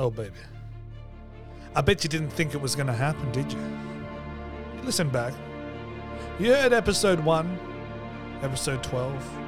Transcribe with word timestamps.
Oh, 0.00 0.08
baby. 0.08 0.32
I 1.76 1.82
bet 1.82 2.02
you 2.02 2.08
didn't 2.08 2.30
think 2.30 2.54
it 2.54 2.60
was 2.60 2.74
going 2.74 2.86
to 2.86 2.92
happen, 2.94 3.30
did 3.32 3.52
you? 3.52 3.60
Listen 4.82 5.10
back. 5.10 5.34
You 6.38 6.54
heard 6.54 6.72
episode 6.72 7.20
1, 7.20 7.58
episode 8.40 8.82
12, 8.82 9.38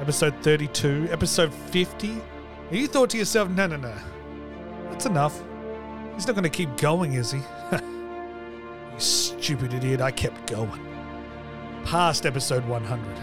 episode 0.00 0.34
32, 0.42 1.08
episode 1.10 1.52
50. 1.52 2.10
And 2.10 2.78
you 2.78 2.86
thought 2.86 3.10
to 3.10 3.18
yourself, 3.18 3.48
no, 3.50 3.66
no, 3.66 3.74
no. 3.74 3.92
That's 4.84 5.06
enough. 5.06 5.42
He's 6.14 6.28
not 6.28 6.36
going 6.36 6.44
to 6.44 6.48
keep 6.48 6.76
going, 6.76 7.14
is 7.14 7.32
he? 7.32 7.40
you 7.72 9.00
stupid 9.00 9.74
idiot. 9.74 10.00
I 10.00 10.12
kept 10.12 10.48
going. 10.48 10.86
Past 11.82 12.24
episode 12.24 12.64
100. 12.68 13.18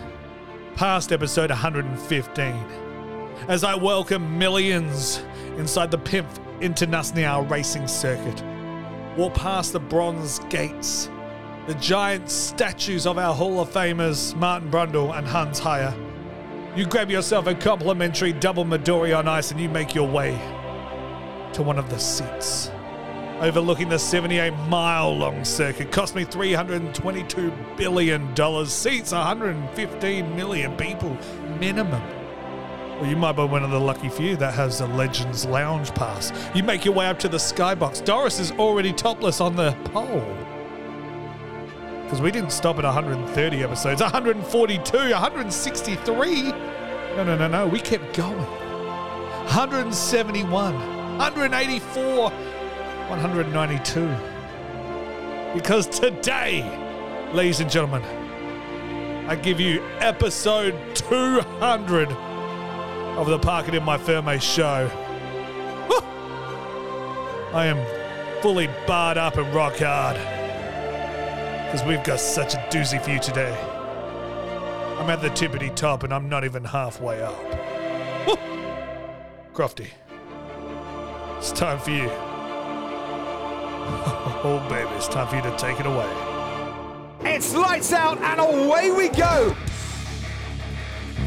Past 0.75 1.13
episode 1.13 1.51
115. 1.51 2.53
As 3.47 3.63
I 3.63 3.75
welcome 3.75 4.37
millions 4.37 5.23
inside 5.57 5.89
the 5.89 5.97
Pimp 5.97 6.27
International 6.61 7.43
Racing 7.45 7.87
Circuit. 7.87 8.43
Walk 9.17 9.33
past 9.33 9.73
the 9.73 9.79
bronze 9.79 10.39
gates, 10.49 11.09
the 11.67 11.73
giant 11.75 12.29
statues 12.29 13.07
of 13.07 13.17
our 13.17 13.33
Hall 13.33 13.59
of 13.59 13.69
Famers 13.69 14.35
Martin 14.35 14.69
Brundle 14.69 15.17
and 15.17 15.27
Hans 15.27 15.59
Heyer. 15.59 15.93
You 16.75 16.85
grab 16.85 17.09
yourself 17.09 17.47
a 17.47 17.55
complimentary 17.55 18.33
double 18.33 18.65
Midori 18.65 19.17
on 19.17 19.27
ice 19.27 19.51
and 19.51 19.59
you 19.59 19.69
make 19.69 19.95
your 19.95 20.07
way 20.07 20.31
to 21.53 21.63
one 21.63 21.79
of 21.79 21.89
the 21.89 21.97
seats. 21.97 22.69
Overlooking 23.39 23.89
the 23.89 23.99
78 23.99 24.51
mile 24.69 25.15
long 25.15 25.43
circuit, 25.43 25.91
cost 25.91 26.15
me 26.15 26.23
$322 26.23 27.77
billion. 27.77 28.65
Seats 28.65 29.11
115 29.11 30.35
million 30.35 30.75
people 30.77 31.17
minimum. 31.59 32.01
Well, 32.99 33.09
you 33.09 33.15
might 33.17 33.33
be 33.33 33.43
one 33.43 33.61
of 33.61 33.71
the 33.71 33.79
lucky 33.79 34.07
few 34.07 34.37
that 34.37 34.53
has 34.53 34.79
a 34.79 34.87
Legends 34.87 35.45
Lounge 35.45 35.93
pass. 35.95 36.31
You 36.55 36.63
make 36.63 36.85
your 36.85 36.93
way 36.93 37.07
up 37.07 37.19
to 37.19 37.27
the 37.27 37.35
skybox. 37.35 38.05
Doris 38.05 38.39
is 38.39 38.53
already 38.53 38.93
topless 38.93 39.41
on 39.41 39.57
the 39.57 39.73
pole. 39.85 40.23
Because 42.03 42.21
we 42.21 42.31
didn't 42.31 42.51
stop 42.51 42.77
at 42.77 42.85
130 42.85 43.63
episodes, 43.63 43.99
142, 43.99 44.97
163. 44.97 46.43
No, 46.43 47.23
no, 47.25 47.35
no, 47.35 47.49
no. 47.49 47.67
We 47.67 47.81
kept 47.81 48.15
going. 48.15 48.37
171, 48.37 50.73
184, 51.17 52.29
192. 52.29 54.15
Because 55.53 55.87
today, 55.87 56.63
ladies 57.33 57.59
and 57.59 57.69
gentlemen, 57.69 58.03
I 59.27 59.35
give 59.35 59.59
you 59.59 59.83
episode 59.99 60.79
200 60.95 62.07
of 63.17 63.27
the 63.27 63.39
Park 63.39 63.69
In 63.69 63.83
My 63.83 63.97
Ferme 63.97 64.39
show. 64.41 64.89
Woo! 65.89 65.99
I 67.53 67.65
am 67.67 68.41
fully 68.41 68.67
barred 68.85 69.17
up 69.17 69.37
and 69.37 69.53
rock 69.55 69.77
hard. 69.77 70.17
Because 71.65 71.87
we've 71.87 72.03
got 72.03 72.19
such 72.19 72.55
a 72.55 72.57
doozy 72.69 73.01
for 73.01 73.11
you 73.11 73.19
today. 73.19 73.53
I'm 74.99 75.09
at 75.09 75.21
the 75.21 75.29
tippity 75.29 75.73
top 75.73 76.03
and 76.03 76.13
I'm 76.13 76.27
not 76.27 76.43
even 76.43 76.65
halfway 76.65 77.21
up. 77.21 77.41
Woo! 78.27 78.35
Crofty, 79.53 79.87
it's 81.37 81.51
time 81.51 81.79
for 81.79 81.91
you. 81.91 82.09
Oh, 84.47 84.63
baby, 84.69 84.89
it's 84.95 85.07
time 85.07 85.27
for 85.27 85.37
you 85.37 85.41
to 85.41 85.57
take 85.57 85.79
it 85.79 85.87
away. 85.87 86.07
It's 87.21 87.55
lights 87.55 87.91
out 87.93 88.19
and 88.19 88.39
away 88.39 88.91
we 88.91 89.09
go. 89.09 89.55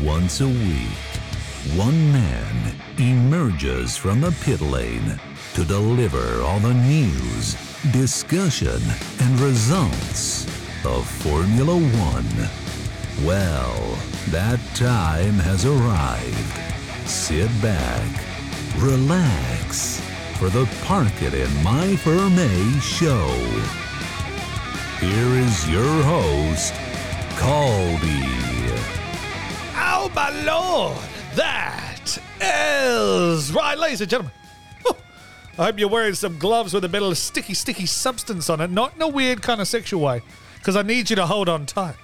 Once 0.04 0.40
a 0.40 0.46
week, 0.46 1.07
one 1.76 2.12
man 2.12 2.74
emerges 2.98 3.96
from 3.96 4.20
the 4.20 4.30
pit 4.42 4.60
lane 4.60 5.20
to 5.54 5.64
deliver 5.64 6.40
all 6.42 6.58
the 6.60 6.74
news, 6.74 7.54
discussion, 7.92 8.80
and 9.20 9.40
results 9.40 10.46
of 10.84 11.06
Formula 11.06 11.74
One. 11.74 13.26
Well, 13.26 13.98
that 14.30 14.60
time 14.74 15.34
has 15.34 15.66
arrived. 15.66 17.08
Sit 17.08 17.50
back, 17.60 18.24
relax 18.78 20.00
for 20.38 20.48
the 20.48 20.68
Park 20.84 21.22
It 21.22 21.34
in 21.34 21.62
My 21.62 21.96
Ferme 21.96 22.80
show. 22.80 23.28
Here 25.00 25.34
is 25.44 25.68
your 25.68 26.02
host, 26.02 26.74
Colby. 27.36 28.26
Oh, 29.74 30.10
my 30.14 30.30
lord! 30.44 31.17
That 31.38 32.18
is 32.40 33.52
right, 33.52 33.78
ladies 33.78 34.00
and 34.00 34.10
gentlemen. 34.10 34.32
I 35.56 35.66
hope 35.66 35.78
you're 35.78 35.88
wearing 35.88 36.14
some 36.14 36.36
gloves 36.36 36.74
with 36.74 36.84
a 36.84 36.88
bit 36.88 37.00
of 37.00 37.16
sticky, 37.16 37.54
sticky 37.54 37.86
substance 37.86 38.50
on 38.50 38.60
it, 38.60 38.72
not 38.72 38.96
in 38.96 39.02
a 39.02 39.06
weird 39.06 39.40
kind 39.40 39.60
of 39.60 39.68
sexual 39.68 40.00
way, 40.00 40.20
because 40.56 40.74
I 40.74 40.82
need 40.82 41.10
you 41.10 41.14
to 41.14 41.26
hold 41.26 41.48
on 41.48 41.64
tight. 41.64 41.94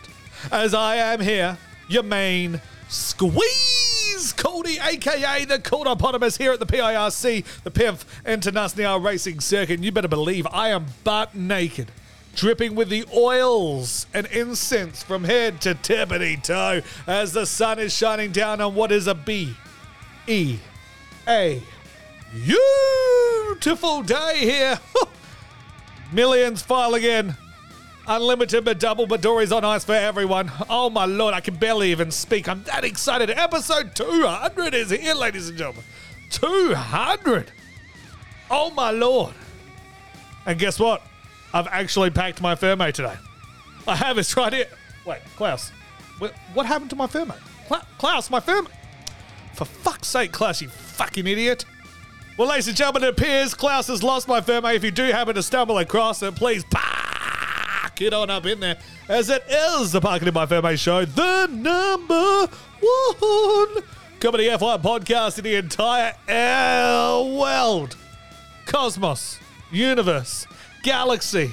As 0.53 0.73
I 0.73 0.95
am 0.97 1.19
here, 1.19 1.59
your 1.89 2.05
main 2.05 2.61
squeeze, 2.89 4.33
Cody, 4.37 4.79
aka 4.81 5.45
the 5.45 5.59
Cordopotamus, 5.59 6.37
here 6.37 6.53
at 6.53 6.61
the 6.61 6.67
PIRC, 6.67 7.45
the 7.65 7.73
PIF 7.73 8.05
International 8.25 9.01
Racing 9.01 9.41
Circuit. 9.41 9.75
And 9.75 9.85
you 9.85 9.91
better 9.91 10.07
believe 10.07 10.47
I 10.53 10.69
am 10.69 10.87
butt 11.03 11.35
naked 11.35 11.91
dripping 12.35 12.75
with 12.75 12.89
the 12.89 13.05
oils 13.15 14.07
and 14.13 14.27
incense 14.27 15.03
from 15.03 15.25
head 15.25 15.61
to 15.63 15.75
tippity 15.75 16.43
toe 16.43 16.83
as 17.07 17.33
the 17.33 17.47
sun 17.47 17.79
is 17.79 17.97
shining 17.97 18.33
down 18.33 18.61
on 18.61 18.75
what 18.75 18.93
is 18.93 19.07
a 19.07 19.15
B 19.15 19.57
E 20.27 20.59
A 21.29 21.63
beautiful 22.35 24.03
day 24.03 24.39
here. 24.41 24.79
Millions 26.13 26.63
filing 26.63 27.03
in. 27.03 27.35
Unlimited 28.07 28.65
but 28.65 28.79
double 28.79 29.07
Midori's 29.07 29.51
on 29.51 29.65
ice 29.65 29.85
for 29.85 29.95
everyone. 29.95 30.51
Oh 30.69 30.91
my 30.91 31.07
lord, 31.07 31.33
I 31.33 31.41
can 31.41 31.55
barely 31.55 31.91
even 31.91 32.11
speak. 32.11 32.49
I'm 32.49 32.63
that 32.65 32.85
excited. 32.85 33.31
Episode 33.31 33.95
200 33.95 34.75
is 34.75 34.91
here, 34.91 35.15
ladies 35.15 35.49
and 35.49 35.57
gentlemen. 35.57 35.85
200. 36.31 37.51
Oh 38.51 38.71
my 38.71 38.91
lord. 38.91 39.33
And 40.45 40.59
guess 40.59 40.79
what? 40.79 41.01
I've 41.55 41.69
actually 41.69 42.11
packed 42.11 42.43
my 42.43 42.57
Ferme 42.57 42.93
today. 42.93 43.15
I 43.87 43.95
have, 43.95 44.19
it's 44.19 44.37
right 44.37 44.53
here. 44.53 44.67
Wait, 45.07 45.21
Klaus. 45.37 45.71
What, 46.19 46.67
happened 46.67 46.91
to 46.91 46.97
my? 46.97 47.07
Cla- 47.07 47.87
Klaus, 47.97 48.29
my 48.29 48.41
Ferme. 48.41 48.67
For 49.53 49.65
fuck's 49.65 50.09
sake, 50.09 50.33
Klaus, 50.33 50.61
you 50.61 50.69
fucking 50.69 51.29
idiot. 51.29 51.65
Well, 52.37 52.49
ladies 52.49 52.67
and 52.67 52.77
gentlemen, 52.77 53.05
it 53.05 53.11
appears 53.11 53.55
Klaus 53.55 53.87
has 53.87 54.03
lost 54.03 54.27
my 54.27 54.41
Ferme. 54.41 54.75
If 54.75 54.83
you 54.83 54.91
do 54.91 55.05
happen 55.05 55.37
to 55.37 55.45
stumble 55.45 55.79
across 55.79 56.25
it, 56.25 56.35
please 56.35 56.65
pack 56.73 58.03
it 58.03 58.13
on 58.13 58.31
up 58.31 58.47
in 58.47 58.59
there, 58.59 58.77
as 59.09 59.31
it 59.31 59.45
is 59.49 59.93
the 59.93 60.01
Parking 60.01 60.27
in 60.27 60.35
My 60.35 60.47
Ferme 60.47 60.77
show, 60.77 61.05
the 61.05 61.47
number 61.47 62.49
one 62.81 63.85
comedy 64.19 64.47
F1 64.47 64.83
podcast 64.83 65.39
in 65.39 65.45
the 65.45 65.55
entire 65.55 66.15
uh, 66.29 67.23
world, 67.25 67.97
cosmos, 68.67 69.39
universe, 69.71 70.49
galaxy, 70.85 71.51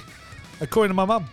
according 0.60 0.92
to 0.92 0.94
my 0.94 1.06
mum. 1.06 1.28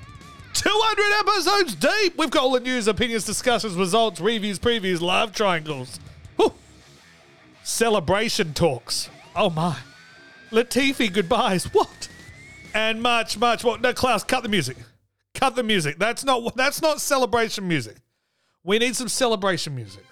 200 0.55 1.29
episodes 1.29 1.75
deep. 1.75 2.17
We've 2.17 2.31
got 2.31 2.45
all 2.45 2.53
the 2.53 2.61
news, 2.61 2.89
opinions, 2.89 3.25
discussions, 3.25 3.75
results, 3.75 4.21
reviews, 4.21 4.59
previews, 4.59 5.03
love 5.03 5.33
triangles. 5.33 6.01
Celebration 7.63 8.55
talks. 8.55 9.11
Oh 9.37 9.51
my. 9.51 9.77
Latifi 10.51 11.13
goodbyes. 11.13 11.67
What? 11.75 12.09
And 12.73 13.03
much, 13.03 13.37
much 13.37 13.63
more. 13.63 13.79
No, 13.79 13.93
Klaus, 13.93 14.25
cut 14.25 14.43
the 14.43 14.49
music. 14.49 14.79
Cut 15.35 15.55
the 15.55 15.63
music. 15.63 15.99
That's 15.99 16.25
not 16.25 16.57
that's 16.57 16.81
not 16.81 17.01
celebration 17.01 17.69
music. 17.69 17.97
We 18.65 18.79
need 18.79 18.97
some 18.97 19.09
celebration 19.09 19.75
music. 19.75 20.05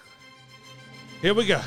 Here 1.21 1.33
we 1.33 1.47
go. 1.47 1.59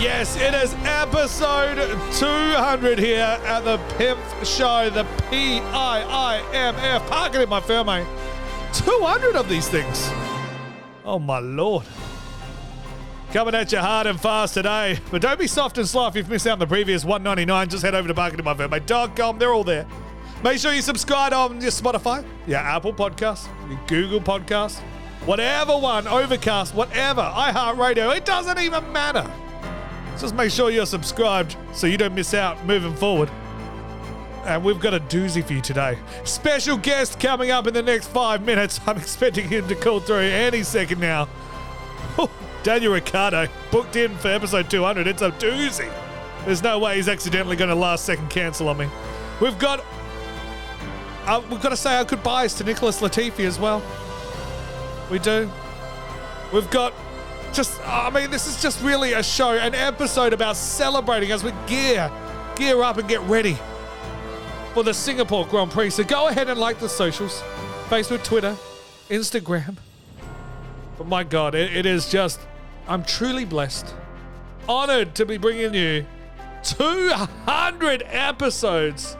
Yes, 0.00 0.34
it 0.36 0.54
is 0.54 0.74
episode 0.86 1.76
200 2.14 2.98
here 2.98 3.18
at 3.20 3.60
the 3.64 3.76
PIMF 3.98 4.46
show, 4.46 4.88
the 4.88 5.04
P 5.28 5.60
I 5.60 6.02
I 6.02 6.54
M 6.54 6.74
F. 6.76 7.06
Park 7.06 7.34
it 7.34 7.42
in 7.42 7.48
my 7.50 7.60
firm, 7.60 7.86
mate. 7.88 8.06
200 8.72 9.36
of 9.36 9.46
these 9.50 9.68
things. 9.68 10.08
Oh, 11.04 11.18
my 11.18 11.38
lord. 11.38 11.84
Coming 13.34 13.54
at 13.54 13.72
you 13.72 13.78
hard 13.78 14.06
and 14.06 14.18
fast 14.18 14.54
today. 14.54 14.98
But 15.10 15.20
don't 15.20 15.38
be 15.38 15.46
soft 15.46 15.76
and 15.76 15.86
slow 15.86 16.06
if 16.06 16.14
you've 16.14 16.30
missed 16.30 16.46
out 16.46 16.54
on 16.54 16.60
the 16.60 16.66
previous 16.66 17.04
199. 17.04 17.68
Just 17.68 17.82
head 17.82 17.94
over 17.94 18.08
to 18.08 18.14
marketingmyfirm.com. 18.14 19.38
They're 19.38 19.52
all 19.52 19.64
there. 19.64 19.86
Make 20.42 20.60
sure 20.60 20.72
you 20.72 20.80
subscribe 20.80 21.34
on 21.34 21.60
your 21.60 21.72
Spotify, 21.72 22.24
your 22.46 22.60
Apple 22.60 22.94
Podcasts, 22.94 23.48
your 23.68 23.78
Google 23.86 24.20
Podcasts, 24.22 24.80
whatever 25.26 25.76
one, 25.76 26.08
Overcast, 26.08 26.74
whatever, 26.74 27.20
iHeartRadio. 27.20 28.16
It 28.16 28.24
doesn't 28.24 28.58
even 28.58 28.90
matter. 28.94 29.30
Just 30.20 30.34
make 30.34 30.50
sure 30.50 30.70
you're 30.70 30.86
subscribed 30.86 31.56
so 31.72 31.86
you 31.86 31.96
don't 31.96 32.14
miss 32.14 32.34
out 32.34 32.64
moving 32.66 32.94
forward. 32.94 33.30
And 34.44 34.62
we've 34.64 34.80
got 34.80 34.94
a 34.94 35.00
doozy 35.00 35.44
for 35.44 35.52
you 35.52 35.60
today. 35.60 35.98
Special 36.24 36.76
guest 36.76 37.18
coming 37.18 37.50
up 37.50 37.66
in 37.66 37.74
the 37.74 37.82
next 37.82 38.08
five 38.08 38.44
minutes. 38.44 38.80
I'm 38.86 38.96
expecting 38.96 39.48
him 39.48 39.66
to 39.68 39.74
call 39.74 40.00
through 40.00 40.18
any 40.18 40.62
second 40.62 41.00
now. 41.00 41.28
Daniel 42.62 42.92
Ricciardo 42.92 43.48
booked 43.70 43.96
in 43.96 44.14
for 44.18 44.28
episode 44.28 44.68
200. 44.68 45.06
It's 45.06 45.22
a 45.22 45.30
doozy. 45.32 45.90
There's 46.44 46.62
no 46.62 46.78
way 46.78 46.96
he's 46.96 47.08
accidentally 47.08 47.56
going 47.56 47.70
to 47.70 47.74
last 47.74 48.04
second 48.04 48.28
cancel 48.28 48.68
on 48.68 48.76
me. 48.76 48.88
We've 49.40 49.58
got 49.58 49.84
uh, 51.24 51.42
we've 51.50 51.60
got 51.62 51.70
to 51.70 51.76
say 51.76 51.96
our 51.96 52.04
goodbyes 52.04 52.54
to 52.54 52.64
Nicholas 52.64 53.00
Latifi 53.00 53.44
as 53.44 53.58
well. 53.58 53.82
We 55.10 55.18
do. 55.18 55.50
We've 56.52 56.68
got 56.70 56.92
just 57.52 57.80
I 57.86 58.10
mean 58.10 58.30
this 58.30 58.46
is 58.46 58.60
just 58.60 58.82
really 58.82 59.12
a 59.14 59.22
show, 59.22 59.52
an 59.52 59.74
episode 59.74 60.32
about 60.32 60.56
celebrating 60.56 61.32
as 61.32 61.44
we 61.44 61.52
gear 61.66 62.10
gear 62.56 62.82
up 62.82 62.98
and 62.98 63.08
get 63.08 63.20
ready 63.22 63.56
for 64.74 64.82
the 64.82 64.94
Singapore 64.94 65.46
Grand 65.46 65.70
Prix. 65.70 65.90
So 65.90 66.04
go 66.04 66.28
ahead 66.28 66.48
and 66.48 66.58
like 66.58 66.78
the 66.78 66.88
socials, 66.88 67.42
Facebook, 67.88 68.22
Twitter, 68.22 68.56
Instagram. 69.08 69.76
But 70.98 71.06
my 71.06 71.24
God, 71.24 71.54
it, 71.54 71.76
it 71.76 71.86
is 71.86 72.08
just 72.10 72.40
I'm 72.86 73.04
truly 73.04 73.44
blessed, 73.44 73.94
honored 74.68 75.14
to 75.16 75.26
be 75.26 75.38
bringing 75.38 75.74
you 75.74 76.06
200 76.62 78.02
episodes 78.06 79.16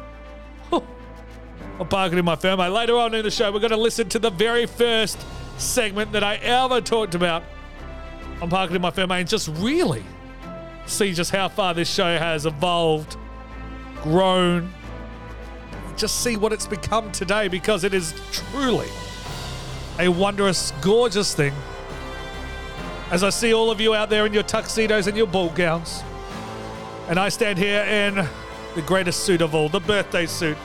Parking 1.89 2.19
in 2.19 2.25
My 2.25 2.37
Firm. 2.37 2.59
Later 2.59 2.99
on 2.99 3.15
in 3.15 3.25
the 3.25 3.31
show, 3.31 3.51
we're 3.51 3.61
going 3.61 3.71
to 3.71 3.77
listen 3.77 4.09
to 4.11 4.19
the 4.19 4.31
very 4.31 4.67
first 4.67 5.19
segment 5.57 6.13
that 6.13 6.23
I 6.23 6.37
ever 6.37 6.81
talked 6.81 7.15
about 7.15 7.43
on 8.41 8.49
Parking 8.49 8.77
in 8.77 8.83
My 8.83 8.91
Firm 8.91 9.11
and 9.11 9.29
just 9.29 9.49
really 9.59 10.05
see 10.87 11.13
just 11.13 11.31
how 11.31 11.49
far 11.49 11.75
this 11.75 11.93
show 11.93 12.19
has 12.19 12.47
evolved, 12.47 13.17
grown, 14.03 14.73
just 15.97 16.23
see 16.23 16.37
what 16.37 16.53
it's 16.53 16.67
become 16.67 17.13
today 17.13 17.49
because 17.49 17.85
it 17.85 17.93
is 17.93 18.15
truly 18.33 18.89
a 19.99 20.09
wondrous, 20.09 20.73
gorgeous 20.81 21.35
thing 21.35 21.53
as 23.11 23.25
I 23.25 23.31
see 23.31 23.53
all 23.53 23.71
of 23.71 23.81
you 23.81 23.95
out 23.95 24.09
there 24.09 24.25
in 24.25 24.33
your 24.33 24.45
tuxedos 24.45 25.07
and 25.09 25.17
your 25.17 25.27
ball 25.27 25.51
gowns. 25.51 26.03
And 27.09 27.19
I 27.19 27.29
stand 27.29 27.59
here 27.59 27.83
in 27.83 28.15
the 28.77 28.83
greatest 28.83 29.25
suit 29.25 29.43
of 29.43 29.55
all, 29.55 29.69
the 29.69 29.81
birthday 29.81 30.27
suit. 30.27 30.57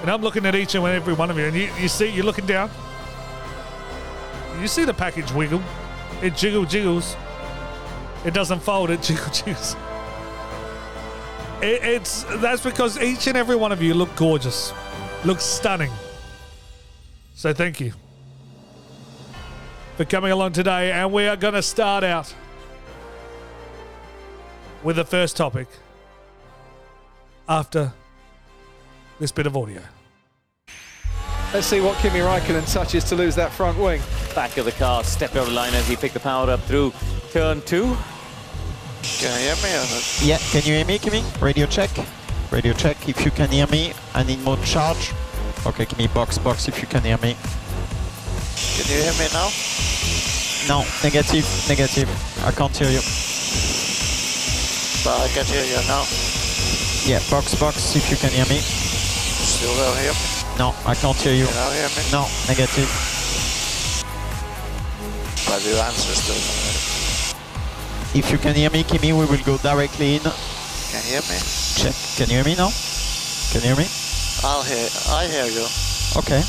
And 0.00 0.10
I'm 0.10 0.22
looking 0.22 0.46
at 0.46 0.54
each 0.54 0.76
and 0.76 0.86
every 0.86 1.14
one 1.14 1.30
of 1.30 1.38
you, 1.38 1.44
and 1.44 1.56
you, 1.56 1.68
you 1.80 1.88
see, 1.88 2.08
you're 2.08 2.24
looking 2.24 2.46
down. 2.46 2.70
You 4.60 4.68
see 4.68 4.84
the 4.84 4.94
package 4.94 5.32
wiggle. 5.32 5.62
It 6.22 6.36
jiggle 6.36 6.64
jiggles. 6.64 7.16
It 8.24 8.32
doesn't 8.32 8.60
fold, 8.60 8.90
it 8.90 9.02
jiggle 9.02 9.30
jiggles. 9.30 9.76
It, 11.60 11.82
it's 11.82 12.24
that's 12.40 12.62
because 12.62 13.00
each 13.00 13.26
and 13.26 13.36
every 13.36 13.56
one 13.56 13.72
of 13.72 13.82
you 13.82 13.94
look 13.94 14.14
gorgeous, 14.16 14.72
look 15.24 15.40
stunning. 15.40 15.90
So 17.34 17.52
thank 17.52 17.80
you 17.80 17.92
for 19.96 20.04
coming 20.04 20.32
along 20.32 20.52
today. 20.52 20.92
And 20.92 21.12
we 21.12 21.26
are 21.26 21.36
going 21.36 21.54
to 21.54 21.62
start 21.62 22.04
out 22.04 22.32
with 24.82 24.96
the 24.96 25.04
first 25.04 25.36
topic 25.36 25.68
after 27.48 27.92
this 29.18 29.32
bit 29.32 29.46
of 29.46 29.56
audio. 29.56 29.82
Let's 31.52 31.66
see 31.66 31.80
what 31.80 31.98
Kimi 31.98 32.20
Raikkonen 32.20 32.72
touches 32.72 33.04
to 33.04 33.14
lose 33.14 33.34
that 33.34 33.52
front 33.52 33.78
wing. 33.78 34.00
Back 34.34 34.56
of 34.56 34.64
the 34.64 34.72
car, 34.72 35.04
step 35.04 35.36
over 35.36 35.50
the 35.50 35.54
line 35.54 35.74
as 35.74 35.86
he 35.86 35.94
picked 35.94 36.14
the 36.14 36.20
power 36.20 36.48
up 36.50 36.60
through 36.60 36.92
turn 37.32 37.60
two. 37.62 37.96
Can 39.02 39.30
you 39.38 39.46
hear 39.46 39.56
me? 39.56 39.68
Yeah, 40.22 40.38
can 40.38 40.62
you 40.64 40.74
hear 40.74 40.86
me, 40.86 40.98
Kimi? 40.98 41.22
Radio 41.40 41.66
check. 41.66 41.90
Radio 42.50 42.72
check. 42.72 43.08
If 43.08 43.24
you 43.26 43.30
can 43.30 43.50
hear 43.50 43.66
me, 43.66 43.92
I 44.14 44.22
need 44.22 44.42
more 44.42 44.56
charge. 44.58 45.12
Okay, 45.66 45.84
Kimi, 45.84 46.06
box, 46.08 46.38
box 46.38 46.66
if 46.66 46.80
you 46.80 46.88
can 46.88 47.02
hear 47.02 47.18
me. 47.18 47.36
Can 48.76 48.86
you 48.88 49.02
hear 49.02 49.12
me 49.20 49.28
now? 49.34 49.50
No, 50.66 50.84
negative, 51.04 51.46
negative. 51.68 52.08
I 52.44 52.52
can't 52.52 52.74
hear 52.74 52.88
you. 52.88 53.02
But 55.04 55.20
I 55.20 55.28
can 55.34 55.44
hear 55.44 55.64
you 55.64 55.76
now. 55.86 56.06
Yeah, 57.04 57.20
box, 57.30 57.54
box 57.54 57.96
if 57.96 58.10
you 58.10 58.16
can 58.16 58.30
hear 58.30 58.46
me. 58.46 58.60
Still 58.60 59.76
don't 59.76 59.98
hear 59.98 60.12
me? 60.12 60.58
No, 60.58 60.74
I 60.86 60.94
can't 60.94 61.16
hear 61.18 61.34
you. 61.34 61.46
Can 61.46 61.72
you 61.72 61.80
hear 61.80 61.88
me? 61.88 62.10
No, 62.10 62.26
negative. 62.48 63.21
But 65.52 65.66
your 65.66 65.76
answer 65.80 66.14
still 66.14 66.34
not. 66.34 68.16
If 68.16 68.32
you 68.32 68.38
can 68.38 68.54
hear 68.54 68.70
me, 68.70 68.84
Kimi, 68.84 69.12
we 69.12 69.26
will 69.26 69.44
go 69.44 69.58
directly 69.58 70.14
in. 70.14 70.20
Can 70.22 70.32
you 71.04 71.10
hear 71.10 71.20
me? 71.20 71.38
Check. 71.76 71.94
Can 72.16 72.30
you 72.30 72.36
hear 72.36 72.44
me 72.44 72.54
now? 72.54 72.70
Can 73.52 73.60
you 73.60 73.66
hear 73.66 73.76
me? 73.76 73.84
I'll 74.42 74.62
hear. 74.62 74.88
I 75.10 75.26
hear 75.26 75.44
you. 75.44 75.66
Okay. 76.16 76.42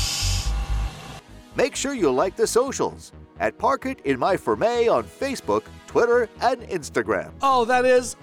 Make 1.54 1.76
sure 1.76 1.92
you 1.92 2.10
like 2.10 2.34
the 2.34 2.46
socials 2.46 3.12
at 3.40 3.58
Park 3.58 3.84
It 3.84 4.00
in 4.06 4.18
My 4.18 4.38
Ferme 4.38 4.88
on 4.88 5.04
Facebook, 5.04 5.64
Twitter, 5.86 6.30
and 6.40 6.62
Instagram. 6.62 7.30
Oh, 7.42 7.66
that 7.66 7.84
is 7.84 8.16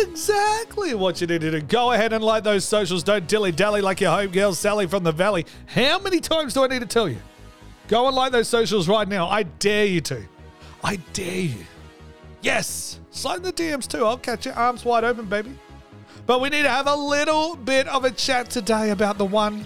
exactly 0.00 0.94
what 0.94 1.20
you 1.20 1.26
need 1.26 1.40
to 1.40 1.50
do. 1.50 1.60
Go 1.60 1.90
ahead 1.90 2.12
and 2.12 2.22
like 2.22 2.44
those 2.44 2.64
socials. 2.64 3.02
Don't 3.02 3.26
dilly 3.26 3.50
dally 3.50 3.80
like 3.80 4.00
your 4.00 4.12
home 4.12 4.30
girl 4.30 4.54
Sally 4.54 4.86
from 4.86 5.02
the 5.02 5.10
Valley. 5.10 5.44
How 5.66 5.98
many 5.98 6.20
times 6.20 6.54
do 6.54 6.62
I 6.62 6.68
need 6.68 6.82
to 6.82 6.86
tell 6.86 7.08
you? 7.08 7.18
Go 7.94 8.08
and 8.08 8.16
like 8.16 8.32
those 8.32 8.48
socials 8.48 8.88
right 8.88 9.06
now. 9.06 9.28
I 9.28 9.44
dare 9.44 9.84
you 9.84 10.00
to. 10.00 10.20
I 10.82 10.96
dare 11.12 11.42
you. 11.42 11.64
Yes. 12.42 12.98
Slide 13.12 13.44
the 13.44 13.52
DMs 13.52 13.86
too. 13.86 14.04
I'll 14.04 14.18
catch 14.18 14.46
you 14.46 14.52
arms 14.56 14.84
wide 14.84 15.04
open, 15.04 15.26
baby. 15.26 15.56
But 16.26 16.40
we 16.40 16.48
need 16.48 16.64
to 16.64 16.68
have 16.68 16.88
a 16.88 16.96
little 16.96 17.54
bit 17.54 17.86
of 17.86 18.04
a 18.04 18.10
chat 18.10 18.50
today 18.50 18.90
about 18.90 19.16
the 19.16 19.24
one, 19.24 19.64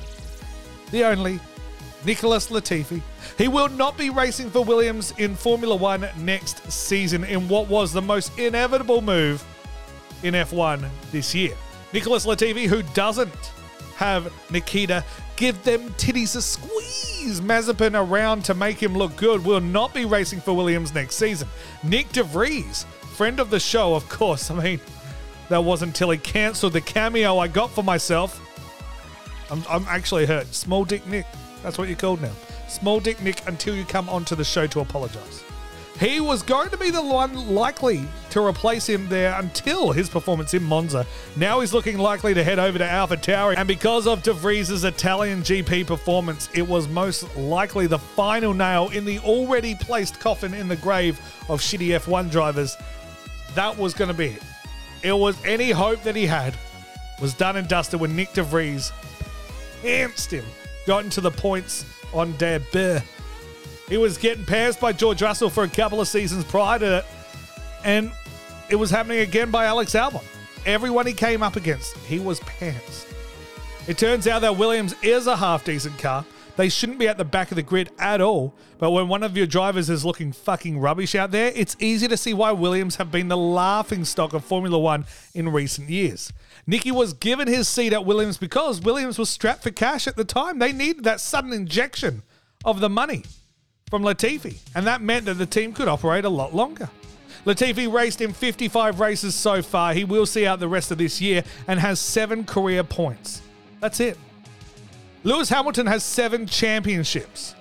the 0.90 1.04
only, 1.04 1.40
Nicholas 2.04 2.50
Latifi. 2.50 3.00
He 3.38 3.48
will 3.48 3.70
not 3.70 3.96
be 3.96 4.10
racing 4.10 4.50
for 4.50 4.62
Williams 4.62 5.14
in 5.16 5.34
Formula 5.34 5.74
One 5.74 6.06
next 6.18 6.70
season 6.70 7.24
in 7.24 7.48
what 7.48 7.66
was 7.68 7.94
the 7.94 8.02
most 8.02 8.38
inevitable 8.38 9.00
move 9.00 9.42
in 10.22 10.34
F1 10.34 10.86
this 11.12 11.34
year. 11.34 11.54
Nicholas 11.94 12.26
Latifi, 12.26 12.66
who 12.66 12.82
doesn't 12.92 13.32
have 13.96 14.30
Nikita 14.50 15.02
give 15.36 15.64
them 15.64 15.88
titties 15.94 16.36
a 16.36 16.42
squeeze 16.42 17.07
Mazepin 17.26 17.94
around 17.94 18.44
to 18.44 18.54
make 18.54 18.82
him 18.82 18.94
look 18.96 19.16
good, 19.16 19.44
will 19.44 19.60
not 19.60 19.92
be 19.92 20.04
racing 20.04 20.40
for 20.40 20.54
Williams 20.54 20.94
next 20.94 21.16
season. 21.16 21.48
Nyck 21.82 22.06
DeVries, 22.08 22.84
friend 23.16 23.40
of 23.40 23.50
the 23.50 23.60
show, 23.60 23.94
of 23.94 24.08
course. 24.08 24.50
I 24.52 24.62
mean, 24.62 24.80
that 25.48 25.62
wasn't 25.62 25.90
until 25.90 26.10
he 26.10 26.18
cancelled 26.18 26.72
the 26.72 26.80
cameo 26.80 27.38
I 27.38 27.48
got 27.48 27.70
for 27.70 27.82
myself. 27.82 28.40
I'm, 29.50 29.62
I'm 29.68 29.84
actually 29.88 30.26
hurt. 30.26 30.46
Small 30.54 30.84
Dick 30.84 31.06
Nick. 31.06 31.26
That's 31.62 31.78
what 31.78 31.88
you're 31.88 31.96
called 31.96 32.20
now. 32.20 32.32
Small 32.68 33.00
Dick 33.00 33.20
Nick 33.22 33.46
until 33.48 33.74
you 33.74 33.84
come 33.84 34.08
onto 34.08 34.34
the 34.34 34.44
show 34.44 34.66
to 34.68 34.80
apologise. 34.80 35.42
He 35.98 36.20
was 36.20 36.44
going 36.44 36.70
to 36.70 36.76
be 36.76 36.90
the 36.90 37.02
one 37.02 37.54
likely 37.54 38.06
to 38.30 38.44
replace 38.44 38.88
him 38.88 39.08
there 39.08 39.36
until 39.36 39.90
his 39.90 40.08
performance 40.08 40.54
in 40.54 40.62
Monza. 40.62 41.04
Now 41.34 41.58
he's 41.58 41.74
looking 41.74 41.98
likely 41.98 42.34
to 42.34 42.44
head 42.44 42.60
over 42.60 42.78
to 42.78 42.84
AlphaTauri, 42.84 43.56
and 43.56 43.66
because 43.66 44.06
of 44.06 44.22
De 44.22 44.32
Vries' 44.32 44.84
Italian 44.84 45.42
GP 45.42 45.88
performance, 45.88 46.48
it 46.54 46.66
was 46.66 46.86
most 46.86 47.36
likely 47.36 47.88
the 47.88 47.98
final 47.98 48.54
nail 48.54 48.90
in 48.90 49.04
the 49.04 49.18
already 49.20 49.74
placed 49.74 50.20
coffin 50.20 50.54
in 50.54 50.68
the 50.68 50.76
grave 50.76 51.18
of 51.48 51.60
shitty 51.60 51.98
F1 51.98 52.30
drivers. 52.30 52.76
That 53.56 53.76
was 53.76 53.92
going 53.92 54.08
to 54.08 54.14
be 54.14 54.28
it. 54.28 54.42
It 55.02 55.12
was 55.12 55.36
any 55.44 55.72
hope 55.72 56.04
that 56.04 56.14
he 56.14 56.26
had 56.26 56.54
was 57.20 57.34
done 57.34 57.56
and 57.56 57.66
dusted 57.66 57.98
when 57.98 58.16
Nyck 58.16 58.34
De 58.34 58.44
Vries 58.44 58.92
pantsed 59.82 60.30
him, 60.30 60.44
got 60.86 61.02
into 61.02 61.20
the 61.20 61.32
points 61.32 61.84
on 62.12 62.32
debut. 62.36 63.00
He 63.88 63.96
was 63.96 64.18
getting 64.18 64.44
passed 64.44 64.80
by 64.80 64.92
George 64.92 65.22
Russell 65.22 65.48
for 65.48 65.64
a 65.64 65.68
couple 65.68 66.00
of 66.00 66.08
seasons 66.08 66.44
prior 66.44 66.78
to 66.78 66.98
it. 66.98 67.04
And 67.84 68.12
it 68.68 68.76
was 68.76 68.90
happening 68.90 69.20
again 69.20 69.50
by 69.50 69.64
Alex 69.64 69.94
Albon. 69.94 70.24
Everyone 70.66 71.06
he 71.06 71.14
came 71.14 71.42
up 71.42 71.56
against, 71.56 71.96
he 71.98 72.18
was 72.18 72.40
pants. 72.40 73.06
It 73.86 73.96
turns 73.96 74.26
out 74.26 74.42
that 74.42 74.58
Williams 74.58 74.94
is 75.02 75.26
a 75.26 75.36
half 75.36 75.64
decent 75.64 75.98
car. 75.98 76.26
They 76.56 76.68
shouldn't 76.68 76.98
be 76.98 77.08
at 77.08 77.16
the 77.16 77.24
back 77.24 77.50
of 77.50 77.56
the 77.56 77.62
grid 77.62 77.90
at 77.98 78.20
all. 78.20 78.52
But 78.78 78.90
when 78.90 79.08
one 79.08 79.22
of 79.22 79.36
your 79.36 79.46
drivers 79.46 79.88
is 79.88 80.04
looking 80.04 80.32
fucking 80.32 80.78
rubbish 80.78 81.14
out 81.14 81.30
there, 81.30 81.52
it's 81.54 81.76
easy 81.78 82.08
to 82.08 82.16
see 82.16 82.34
why 82.34 82.50
Williams 82.52 82.96
have 82.96 83.10
been 83.10 83.28
the 83.28 83.36
laughing 83.36 84.04
stock 84.04 84.34
of 84.34 84.44
Formula 84.44 84.78
One 84.78 85.06
in 85.34 85.48
recent 85.48 85.88
years. 85.88 86.32
Nicky 86.66 86.90
was 86.90 87.12
given 87.14 87.48
his 87.48 87.68
seat 87.68 87.92
at 87.92 88.04
Williams 88.04 88.36
because 88.36 88.82
Williams 88.82 89.18
was 89.18 89.30
strapped 89.30 89.62
for 89.62 89.70
cash 89.70 90.06
at 90.06 90.16
the 90.16 90.24
time. 90.24 90.58
They 90.58 90.72
needed 90.72 91.04
that 91.04 91.20
sudden 91.20 91.52
injection 91.52 92.22
of 92.64 92.80
the 92.80 92.90
money 92.90 93.22
from 93.90 94.02
Latifi, 94.02 94.58
and 94.74 94.86
that 94.86 95.00
meant 95.00 95.24
that 95.26 95.34
the 95.34 95.46
team 95.46 95.72
could 95.72 95.88
operate 95.88 96.24
a 96.24 96.28
lot 96.28 96.54
longer. 96.54 96.88
Latifi 97.44 97.90
raced 97.90 98.20
in 98.20 98.32
55 98.32 99.00
races 99.00 99.34
so 99.34 99.62
far. 99.62 99.94
He 99.94 100.04
will 100.04 100.26
see 100.26 100.46
out 100.46 100.60
the 100.60 100.68
rest 100.68 100.90
of 100.90 100.98
this 100.98 101.20
year 101.20 101.44
and 101.66 101.80
has 101.80 102.00
seven 102.00 102.44
career 102.44 102.84
points. 102.84 103.42
That's 103.80 104.00
it. 104.00 104.18
Lewis 105.24 105.48
Hamilton 105.48 105.86
has 105.86 106.04
seven 106.04 106.46
championships. 106.46 107.54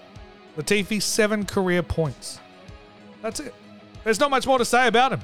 Latifi, 0.58 1.02
seven 1.02 1.46
career 1.46 1.84
points. 1.84 2.40
That's 3.22 3.40
it. 3.40 3.54
There's 4.04 4.20
not 4.20 4.32
much 4.32 4.48
more 4.48 4.58
to 4.58 4.66
say 4.66 4.88
about 4.88 5.14
him. 5.14 5.22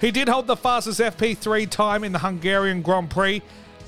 He 0.00 0.10
did 0.10 0.28
hold 0.28 0.46
the 0.46 0.56
fastest 0.56 1.00
FP3 1.00 1.68
time 1.68 2.04
in 2.04 2.12
the 2.12 2.18
Hungarian 2.18 2.82
Grand 2.82 3.10
Prix 3.10 3.42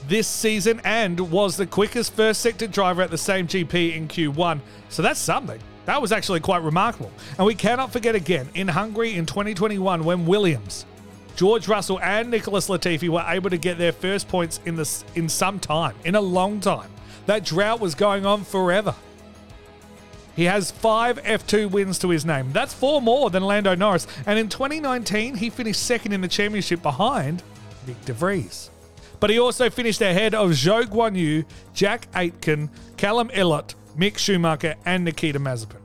this 0.08 0.28
season 0.28 0.80
and 0.84 1.18
was 1.30 1.56
the 1.56 1.66
quickest 1.66 2.12
first 2.12 2.40
sector 2.40 2.66
driver 2.66 3.02
at 3.02 3.10
the 3.10 3.18
same 3.18 3.46
GP 3.46 3.96
in 3.96 4.06
Q1. 4.08 4.60
So 4.88 5.02
that's 5.02 5.18
something. 5.20 5.60
That 5.86 6.02
was 6.02 6.12
actually 6.12 6.40
quite 6.40 6.62
remarkable. 6.62 7.12
And 7.38 7.46
we 7.46 7.54
cannot 7.54 7.92
forget 7.92 8.14
again 8.14 8.48
in 8.54 8.68
Hungary 8.68 9.14
in 9.14 9.24
2021 9.24 10.04
when 10.04 10.26
Williams, 10.26 10.84
George 11.36 11.68
Russell, 11.68 12.00
and 12.00 12.30
Nicholas 12.30 12.68
Latifi 12.68 13.08
were 13.08 13.24
able 13.26 13.50
to 13.50 13.56
get 13.56 13.78
their 13.78 13.92
first 13.92 14.28
points 14.28 14.60
in 14.66 14.76
this 14.76 15.04
in 15.14 15.28
some 15.28 15.58
time, 15.58 15.94
in 16.04 16.16
a 16.16 16.20
long 16.20 16.60
time. 16.60 16.90
That 17.26 17.44
drought 17.44 17.80
was 17.80 17.94
going 17.94 18.26
on 18.26 18.44
forever. 18.44 18.94
He 20.34 20.44
has 20.44 20.70
five 20.70 21.22
F2 21.22 21.70
wins 21.70 21.98
to 22.00 22.10
his 22.10 22.26
name. 22.26 22.52
That's 22.52 22.74
four 22.74 23.00
more 23.00 23.30
than 23.30 23.42
Lando 23.42 23.74
Norris. 23.74 24.06
And 24.26 24.38
in 24.38 24.48
2019, 24.48 25.36
he 25.36 25.48
finished 25.48 25.82
second 25.82 26.12
in 26.12 26.20
the 26.20 26.28
championship 26.28 26.82
behind 26.82 27.42
Nyck 27.86 28.04
De 28.04 28.12
Vries. 28.12 28.70
But 29.18 29.30
he 29.30 29.38
also 29.38 29.70
finished 29.70 30.02
ahead 30.02 30.34
of 30.34 30.50
Zhou 30.50 30.84
Guanyu, 30.84 31.46
Jack 31.72 32.06
Aitken, 32.14 32.68
Callum 32.98 33.30
Ilott, 33.30 33.74
Mick 33.96 34.18
Schumacher, 34.18 34.76
and 34.84 35.04
Nikita 35.04 35.40
Mazepin. 35.40 35.80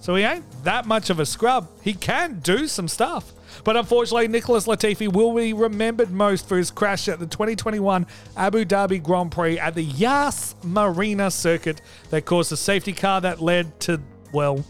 So 0.00 0.16
he 0.16 0.24
ain't 0.24 0.44
that 0.64 0.84
much 0.84 1.10
of 1.10 1.20
a 1.20 1.26
scrub. 1.26 1.68
He 1.80 1.94
can 1.94 2.40
do 2.40 2.66
some 2.66 2.88
stuff. 2.88 3.32
But 3.64 3.76
unfortunately, 3.76 4.26
Nicholas 4.28 4.66
Latifi 4.66 5.12
will 5.12 5.32
be 5.32 5.52
remembered 5.52 6.10
most 6.10 6.48
for 6.48 6.56
his 6.56 6.72
crash 6.72 7.08
at 7.08 7.20
the 7.20 7.26
2021 7.26 8.06
Abu 8.36 8.64
Dhabi 8.64 9.00
Grand 9.00 9.30
Prix 9.30 9.58
at 9.58 9.74
the 9.74 9.82
Yas 9.82 10.56
Marina 10.64 11.30
circuit 11.30 11.80
that 12.10 12.24
caused 12.24 12.50
a 12.50 12.56
safety 12.56 12.92
car 12.92 13.20
that 13.20 13.40
led 13.40 13.78
to, 13.80 14.00
well, 14.32 14.64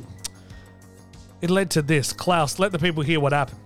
it 1.41 1.49
led 1.49 1.71
to 1.71 1.83
this. 1.83 2.13
Klaus, 2.13 2.59
let 2.59 2.73
the 2.73 2.79
people 2.79 3.03
hear 3.03 3.19
what 3.19 3.33
happened. 3.33 3.59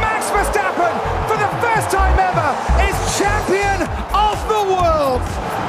Max 0.00 0.28
Verstappen, 0.28 0.92
for 1.26 1.38
the 1.38 1.48
first 1.62 1.90
time 1.90 2.18
ever, 2.18 2.52
is 2.84 3.18
champion 3.18 3.88
of 4.12 4.36
the 4.48 4.74
world. 4.74 5.67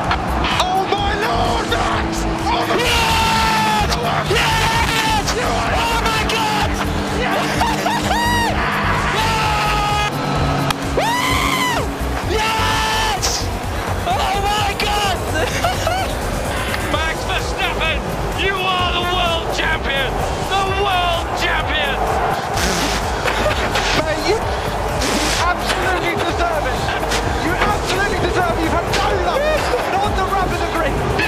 Oh 1.41 1.63
lord, 1.71 2.08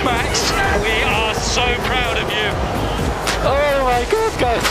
Max, 0.03 0.51
we 0.81 1.03
are 1.03 1.35
so 1.35 1.63
proud 1.85 2.17
of 2.17 2.29
you. 2.29 2.49
Oh 3.43 3.83
my 3.83 4.03
god, 4.11 4.39
guys. 4.39 4.65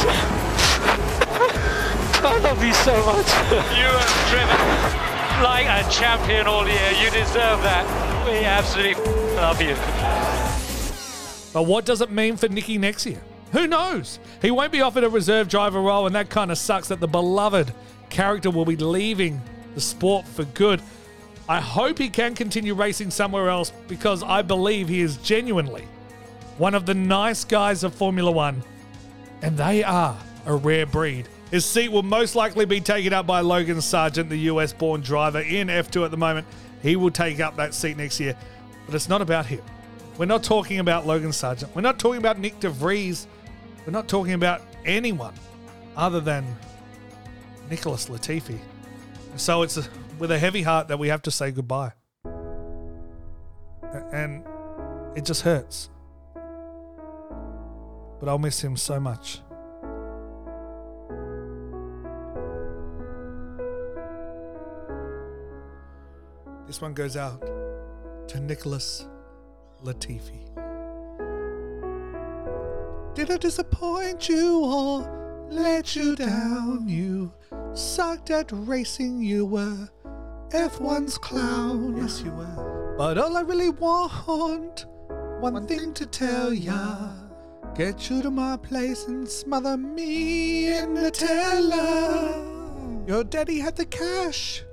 I 2.22 2.38
love 2.40 2.64
you 2.64 2.74
so 2.74 2.96
much. 3.06 3.26
You 3.78 3.86
have 3.86 4.28
driven 4.30 5.42
like 5.42 5.66
a 5.66 5.88
champion 5.90 6.46
all 6.46 6.66
year. 6.66 6.90
You 7.02 7.10
deserve 7.10 7.62
that. 7.62 7.86
We 8.26 8.44
absolutely 8.44 9.04
love 9.36 9.62
you. 9.62 9.74
But 11.52 11.66
what 11.66 11.86
does 11.86 12.00
it 12.00 12.10
mean 12.10 12.36
for 12.36 12.48
Nicky 12.48 12.76
next 12.78 13.06
year? 13.06 13.22
Who 13.52 13.66
knows? 13.66 14.18
He 14.42 14.50
won't 14.50 14.72
be 14.72 14.80
offered 14.80 15.04
a 15.04 15.08
reserve 15.08 15.48
driver 15.48 15.80
role, 15.80 16.06
and 16.06 16.14
that 16.14 16.28
kind 16.28 16.50
of 16.50 16.58
sucks 16.58 16.88
that 16.88 17.00
the 17.00 17.08
beloved 17.08 17.72
character 18.08 18.50
will 18.50 18.64
be 18.64 18.76
leaving 18.76 19.40
the 19.74 19.80
sport 19.80 20.26
for 20.26 20.44
good. 20.44 20.82
I 21.50 21.58
hope 21.58 21.98
he 21.98 22.08
can 22.08 22.36
continue 22.36 22.74
racing 22.74 23.10
somewhere 23.10 23.48
else 23.48 23.72
because 23.88 24.22
I 24.22 24.40
believe 24.40 24.86
he 24.86 25.00
is 25.00 25.16
genuinely 25.16 25.84
one 26.58 26.76
of 26.76 26.86
the 26.86 26.94
nice 26.94 27.42
guys 27.44 27.82
of 27.82 27.92
Formula 27.92 28.30
One, 28.30 28.62
and 29.42 29.58
they 29.58 29.82
are 29.82 30.16
a 30.46 30.54
rare 30.54 30.86
breed. 30.86 31.28
His 31.50 31.64
seat 31.64 31.90
will 31.90 32.04
most 32.04 32.36
likely 32.36 32.66
be 32.66 32.80
taken 32.80 33.12
up 33.12 33.26
by 33.26 33.40
Logan 33.40 33.78
Sargeant, 33.78 34.28
the 34.28 34.36
US 34.36 34.72
born 34.72 35.00
driver 35.00 35.40
in 35.40 35.66
F2 35.66 36.04
at 36.04 36.12
the 36.12 36.16
moment. 36.16 36.46
He 36.82 36.94
will 36.94 37.10
take 37.10 37.40
up 37.40 37.56
that 37.56 37.74
seat 37.74 37.96
next 37.96 38.20
year, 38.20 38.36
but 38.86 38.94
it's 38.94 39.08
not 39.08 39.20
about 39.20 39.46
him. 39.46 39.62
We're 40.18 40.26
not 40.26 40.44
talking 40.44 40.78
about 40.78 41.04
Logan 41.04 41.30
Sargeant. 41.30 41.74
We're 41.74 41.80
not 41.80 41.98
talking 41.98 42.18
about 42.18 42.40
Nyck 42.40 42.60
De 42.60 42.70
Vries. 42.70 43.26
We're 43.84 43.92
not 43.92 44.06
talking 44.06 44.34
about 44.34 44.62
anyone 44.84 45.34
other 45.96 46.20
than 46.20 46.46
Nicholas 47.68 48.08
Latifi. 48.08 48.60
So 49.34 49.62
it's 49.62 49.88
with 50.20 50.30
a 50.30 50.38
heavy 50.38 50.62
heart 50.62 50.86
that 50.88 50.98
we 50.98 51.08
have 51.08 51.22
to 51.22 51.30
say 51.30 51.50
goodbye. 51.50 51.92
And 54.12 54.44
it 55.16 55.24
just 55.24 55.42
hurts. 55.42 55.88
But 58.20 58.28
I'll 58.28 58.38
miss 58.38 58.62
him 58.62 58.76
so 58.76 59.00
much. 59.00 59.40
This 66.66 66.82
one 66.82 66.92
goes 66.92 67.16
out 67.16 67.40
to 68.28 68.40
Nicholas 68.40 69.08
Latifi. 69.82 70.46
Did 73.14 73.30
I 73.30 73.38
disappoint 73.38 74.28
you 74.28 74.64
or 74.64 75.48
let 75.50 75.96
you 75.96 76.14
down? 76.14 76.88
You 76.88 77.32
sucked 77.72 78.30
at 78.30 78.50
racing, 78.52 79.22
you 79.22 79.46
were 79.46 79.88
F1's 80.50 81.18
clown. 81.18 81.96
Yes, 81.96 82.22
you 82.22 82.30
were. 82.32 82.94
But 82.98 83.18
all 83.18 83.36
I 83.36 83.40
really 83.42 83.70
want, 83.70 84.86
one, 85.40 85.66
thing 85.66 85.94
to 85.94 86.06
tell 86.06 86.52
ya. 86.52 87.10
Get 87.74 88.10
you 88.10 88.20
to 88.22 88.30
my 88.30 88.56
place 88.56 89.06
and 89.06 89.28
smother 89.28 89.76
me 89.76 90.76
in 90.76 90.94
Nutella. 90.94 92.36
Your 93.08 93.24
daddy 93.24 93.58
had 93.60 93.76
the 93.76 93.86
cash. 93.86 94.64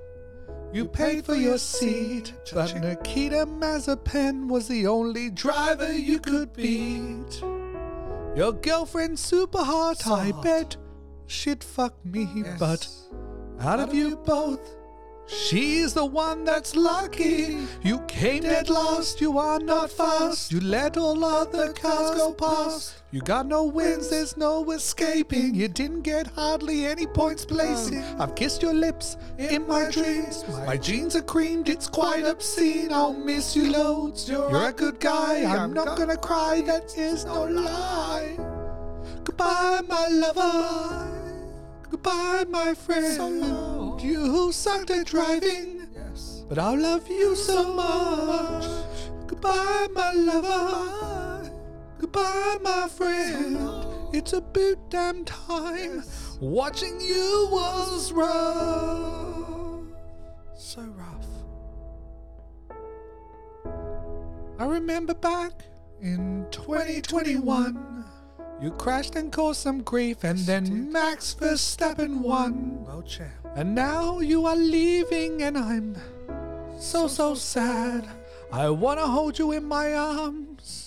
You 0.74 0.86
paid 0.86 1.26
for 1.26 1.36
your 1.36 1.58
seat, 1.58 2.34
but 2.54 2.76
Nikita 2.76 3.46
Mazepin 3.46 4.50
was 4.50 4.68
the 4.68 4.88
only 4.88 5.30
driver 5.30 5.94
you 5.94 6.20
could 6.20 6.52
beat. 6.54 7.42
Your 8.36 8.52
girlfriend's 8.52 9.24
super 9.24 9.64
hot, 9.64 10.06
I 10.06 10.34
bet 10.44 10.76
she'd 11.26 11.64
fuck 11.64 11.94
me, 12.06 12.44
but 12.60 12.88
out 13.60 13.80
of 13.80 13.94
you 13.94 14.18
both, 14.18 14.77
she's 15.28 15.94
the 15.94 16.06
one 16.06 16.44
that's 16.44 16.76
lucky. 16.76 17.58
You 17.84 18.00
came 18.08 18.44
dead 18.44 18.70
last, 18.70 19.22
you 19.22 19.38
are 19.38 19.60
not 19.60 19.92
fast. 19.92 20.52
You 20.52 20.60
let 20.60 20.98
all 20.98 21.24
other 21.24 21.74
cars 21.74 22.18
go 22.18 22.34
past. 22.34 23.04
You 23.12 23.22
got 23.22 23.46
no 23.46 23.64
wins, 23.64 24.10
there's 24.10 24.36
no 24.36 24.70
escaping. 24.72 25.56
You 25.56 25.68
didn't 25.68 26.02
get 26.02 26.28
hardly 26.28 26.86
any 26.86 27.08
points 27.08 27.46
placing. 27.46 28.02
Mm. 28.02 28.20
I've 28.20 28.36
kissed 28.36 28.62
your 28.62 28.74
lips 28.74 29.18
in 29.38 29.68
my 29.68 29.90
dreams. 29.90 30.44
My 30.66 30.76
jeans 30.78 31.16
are 31.16 31.22
creamed, 31.22 31.70
it's 31.70 31.88
quite 31.88 32.26
obscene. 32.26 32.92
I'll 32.92 33.14
miss 33.14 33.56
you 33.56 33.72
loads. 33.72 34.30
You're 34.30 34.68
a 34.70 34.74
good 34.74 35.00
guy, 35.00 35.46
I'm 35.46 35.74
not 35.74 35.98
gonna 35.98 36.18
cry, 36.18 36.62
that 36.66 36.98
is 36.98 37.26
no 37.26 37.46
lie. 37.46 38.38
Goodbye, 39.24 39.82
my 39.88 40.08
lover. 40.10 41.18
Goodbye, 41.90 42.46
my 42.50 42.74
friend. 42.74 43.87
You 44.00 44.20
who 44.20 44.52
sucked 44.52 44.92
at 44.92 45.08
driving. 45.08 45.88
Yes. 45.94 46.44
But 46.48 46.60
I'll 46.60 46.78
love 46.80 47.08
you 47.10 47.36
so 47.36 47.74
much. 47.74 48.66
Goodbye, 49.28 49.88
my 49.94 50.14
lover. 50.14 51.52
Goodbye, 52.00 52.58
my 52.62 52.88
friend. 52.88 53.86
It's 54.14 54.34
about 54.34 54.90
damn 54.90 55.26
time 55.26 56.04
Watching 56.40 57.02
you 57.02 57.48
was 57.52 58.12
rough. 58.12 59.82
So 60.56 60.82
rough. 60.84 61.26
I 64.60 64.66
remember 64.66 65.16
back 65.16 65.64
in 66.00 66.46
2021, 66.52 67.97
you 68.62 68.72
crashed 68.72 69.16
and 69.16 69.32
caused 69.32 69.62
some 69.62 69.84
grief, 69.84 70.24
and 70.24 70.40
then 70.40 70.92
Max 70.92 71.36
Verstappen 71.40 72.22
won. 72.22 72.84
World 72.86 73.08
champ. 73.08 73.32
And 73.56 73.76
now 73.76 74.20
you 74.20 74.46
are 74.46 74.56
leaving, 74.56 75.44
and 75.44 75.58
I'm 75.58 75.96
so, 76.80 77.08
so 77.08 77.36
sad. 77.36 78.08
I 78.52 78.70
wanna 78.70 79.08
hold 79.08 79.38
you 79.38 79.52
in 79.52 79.66
my 79.66 79.94
arms. 79.94 80.87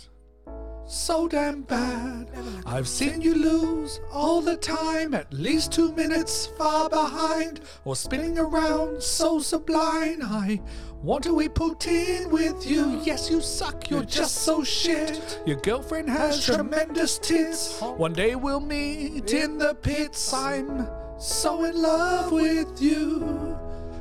So 0.90 1.28
damn 1.28 1.62
bad. 1.62 2.28
I've 2.66 2.88
seen 2.88 3.22
you 3.22 3.36
lose 3.36 4.00
all 4.12 4.40
the 4.40 4.56
time, 4.56 5.14
at 5.14 5.32
least 5.32 5.70
two 5.70 5.92
minutes 5.92 6.46
far 6.58 6.90
behind, 6.90 7.60
or 7.84 7.94
spinning 7.94 8.36
around 8.36 9.00
so 9.00 9.38
sublime. 9.38 10.18
I 10.20 10.60
want 11.00 11.22
to 11.24 11.38
be 11.38 11.48
put 11.48 11.86
in 11.86 12.28
with 12.30 12.68
you. 12.68 13.00
Yes, 13.04 13.30
you 13.30 13.40
suck, 13.40 13.88
you're 13.88 14.02
just 14.02 14.38
so 14.38 14.64
shit. 14.64 15.40
Your 15.46 15.60
girlfriend 15.60 16.10
has 16.10 16.44
tremendous 16.44 17.20
tits. 17.20 17.80
One 17.80 18.12
day 18.12 18.34
we'll 18.34 18.58
meet 18.58 19.32
in 19.32 19.58
the 19.58 19.74
pits. 19.74 20.34
I'm 20.34 20.88
so 21.20 21.66
in 21.66 21.80
love 21.80 22.32
with 22.32 22.82
you. 22.82 23.56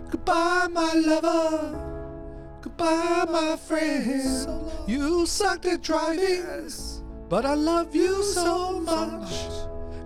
Goodbye, 0.10 0.68
my 0.72 0.94
lover. 0.94 1.89
Goodbye, 2.62 3.26
my 3.30 3.56
friend. 3.56 4.72
You 4.88 5.26
sucked 5.26 5.66
at 5.66 5.82
driving, 5.82 6.46
but 7.30 7.46
I 7.46 7.54
love 7.54 7.96
you 7.96 8.22
so 8.24 8.80
much. 8.82 9.32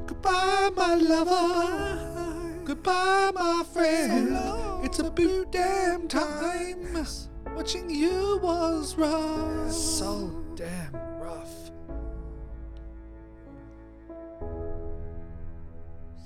Goodbye, 0.05 0.69
my 0.75 0.95
lover. 0.95 2.61
Goodbye, 2.63 3.31
my 3.33 3.63
friend. 3.73 4.37
It's 4.83 4.99
a 4.99 5.09
boot 5.09 5.51
damn 5.51 6.07
time. 6.07 7.05
Watching 7.55 7.89
you 7.89 8.39
was 8.43 8.95
rough. 8.97 9.71
So 9.71 10.43
damn 10.55 10.93
rough. 11.19 11.71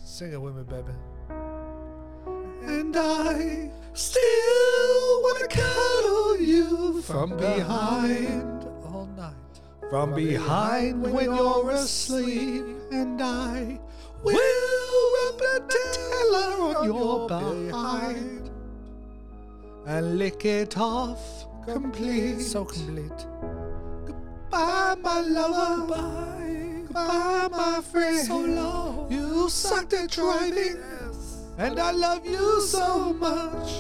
Sing 0.04 0.34
it 0.34 0.42
with 0.42 0.56
me, 0.56 0.64
baby. 0.64 0.94
And 2.68 2.96
I 2.96 3.70
still 3.94 5.22
wanna 5.24 5.48
cuddle 5.48 6.40
you 6.40 7.02
from 7.02 7.38
behind 7.38 8.64
all 8.86 9.08
night. 9.18 9.34
From 9.90 10.14
behind 10.14 11.02
when 11.02 11.26
you're 11.26 11.72
asleep, 11.72 12.66
and 12.92 13.22
I 13.22 13.80
will 14.24 14.36
rub 15.16 15.42
a 15.42 15.60
Nutella 15.72 16.76
on 16.76 16.86
your 16.86 17.28
behind 17.28 18.50
and 19.86 20.18
lick 20.18 20.44
it 20.46 20.78
off 20.78 21.48
complete. 21.68 22.42
So 22.42 22.66
complete. 22.66 23.26
Goodbye, 24.06 24.96
my 25.02 25.22
lover. 25.22 25.82
Goodbye, 25.82 26.84
goodbye 26.88 27.48
my 27.52 27.82
friend. 27.82 28.28
So 28.28 28.38
long. 28.40 29.12
You 29.12 29.50
sucked 29.50 29.94
at 29.94 30.12
driving, 30.12 30.78
and 31.58 31.80
I 31.80 31.92
love 31.92 32.26
you 32.26 32.62
so 32.62 33.14
much. 33.14 33.72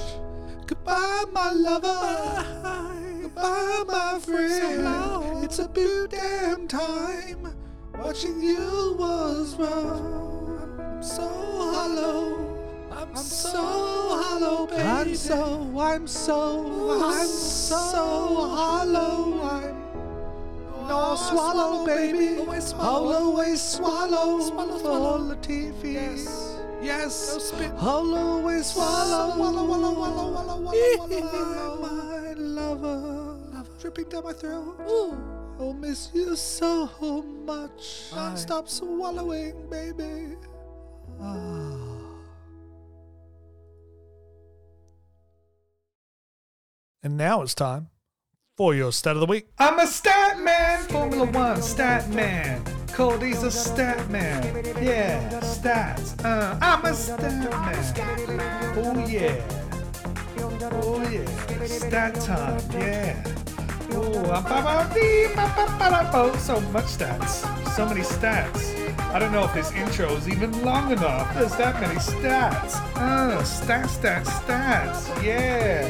Goodbye, 0.65 1.25
my 1.31 1.51
lover. 1.51 3.21
Goodbye, 3.21 3.83
my 3.87 4.19
friend. 4.19 5.43
It's 5.43 5.59
a 5.59 5.67
boo 5.67 6.07
damn 6.07 6.67
time. 6.67 7.53
Watching 7.97 8.41
you 8.41 8.95
was 8.97 9.55
wrong. 9.55 10.79
I'm 10.79 11.03
so 11.03 11.27
hollow. 11.27 12.57
I'm, 12.91 13.15
so 13.15 13.51
hollow, 13.53 14.67
baby. 14.67 14.81
I'm 14.81 15.15
so, 15.15 15.79
I'm 15.79 16.07
so, 16.07 16.99
I'm 17.03 17.27
so 17.27 17.95
hollow. 17.95 19.41
I'm 19.43 19.87
no 20.87 21.15
swallow, 21.15 21.85
baby. 21.85 22.39
I'll 22.75 23.13
always 23.13 23.61
swallow, 23.61 24.39
swallow 24.39 24.79
for 24.79 25.35
Latifi. 25.35 25.93
Yes, 25.93 26.56
yes. 26.81 27.33
No 27.33 27.39
spit. 27.39 27.71
I'll 27.77 28.15
always 28.15 28.67
swallow, 28.67 29.33
swallow, 29.35 29.65
wallow, 29.65 29.93
wallow, 29.93 30.29
wallow, 30.31 30.61
wallow. 30.61 31.77
My 31.81 32.33
lover, 32.33 33.63
dripping 33.79 34.09
down 34.09 34.23
my 34.23 34.33
throat. 34.33 34.79
Ooh. 34.89 35.37
I'll 35.59 35.73
miss 35.73 36.11
you 36.13 36.35
so 36.35 37.23
much. 37.45 38.11
Don't 38.13 38.37
stop 38.37 38.69
swallowing, 38.69 39.69
baby. 39.69 40.35
Ah. 41.19 41.77
And 47.01 47.17
now 47.17 47.41
it's 47.41 47.55
time 47.55 47.89
for 48.55 48.75
your 48.75 48.91
stat 48.91 49.15
of 49.15 49.21
the 49.21 49.25
week. 49.25 49.47
I'm 49.57 49.79
a 49.79 49.87
stat 49.87 50.39
man, 50.41 50.83
Formula 50.89 51.25
One 51.25 51.61
stat 51.63 52.07
man. 52.09 52.76
Cody's 52.97 53.43
a 53.43 53.51
stat 53.51 54.09
man. 54.09 54.43
Yeah, 54.81 55.29
stats. 55.41 56.17
Uh, 56.25 56.57
I'm 56.59 56.83
a 56.83 56.91
stat 56.95 57.21
man. 58.27 58.73
Oh 58.75 59.05
yeah. 59.05 59.35
Oh 60.81 61.07
yeah. 61.07 61.65
Stat 61.67 62.15
time. 62.15 62.59
Yeah. 62.71 63.23
Oh, 63.91 64.23
so 66.39 66.59
much 66.71 66.85
stats. 66.85 67.45
So 67.75 67.85
many 67.85 68.01
stats. 68.01 68.86
I 68.99 69.19
don't 69.19 69.31
know 69.31 69.43
if 69.43 69.53
this 69.53 69.71
intro 69.71 70.11
is 70.15 70.27
even 70.27 70.63
long 70.63 70.91
enough. 70.91 71.33
There's 71.33 71.55
that 71.57 71.79
many 71.81 71.95
stats. 71.95 72.75
Uh, 72.95 73.41
stats, 73.41 73.99
stats, 73.99 74.25
stats. 74.25 75.23
Yeah. 75.23 75.87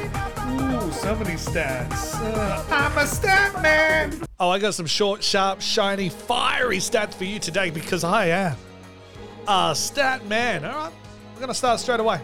Ooh, 0.50 0.92
so 0.92 1.16
many 1.16 1.36
stats. 1.36 2.16
Uh, 2.16 2.64
I'm 2.70 2.98
a 2.98 3.06
stat 3.06 3.62
man. 3.62 4.22
Oh, 4.40 4.50
I 4.50 4.60
got 4.60 4.74
some 4.74 4.86
short, 4.86 5.24
sharp, 5.24 5.62
shiny, 5.62 6.10
fiery 6.10 6.78
stats 6.78 7.14
for 7.14 7.26
you 7.26 7.40
today 7.40 7.70
because 7.70 8.04
I 8.04 8.28
am 8.28 8.56
a 9.48 9.74
stat 9.76 10.26
man. 10.28 10.66
All 10.66 10.76
right, 10.76 10.94
we're 11.34 11.40
going 11.40 11.48
to 11.48 11.54
start 11.54 11.80
straight 11.80 12.00
away. 12.00 12.20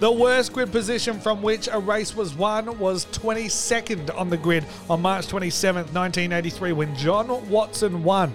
The 0.00 0.10
worst 0.10 0.52
grid 0.52 0.72
position 0.72 1.20
from 1.20 1.42
which 1.42 1.68
a 1.70 1.78
race 1.78 2.16
was 2.16 2.34
won 2.34 2.78
was 2.78 3.06
22nd 3.06 4.16
on 4.18 4.30
the 4.30 4.36
grid 4.36 4.66
on 4.90 5.00
March 5.00 5.28
27th, 5.28 5.92
1983, 5.92 6.72
when 6.72 6.96
John 6.96 7.48
Watson 7.48 8.02
won 8.02 8.34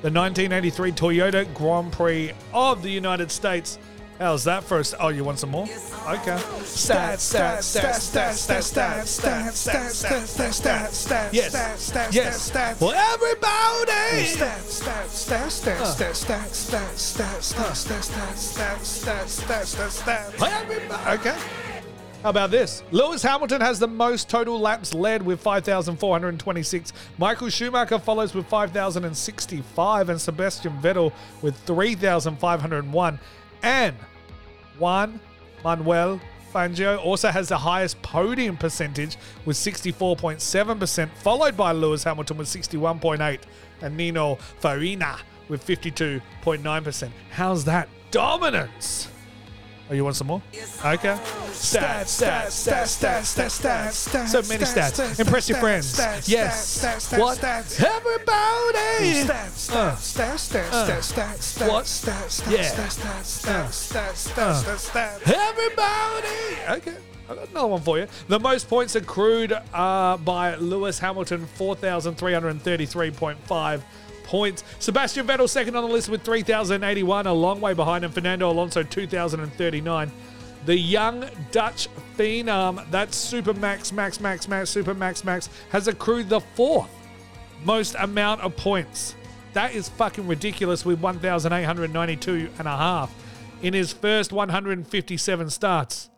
the 0.00 0.10
1983 0.10 0.92
Toyota 0.92 1.54
Grand 1.54 1.92
Prix 1.92 2.32
of 2.52 2.82
the 2.82 2.90
United 2.90 3.30
States. 3.30 3.78
How's 4.18 4.42
that 4.44 4.64
first? 4.64 4.94
Oh, 4.98 5.08
you 5.08 5.22
want 5.22 5.38
some 5.38 5.50
more? 5.50 5.62
Okay. 5.62 6.38
Stats, 6.66 7.22
stats, 7.22 7.62
stats, 7.62 8.10
stats, 8.10 8.34
stats, 8.34 8.66
stats, 8.66 9.06
stats, 9.06 9.54
stats, 9.54 10.02
stats, 10.02 10.26
stats, 10.34 10.60
stats, 10.60 11.06
stats. 11.06 11.32
Yes, 11.32 11.90
stats, 11.90 12.12
yes. 12.12 12.50
Stats. 12.50 12.80
Well, 12.80 12.92
everybody. 12.92 14.24
Stats, 14.24 14.82
stats, 14.82 15.28
stats, 15.28 15.62
stats, 15.62 15.94
stats, 15.94 16.26
stats, 16.26 16.58
stats, 16.58 17.14
stats, 17.14 17.46
stats, 17.54 17.86
stats, 17.86 18.48
stats, 18.58 18.82
stats, 18.98 19.42
stats, 19.46 19.76
stats, 19.76 20.02
stats. 20.02 20.62
Everybody. 20.62 21.10
Okay. 21.18 21.36
How 22.22 22.30
about 22.30 22.50
this? 22.50 22.82
Lewis 22.90 23.22
Hamilton 23.22 23.60
has 23.60 23.78
the 23.78 23.86
most 23.86 24.28
total 24.28 24.58
laps 24.58 24.92
led 24.92 25.22
with 25.22 25.40
5,426. 25.40 26.92
Michael 27.16 27.48
Schumacher 27.48 28.00
follows 28.00 28.34
with 28.34 28.46
5,065, 28.46 30.08
and 30.08 30.20
Sebastian 30.20 30.76
Vettel 30.82 31.12
with 31.42 31.56
3,501. 31.58 33.20
And 33.62 33.96
Juan 34.80 35.20
Manuel 35.62 36.20
Fangio 36.52 36.98
also 37.04 37.28
has 37.28 37.50
the 37.50 37.58
highest 37.58 38.02
podium 38.02 38.56
percentage 38.56 39.16
with 39.44 39.56
64.7%, 39.56 41.10
followed 41.18 41.56
by 41.56 41.70
Lewis 41.70 42.02
Hamilton 42.02 42.38
with 42.38 42.48
61.8 42.48 43.40
and 43.82 43.96
Nino 43.96 44.34
Farina 44.58 45.18
with 45.48 45.64
52.9%. 45.64 47.10
How's 47.30 47.64
that 47.64 47.88
dominance? 48.10 49.08
Oh, 49.90 49.94
you 49.94 50.04
want 50.04 50.16
some 50.16 50.26
more? 50.26 50.42
Okay. 50.84 51.16
Stats, 51.50 52.20
stats, 52.20 52.52
stats, 52.52 52.98
stats, 52.98 53.32
stats, 53.32 53.56
stats, 53.58 53.96
stats. 54.08 54.28
So 54.28 54.42
many 54.42 54.64
stats. 54.64 55.18
Impress 55.18 55.48
your 55.48 55.56
friends. 55.58 55.98
Yes. 56.28 56.84
What? 57.16 57.42
Everybody. 57.42 59.24
Stats, 59.24 59.70
stats, 59.70 60.00
stats, 60.12 60.52
stats, 60.52 60.68
stats, 60.68 61.08
stats. 61.12 61.38
Stats. 61.38 61.68
What? 61.68 61.84
Stats, 61.86 62.42
stats, 62.42 62.74
stats, 62.74 62.96
stats, 63.00 63.28
stats, 63.88 64.18
stats, 64.32 64.58
stats, 64.62 64.84
stats. 64.90 65.20
Everybody. 65.24 66.58
Okay. 66.68 66.96
I 67.30 67.34
got 67.34 67.48
another 67.50 67.66
one 67.68 67.80
for 67.82 67.98
you. 67.98 68.06
The 68.28 68.38
most 68.40 68.68
points 68.68 68.94
accrued 68.94 69.52
uh, 69.52 70.16
by 70.18 70.54
Lewis 70.56 70.98
Hamilton, 70.98 71.46
4,333.5 71.58 73.82
points. 74.28 74.62
Sebastian 74.78 75.26
Vettel 75.26 75.48
second 75.48 75.74
on 75.74 75.82
the 75.82 75.92
list 75.92 76.08
with 76.08 76.22
3,081, 76.22 77.26
a 77.26 77.32
long 77.32 77.60
way 77.60 77.74
behind 77.74 78.04
him. 78.04 78.12
Fernando 78.12 78.50
Alonso 78.50 78.82
2,039. 78.82 80.12
The 80.66 80.78
young 80.78 81.24
Dutch 81.50 81.88
phenom, 82.16 82.88
that's 82.90 83.16
Super 83.16 83.54
Max, 83.54 83.90
Max, 83.90 84.20
Max, 84.20 84.46
Max, 84.46 84.70
Super 84.70 84.94
Max, 84.94 85.24
Max, 85.24 85.48
has 85.70 85.88
accrued 85.88 86.28
the 86.28 86.40
fourth 86.40 86.90
most 87.64 87.96
amount 87.98 88.42
of 88.42 88.54
points. 88.56 89.14
That 89.54 89.74
is 89.74 89.88
fucking 89.88 90.26
ridiculous 90.28 90.84
with 90.84 91.00
1,892 91.00 92.50
and 92.58 92.68
a 92.68 92.76
half. 92.76 93.10
in 93.62 93.74
his 93.74 93.92
first 93.92 94.32
157 94.32 95.50
starts. 95.50 96.10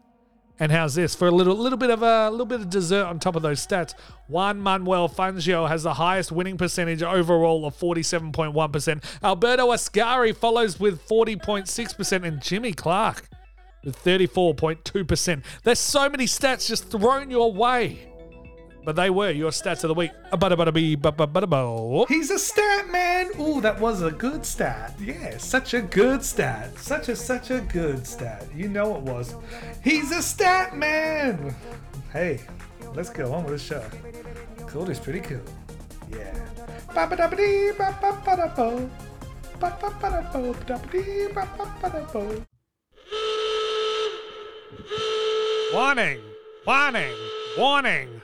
And 0.61 0.71
how's 0.71 0.95
this 0.95 1.15
for 1.15 1.27
a 1.27 1.31
little 1.31 1.57
little 1.57 1.79
bit 1.79 1.89
of 1.89 2.03
a 2.03 2.31
little 2.31 2.45
bit 2.45 2.61
of 2.61 2.69
dessert 2.69 3.07
on 3.07 3.19
top 3.19 3.35
of 3.35 3.41
those 3.41 3.67
stats? 3.67 3.95
Juan 4.29 4.61
Manuel 4.61 5.09
Fangio 5.09 5.67
has 5.67 5.83
the 5.85 5.95
highest 5.95 6.31
winning 6.31 6.59
percentage 6.59 7.03
overall 7.03 7.65
of 7.65 7.75
47.1%. 7.77 9.03
Alberto 9.25 9.69
Ascari 9.69 10.37
follows 10.37 10.79
with 10.79 11.03
40.6% 11.09 12.25
and 12.25 12.43
Jimmy 12.43 12.75
Clark 12.75 13.27
with 13.83 13.97
34.2%. 14.05 15.43
There's 15.65 15.79
so 15.79 16.11
many 16.11 16.27
stats 16.27 16.69
just 16.69 16.91
thrown 16.91 17.31
your 17.31 17.53
way. 17.53 18.10
But 18.85 18.97
they 18.97 19.11
were 19.11 19.31
your 19.31 19.51
stats 19.51 19.85
of 19.85 19.89
the 19.89 19.95
week. 19.95 20.11
He's 22.09 22.31
a 22.31 22.39
stat 22.39 22.91
man. 22.91 23.31
Ooh, 23.39 23.61
that 23.61 23.79
was 23.79 24.03
a 24.03 24.11
good 24.11 24.45
stat. 24.47 24.95
Yeah, 25.01 25.37
such 25.39 25.75
a 25.75 25.83
good 25.83 26.25
stat. 26.25 26.79
Such 26.79 27.09
a 27.09 27.17
such 27.17 27.51
a 27.51 27.61
good 27.61 28.07
stat. 28.07 28.47
You 28.55 28.69
know 28.69 28.97
it 28.97 29.03
was. 29.03 29.35
He's 29.85 30.11
a 30.13 30.23
stat 30.23 30.77
man. 30.77 31.55
Hey, 32.13 32.41
let's 32.95 33.11
go 33.11 33.33
on 33.35 33.45
with 33.45 33.55
the 33.55 33.59
show. 33.59 33.85
Cool 34.67 34.89
is 34.89 34.99
pretty 34.99 35.21
cool. 35.21 35.43
Yeah. 36.11 36.35
Warning! 45.73 46.21
Warning! 46.67 47.15
Warning! 47.57 48.21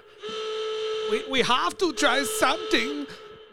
We, 1.11 1.25
we 1.31 1.43
have 1.43 1.79
to 1.79 1.93
try 1.93 2.23
something. 2.25 3.07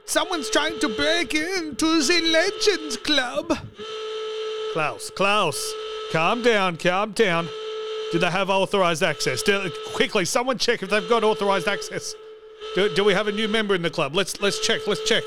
Someone's 0.05 0.49
trying 0.49 0.79
to 0.79 0.89
break 0.89 1.33
into 1.33 2.01
the 2.01 2.21
Legends 2.21 2.97
Club. 2.97 3.57
Klaus, 4.73 5.09
Klaus, 5.11 5.73
calm 6.11 6.41
down, 6.41 6.77
calm 6.77 7.11
down. 7.11 7.47
Do 8.11 8.19
they 8.19 8.29
have 8.29 8.49
authorized 8.49 9.03
access? 9.03 9.41
Do, 9.43 9.71
quickly, 9.93 10.25
someone 10.25 10.57
check 10.57 10.83
if 10.83 10.89
they've 10.89 11.07
got 11.07 11.23
authorized 11.23 11.67
access. 11.67 12.15
Do, 12.75 12.93
do 12.93 13.03
we 13.03 13.13
have 13.13 13.27
a 13.27 13.31
new 13.31 13.47
member 13.47 13.75
in 13.75 13.81
the 13.81 13.89
club? 13.89 14.15
Let's 14.15 14.41
let's 14.41 14.59
check. 14.59 14.87
Let's 14.87 15.03
check. 15.03 15.23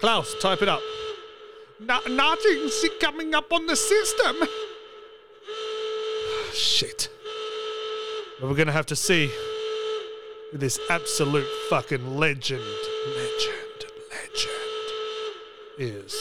Klaus, 0.00 0.34
type 0.40 0.62
it 0.62 0.68
up. 0.68 0.80
No, 1.80 2.00
nothing's 2.08 2.84
coming 3.00 3.34
up 3.34 3.52
on 3.52 3.66
the 3.66 3.76
system. 3.76 4.36
Shit. 6.54 7.08
But 8.40 8.48
we're 8.48 8.56
gonna 8.56 8.72
have 8.72 8.86
to 8.86 8.96
see 8.96 9.30
this 10.52 10.78
absolute 10.90 11.48
fucking 11.70 12.18
legend, 12.18 12.62
legend, 13.16 13.86
legend 14.10 14.52
is. 15.78 16.14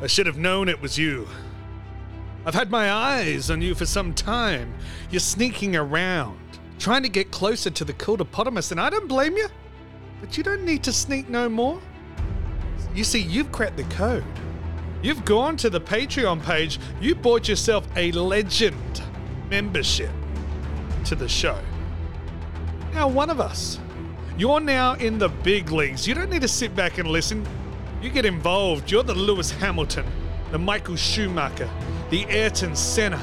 I 0.01 0.07
should 0.07 0.25
have 0.25 0.39
known 0.39 0.69
it 0.69 0.81
was 0.81 0.97
you. 0.97 1.27
I've 2.47 2.55
had 2.55 2.71
my 2.71 2.91
eyes 2.91 3.51
on 3.51 3.61
you 3.61 3.75
for 3.75 3.85
some 3.85 4.13
time. 4.13 4.73
You're 5.11 5.19
sneaking 5.19 5.75
around, 5.75 6.39
trying 6.79 7.03
to 7.03 7.09
get 7.09 7.29
closer 7.29 7.69
to 7.69 7.85
the 7.85 7.93
Cultopotamus, 7.93 8.71
and 8.71 8.81
I 8.81 8.89
don't 8.89 9.07
blame 9.07 9.38
you. 9.38 9.47
But 10.19 10.35
you 10.35 10.43
don't 10.43 10.65
need 10.65 10.83
to 10.83 10.91
sneak 10.91 11.29
no 11.29 11.47
more. 11.47 11.79
You 12.95 13.03
see, 13.03 13.19
you've 13.19 13.51
cracked 13.51 13.77
the 13.77 13.84
code. 13.84 14.23
You've 15.01 15.25
gone 15.25 15.58
to 15.58 15.69
the 15.69 15.81
Patreon 15.81 16.41
page, 16.41 16.79
you 16.99 17.13
bought 17.13 17.47
yourself 17.47 17.86
a 17.95 18.12
legend 18.13 19.03
membership 19.49 20.10
to 21.03 21.15
the 21.15 21.27
show. 21.27 21.60
Now, 22.93 23.08
one 23.08 23.29
of 23.29 23.39
us. 23.39 23.79
You're 24.38 24.60
now 24.60 24.93
in 24.95 25.17
the 25.17 25.29
big 25.29 25.71
leagues. 25.71 26.08
You 26.08 26.13
don't 26.13 26.29
need 26.29 26.41
to 26.41 26.47
sit 26.47 26.75
back 26.75 26.97
and 26.97 27.08
listen. 27.10 27.45
You 28.01 28.10
get 28.10 28.25
involved. 28.25 28.91
You're 28.91 29.03
the 29.03 29.13
Lewis 29.13 29.51
Hamilton, 29.51 30.05
the 30.51 30.60
Michael 30.60 30.95
Schumacher, 30.95 31.69
the 32.10 32.25
Ayrton 32.29 32.75
Senna. 32.75 33.21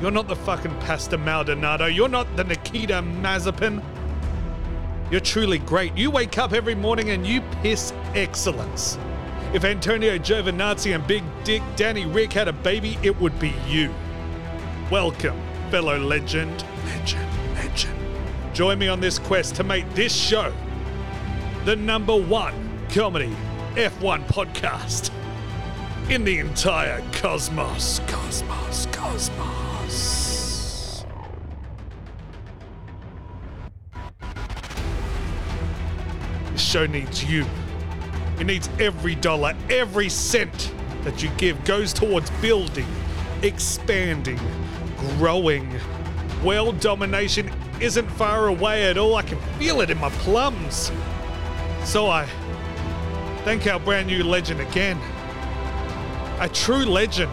You're 0.00 0.10
not 0.10 0.28
the 0.28 0.36
fucking 0.36 0.76
Pastor 0.80 1.18
Maldonado. 1.18 1.86
You're 1.86 2.08
not 2.08 2.36
the 2.36 2.44
Nikita 2.44 2.94
Mazepin. 2.94 3.82
You're 5.12 5.20
truly 5.20 5.58
great. 5.58 5.94
You 5.94 6.10
wake 6.10 6.38
up 6.38 6.54
every 6.54 6.74
morning 6.74 7.10
and 7.10 7.26
you 7.26 7.42
piss 7.60 7.92
excellence. 8.14 8.96
If 9.52 9.62
Antonio 9.62 10.16
Giovinazzi 10.16 10.94
and 10.94 11.06
Big 11.06 11.22
Dick 11.44 11.62
Danny 11.76 12.06
Rick 12.06 12.32
had 12.32 12.48
a 12.48 12.52
baby, 12.54 12.96
it 13.02 13.20
would 13.20 13.38
be 13.38 13.52
you. 13.68 13.94
Welcome, 14.90 15.38
fellow 15.70 15.98
legend, 15.98 16.64
legend, 16.86 17.30
legend. 17.54 17.94
Join 18.54 18.78
me 18.78 18.88
on 18.88 19.00
this 19.00 19.18
quest 19.18 19.54
to 19.56 19.64
make 19.64 19.86
this 19.92 20.16
show 20.16 20.50
the 21.66 21.76
number 21.76 22.16
one 22.16 22.54
comedy 22.88 23.36
F1 23.74 24.26
podcast 24.28 25.10
in 26.08 26.24
the 26.24 26.38
entire 26.38 27.02
cosmos. 27.12 28.00
Cosmos, 28.06 28.86
cosmos. 28.86 30.21
Show 36.72 36.86
needs 36.86 37.22
you. 37.22 37.44
It 38.40 38.46
needs 38.46 38.70
every 38.80 39.14
dollar, 39.16 39.54
every 39.68 40.08
cent 40.08 40.72
that 41.02 41.22
you 41.22 41.28
give 41.36 41.62
goes 41.66 41.92
towards 41.92 42.30
building, 42.40 42.86
expanding, 43.42 44.40
growing. 45.18 45.78
World 46.42 46.80
domination 46.80 47.52
isn't 47.78 48.10
far 48.12 48.46
away 48.46 48.88
at 48.88 48.96
all. 48.96 49.16
I 49.16 49.22
can 49.22 49.38
feel 49.58 49.82
it 49.82 49.90
in 49.90 49.98
my 49.98 50.08
plums. 50.24 50.90
So 51.84 52.06
I 52.06 52.24
thank 53.44 53.66
our 53.66 53.78
brand 53.78 54.06
new 54.06 54.24
legend 54.24 54.62
again. 54.62 54.98
A 56.40 56.48
true 56.48 56.86
legend. 56.86 57.30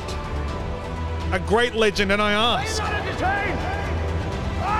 A 1.31 1.39
great 1.39 1.75
legend, 1.75 2.11
and 2.11 2.21
I 2.21 2.33
ask. 2.33 2.83
Are 2.83 2.89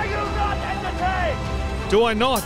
you 0.04 0.12
not 0.12 0.58
entertained? 0.58 1.90
Do 1.90 2.04
I 2.04 2.12
not? 2.12 2.44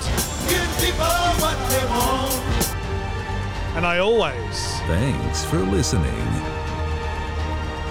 And 3.76 3.84
I 3.84 3.98
always. 3.98 4.80
Thanks 4.86 5.44
for 5.44 5.58
listening. 5.58 6.14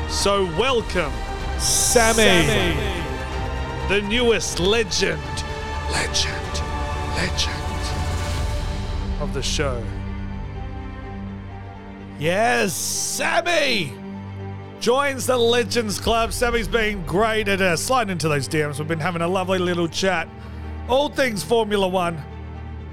So 0.10 0.46
welcome, 0.58 1.12
Sammy, 1.60 2.74
the 3.90 4.02
newest 4.08 4.60
legend, 4.60 5.22
legend, 5.92 6.62
legend 7.16 7.64
of 9.22 9.34
the 9.34 9.42
show. 9.44 9.84
Yes, 12.18 12.74
Sammy 12.74 13.94
joins 14.80 15.26
the 15.26 15.38
Legends 15.38 16.00
Club. 16.00 16.32
Sammy's 16.32 16.68
been 16.68 17.06
great 17.06 17.48
at 17.48 17.62
uh, 17.62 17.76
sliding 17.76 18.14
into 18.14 18.30
those 18.30 18.48
DMs. 18.48 18.80
We've 18.80 18.88
been 18.88 19.00
having 19.00 19.22
a 19.22 19.28
lovely 19.28 19.60
little 19.60 19.88
chat, 19.88 20.30
all 20.88 21.10
things 21.10 21.44
Formula 21.44 21.88
One, 21.88 22.24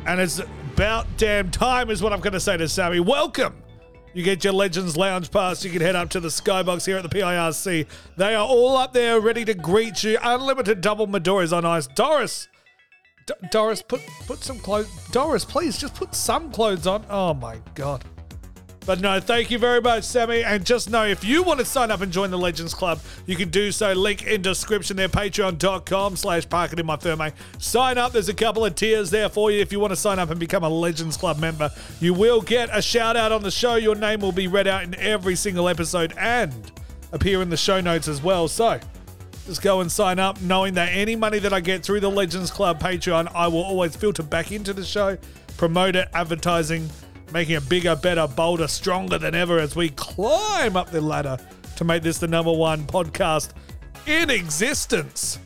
and 0.06 0.20
it's 0.20 0.38
about 0.38 1.06
damn 1.16 1.50
time, 1.50 1.90
is 1.90 2.02
what 2.02 2.12
I'm 2.12 2.20
going 2.20 2.32
to 2.32 2.40
say 2.40 2.56
to 2.56 2.68
Sammy. 2.68 3.00
Welcome. 3.00 3.62
You 4.12 4.24
get 4.24 4.42
your 4.42 4.52
Legends 4.52 4.96
Lounge 4.96 5.30
pass. 5.30 5.64
You 5.64 5.70
can 5.70 5.80
head 5.80 5.94
up 5.94 6.10
to 6.10 6.20
the 6.20 6.28
Skybox 6.28 6.84
here 6.84 6.96
at 6.96 7.02
the 7.04 7.08
PIRC. 7.08 7.86
They 8.16 8.34
are 8.34 8.46
all 8.46 8.76
up 8.76 8.92
there 8.92 9.20
ready 9.20 9.44
to 9.44 9.54
greet 9.54 10.02
you. 10.02 10.18
Unlimited 10.20 10.80
double 10.80 11.06
Madoras 11.06 11.56
on 11.56 11.64
ice. 11.64 11.86
Doris, 11.86 12.48
D- 13.26 13.34
Doris, 13.50 13.82
put 13.82 14.00
put 14.26 14.42
some 14.42 14.58
clothes. 14.58 14.88
Doris, 15.12 15.44
please 15.44 15.78
just 15.78 15.94
put 15.94 16.14
some 16.14 16.50
clothes 16.50 16.88
on. 16.88 17.04
Oh 17.08 17.34
my 17.34 17.60
god. 17.74 18.04
But 18.86 19.00
no, 19.00 19.20
thank 19.20 19.50
you 19.50 19.58
very 19.58 19.80
much, 19.80 20.04
Sammy. 20.04 20.42
And 20.42 20.64
just 20.64 20.88
know 20.90 21.04
if 21.04 21.22
you 21.22 21.42
want 21.42 21.60
to 21.60 21.66
sign 21.66 21.90
up 21.90 22.00
and 22.00 22.10
join 22.10 22.30
the 22.30 22.38
Legends 22.38 22.72
Club, 22.72 22.98
you 23.26 23.36
can 23.36 23.50
do 23.50 23.70
so. 23.72 23.92
Link 23.92 24.26
in 24.26 24.42
description 24.42 24.96
there, 24.96 25.08
patreon.com 25.08 26.16
slash 26.16 26.48
park 26.48 26.72
it 26.72 26.80
in 26.80 26.86
my 26.86 26.96
firm. 26.96 27.22
Sign 27.58 27.98
up. 27.98 28.12
There's 28.12 28.30
a 28.30 28.34
couple 28.34 28.64
of 28.64 28.74
tiers 28.74 29.10
there 29.10 29.28
for 29.28 29.50
you 29.50 29.60
if 29.60 29.70
you 29.70 29.80
want 29.80 29.92
to 29.92 29.96
sign 29.96 30.18
up 30.18 30.30
and 30.30 30.40
become 30.40 30.64
a 30.64 30.68
Legends 30.68 31.16
Club 31.16 31.38
member. 31.38 31.70
You 32.00 32.14
will 32.14 32.40
get 32.40 32.70
a 32.72 32.80
shout 32.80 33.16
out 33.16 33.32
on 33.32 33.42
the 33.42 33.50
show. 33.50 33.74
Your 33.74 33.94
name 33.94 34.20
will 34.20 34.32
be 34.32 34.48
read 34.48 34.66
out 34.66 34.84
in 34.84 34.94
every 34.96 35.36
single 35.36 35.68
episode 35.68 36.14
and 36.16 36.72
appear 37.12 37.42
in 37.42 37.50
the 37.50 37.56
show 37.56 37.80
notes 37.80 38.08
as 38.08 38.22
well. 38.22 38.48
So 38.48 38.80
just 39.46 39.62
go 39.62 39.80
and 39.80 39.92
sign 39.92 40.18
up, 40.18 40.40
knowing 40.40 40.74
that 40.74 40.88
any 40.92 41.16
money 41.16 41.38
that 41.40 41.52
I 41.52 41.60
get 41.60 41.82
through 41.82 42.00
the 42.00 42.10
Legends 42.10 42.50
Club 42.50 42.80
Patreon, 42.80 43.30
I 43.34 43.46
will 43.48 43.62
always 43.62 43.94
filter 43.94 44.22
back 44.22 44.52
into 44.52 44.72
the 44.72 44.84
show, 44.84 45.18
promote 45.56 45.96
it, 45.96 46.08
advertising, 46.14 46.88
making 47.32 47.56
it 47.56 47.68
bigger, 47.68 47.96
better, 47.96 48.26
bolder, 48.26 48.68
stronger 48.68 49.18
than 49.18 49.34
ever 49.34 49.58
as 49.58 49.76
we 49.76 49.90
climb 49.90 50.76
up 50.76 50.90
the 50.90 51.00
ladder 51.00 51.38
to 51.76 51.84
make 51.84 52.02
this 52.02 52.18
the 52.18 52.28
number 52.28 52.52
one 52.52 52.84
podcast 52.86 53.50
in 54.06 54.30
existence. 54.30 55.38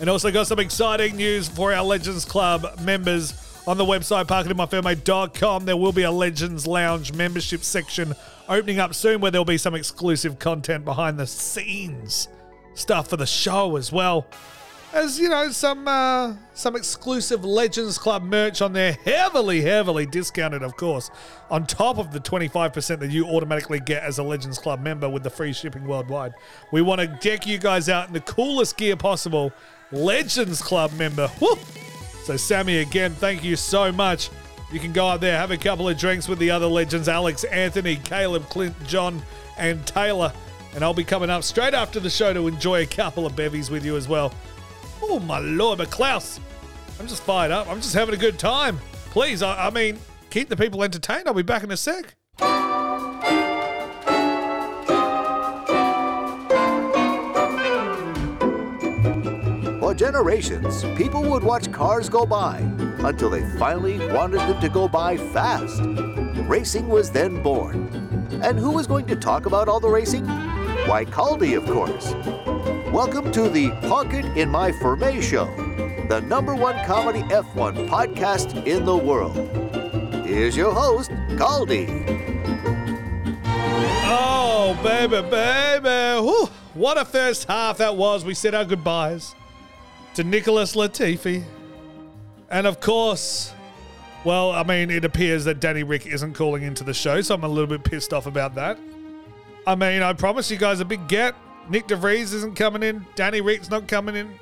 And 0.00 0.10
also 0.10 0.30
got 0.30 0.46
some 0.46 0.58
exciting 0.58 1.16
news 1.16 1.48
for 1.48 1.72
our 1.72 1.84
Legends 1.84 2.24
Club 2.24 2.80
members 2.80 3.34
on 3.66 3.76
the 3.78 3.84
website 3.84 4.26
parkinginmyfirmate.com. 4.26 5.64
There 5.64 5.76
will 5.76 5.92
be 5.92 6.02
a 6.02 6.10
Legends 6.10 6.66
Lounge 6.66 7.12
membership 7.12 7.62
section 7.62 8.14
opening 8.48 8.78
up 8.78 8.94
soon 8.94 9.20
where 9.20 9.30
there'll 9.30 9.44
be 9.44 9.58
some 9.58 9.74
exclusive 9.74 10.38
content 10.38 10.84
behind 10.84 11.18
the 11.18 11.26
scenes 11.26 12.28
stuff 12.74 13.08
for 13.08 13.16
the 13.16 13.26
show 13.26 13.76
as 13.76 13.90
well. 13.90 14.26
As 14.96 15.20
you 15.20 15.28
know, 15.28 15.50
some 15.50 15.86
uh, 15.86 16.34
some 16.54 16.74
exclusive 16.74 17.44
Legends 17.44 17.98
Club 17.98 18.22
merch 18.22 18.62
on 18.62 18.72
there, 18.72 18.92
heavily, 19.04 19.60
heavily 19.60 20.06
discounted, 20.06 20.62
of 20.62 20.74
course, 20.76 21.10
on 21.50 21.66
top 21.66 21.98
of 21.98 22.12
the 22.12 22.20
25% 22.20 22.98
that 23.00 23.10
you 23.10 23.26
automatically 23.26 23.78
get 23.78 24.02
as 24.02 24.18
a 24.18 24.22
Legends 24.22 24.58
Club 24.58 24.80
member 24.80 25.08
with 25.08 25.22
the 25.22 25.30
free 25.30 25.52
shipping 25.52 25.86
worldwide. 25.86 26.32
We 26.72 26.80
want 26.80 27.02
to 27.02 27.06
deck 27.06 27.46
you 27.46 27.58
guys 27.58 27.90
out 27.90 28.08
in 28.08 28.14
the 28.14 28.20
coolest 28.20 28.78
gear 28.78 28.96
possible. 28.96 29.52
Legends 29.92 30.62
Club 30.62 30.92
member. 30.94 31.30
Woo! 31.40 31.56
So, 32.24 32.36
Sammy, 32.36 32.78
again, 32.78 33.12
thank 33.12 33.44
you 33.44 33.54
so 33.54 33.92
much. 33.92 34.30
You 34.72 34.80
can 34.80 34.92
go 34.92 35.06
out 35.06 35.20
there, 35.20 35.38
have 35.38 35.50
a 35.50 35.58
couple 35.58 35.88
of 35.88 35.96
drinks 35.98 36.26
with 36.26 36.38
the 36.38 36.50
other 36.50 36.66
legends 36.66 37.08
Alex, 37.08 37.44
Anthony, 37.44 37.96
Caleb, 37.96 38.48
Clint, 38.48 38.74
John, 38.86 39.22
and 39.58 39.86
Taylor. 39.86 40.32
And 40.74 40.82
I'll 40.82 40.94
be 40.94 41.04
coming 41.04 41.30
up 41.30 41.44
straight 41.44 41.72
after 41.72 42.00
the 42.00 42.10
show 42.10 42.32
to 42.32 42.48
enjoy 42.48 42.82
a 42.82 42.86
couple 42.86 43.26
of 43.26 43.36
bevies 43.36 43.70
with 43.70 43.84
you 43.84 43.96
as 43.96 44.08
well. 44.08 44.32
Oh, 45.02 45.20
my 45.20 45.38
lord, 45.38 45.78
but 45.78 45.90
Klaus, 45.90 46.40
I'm 46.98 47.06
just 47.06 47.22
fired 47.22 47.50
up. 47.50 47.68
I'm 47.68 47.80
just 47.80 47.94
having 47.94 48.14
a 48.14 48.18
good 48.18 48.38
time. 48.38 48.78
Please, 49.10 49.42
I, 49.42 49.66
I 49.66 49.70
mean, 49.70 49.98
keep 50.30 50.48
the 50.48 50.56
people 50.56 50.82
entertained. 50.82 51.24
I'll 51.26 51.34
be 51.34 51.42
back 51.42 51.62
in 51.62 51.70
a 51.70 51.76
sec. 51.76 52.14
For 59.80 59.94
generations, 59.94 60.84
people 60.96 61.22
would 61.22 61.44
watch 61.44 61.70
cars 61.70 62.08
go 62.08 62.26
by 62.26 62.58
until 62.98 63.30
they 63.30 63.48
finally 63.58 63.98
wanted 64.08 64.40
them 64.40 64.60
to 64.60 64.68
go 64.68 64.88
by 64.88 65.16
fast. 65.16 65.80
Racing 66.48 66.88
was 66.88 67.10
then 67.10 67.42
born. 67.42 67.88
And 68.42 68.58
who 68.58 68.70
was 68.70 68.86
going 68.86 69.06
to 69.06 69.16
talk 69.16 69.46
about 69.46 69.68
all 69.68 69.80
the 69.80 69.88
racing? 69.88 70.26
Why, 70.86 71.04
Caldy, 71.04 71.56
of 71.56 71.64
course. 71.66 72.12
Welcome 72.92 73.32
to 73.32 73.48
the 73.48 73.70
Park 73.88 74.14
It 74.14 74.24
in 74.38 74.48
My 74.48 74.70
Ferme 74.70 75.20
show, 75.20 75.46
the 76.08 76.20
number 76.20 76.54
one 76.54 76.76
comedy 76.86 77.22
F1 77.22 77.88
podcast 77.88 78.64
in 78.64 78.84
the 78.84 78.96
world. 78.96 79.36
Here's 80.24 80.56
your 80.56 80.72
host, 80.72 81.10
Caldy. 81.30 81.86
Oh, 84.08 84.78
baby, 84.82 85.20
baby. 85.28 86.22
Whew. 86.24 86.48
What 86.74 86.96
a 86.96 87.04
first 87.04 87.48
half 87.48 87.78
that 87.78 87.96
was. 87.96 88.24
We 88.24 88.34
said 88.34 88.54
our 88.54 88.64
goodbyes 88.64 89.34
to 90.14 90.22
Nicholas 90.22 90.76
Latifi. 90.76 91.42
And 92.50 92.66
of 92.66 92.80
course, 92.80 93.52
well, 94.24 94.52
I 94.52 94.62
mean, 94.62 94.90
it 94.90 95.04
appears 95.04 95.44
that 95.46 95.60
Danny 95.60 95.82
Rick 95.82 96.06
isn't 96.06 96.34
calling 96.34 96.62
into 96.62 96.84
the 96.84 96.94
show, 96.94 97.20
so 97.20 97.34
I'm 97.34 97.44
a 97.44 97.48
little 97.48 97.66
bit 97.66 97.82
pissed 97.84 98.12
off 98.12 98.26
about 98.26 98.54
that. 98.54 98.78
I 99.66 99.74
mean, 99.74 100.02
I 100.02 100.12
promise 100.12 100.50
you 100.50 100.56
guys 100.56 100.78
a 100.78 100.84
big 100.84 101.08
get. 101.08 101.34
Nyck 101.70 101.88
DeVries 101.88 102.32
isn't 102.34 102.54
coming 102.54 102.82
in. 102.82 103.04
Danny 103.14 103.40
Rick's 103.40 103.70
not 103.70 103.88
coming 103.88 104.16
in. 104.16 104.38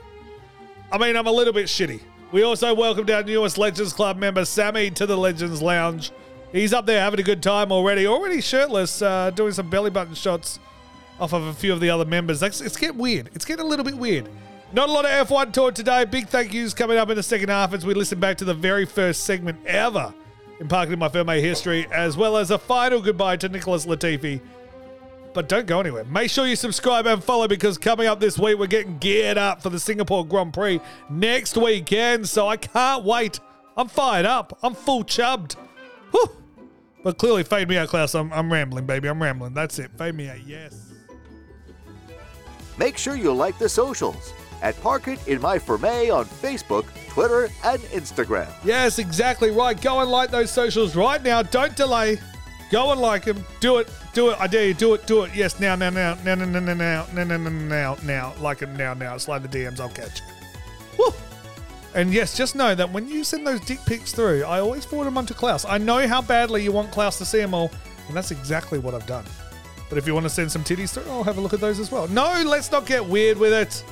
I 0.92 0.98
mean, 0.98 1.16
I'm 1.16 1.26
a 1.26 1.32
little 1.32 1.52
bit 1.52 1.66
shitty. 1.66 2.00
We 2.32 2.42
also 2.42 2.74
welcomed 2.74 3.10
our 3.10 3.22
newest 3.22 3.58
Legends 3.58 3.92
Club 3.92 4.16
member, 4.16 4.44
Sammy, 4.44 4.90
to 4.90 5.06
the 5.06 5.16
Legends 5.16 5.62
Lounge. 5.62 6.12
He's 6.52 6.72
up 6.72 6.87
there 6.87 7.00
having 7.00 7.20
a 7.20 7.22
good 7.22 7.42
time 7.42 7.72
already, 7.72 8.06
already 8.06 8.40
shirtless, 8.40 9.02
uh, 9.02 9.30
doing 9.30 9.52
some 9.52 9.70
belly 9.70 9.90
button 9.90 10.14
shots 10.14 10.58
off 11.18 11.32
of 11.32 11.44
a 11.44 11.52
few 11.52 11.72
of 11.72 11.80
the 11.80 11.90
other 11.90 12.04
members. 12.04 12.42
It's, 12.42 12.60
it's 12.60 12.76
getting 12.76 12.98
weird. 12.98 13.30
It's 13.34 13.44
getting 13.44 13.64
a 13.64 13.68
little 13.68 13.84
bit 13.84 13.96
weird. 13.96 14.28
Not 14.72 14.88
a 14.88 14.92
lot 14.92 15.04
of 15.04 15.28
F1 15.28 15.52
talk 15.52 15.74
today. 15.74 16.04
Big 16.04 16.28
thank 16.28 16.52
yous 16.52 16.74
coming 16.74 16.98
up 16.98 17.08
in 17.10 17.16
the 17.16 17.22
second 17.22 17.48
half 17.48 17.72
as 17.72 17.87
we 17.87 17.94
listen 17.94 18.18
back 18.18 18.37
to 18.38 18.44
the 18.44 18.54
very 18.54 18.84
first 18.84 19.24
segment 19.24 19.64
ever 19.66 20.12
in 20.60 20.68
Parking 20.68 20.94
in 20.94 20.98
My 20.98 21.08
Ferme 21.08 21.40
history, 21.40 21.87
as 21.92 22.16
well 22.16 22.37
as 22.37 22.50
a 22.50 22.58
final 22.58 23.00
goodbye 23.00 23.37
to 23.37 23.48
Nicholas 23.48 23.87
Latifi. 23.87 24.40
But 25.35 25.49
don't 25.49 25.66
go 25.66 25.81
anywhere. 25.81 26.05
Make 26.05 26.31
sure 26.31 26.47
you 26.47 26.55
subscribe 26.55 27.07
and 27.07 27.23
follow 27.23 27.49
because 27.49 27.77
coming 27.77 28.07
up 28.07 28.20
this 28.20 28.38
week, 28.38 28.57
we're 28.57 28.68
getting 28.68 28.99
geared 28.99 29.37
up 29.37 29.61
for 29.61 29.68
the 29.68 29.81
Singapore 29.81 30.25
Grand 30.25 30.55
Prix 30.55 30.81
next 31.11 31.57
weekend. 31.57 32.29
So 32.29 32.49
I 32.49 32.57
can't 32.57 33.05
wait. 33.05 33.40
I'm 33.77 33.88
fired 33.88 34.27
up. 34.27 34.57
I'm 34.62 34.75
full 34.75 35.03
chubbed. 35.03 35.55
Whew. 36.12 36.31
But 37.03 37.18
clearly, 37.18 37.42
fade 37.42 37.68
me 37.68 37.77
out, 37.77 37.88
Klaus. 37.88 38.14
I'm, 38.14 38.33
I'm 38.33 38.51
rambling, 38.51 38.87
baby. 38.87 39.09
I'm 39.09 39.20
rambling. 39.20 39.53
That's 39.53 39.79
it. 39.81 39.90
Fade 39.99 40.14
me 40.14 40.29
out. 40.29 40.47
Yes. 40.47 40.92
Make 42.79 42.97
sure 42.97 43.16
you 43.16 43.33
like 43.33 43.59
the 43.59 43.68
socials 43.68 44.33
at 44.62 44.81
Park 44.81 45.09
It 45.09 45.27
in 45.29 45.40
My 45.40 45.59
Ferme 45.59 46.11
on 46.11 46.25
Facebook, 46.25 46.87
Twitter, 47.09 47.51
and 47.64 47.81
Instagram. 47.83 48.49
Yes, 48.64 48.99
exactly 48.99 49.51
right. 49.51 49.81
Go 49.81 50.01
and 50.01 50.11
like 50.11 50.31
those 50.31 50.51
socials 50.51 50.94
right 50.97 51.23
now. 51.23 51.42
Don't 51.42 51.77
delay. 51.77 52.18
Go 52.70 52.92
and 52.92 53.00
like 53.00 53.24
him. 53.24 53.44
Do 53.61 53.79
it. 53.79 53.88
Do 54.12 54.31
it. 54.31 54.40
I 54.40 54.46
dare 54.46 54.66
you. 54.66 54.74
Do 54.74 54.94
it. 54.94 55.07
Do 55.07 55.22
it. 55.24 55.35
Yes, 55.35 55.61
now, 55.61 55.77
now, 55.77 55.90
now, 55.90 56.14
now, 56.24 56.35
now, 56.35 56.44
now, 56.44 56.61
now, 56.61 57.07
now, 57.12 57.24
now, 57.24 57.37
now, 57.37 57.96
now. 58.03 58.35
Like 58.40 58.61
him 58.61 58.77
now, 58.77 58.94
now. 58.94 59.16
Slide 59.18 59.42
the 59.42 59.48
DMs. 59.48 59.81
I'll 59.81 59.88
catch 59.88 60.20
you. 60.20 60.27
Woo! 60.98 61.12
And 61.94 62.12
yes, 62.12 62.37
just 62.37 62.57
know 62.57 62.74
that 62.74 62.90
when 62.90 63.09
you 63.09 63.22
send 63.22 63.46
those 63.46 63.61
dick 63.61 63.79
pics 63.87 64.12
through, 64.12 64.44
I 64.44 64.61
always 64.61 64.85
forward 64.85 65.05
them 65.05 65.16
onto 65.16 65.35
Klaus. 65.35 65.64
I 65.64 65.79
know 65.79 66.09
how 66.09 66.22
badly 66.22 66.62
you 66.62 66.72
want 66.72 66.90
Klaus 66.90 67.18
to 67.18 67.24
see 67.24 67.38
them 67.38 67.55
all, 67.55 67.70
and 68.09 68.16
that's 68.16 68.33
exactly 68.33 68.79
what 68.81 68.94
I've 68.94 69.07
done. 69.07 69.24
But 69.88 69.98
if 69.98 70.07
you 70.07 70.14
want 70.14 70.24
to 70.24 70.31
send 70.31 70.50
some 70.50 70.64
titties 70.64 70.92
through, 70.94 71.11
I'll 71.11 71.22
have 71.22 71.38
a 71.38 71.40
look 71.40 71.53
at 71.53 71.61
those 71.61 71.79
as 71.79 71.92
well. 71.92 72.09
No, 72.09 72.42
let's 72.44 72.72
not 72.72 72.87
get 72.87 73.05
weird 73.05 73.38
with 73.38 73.53
it. 73.53 73.85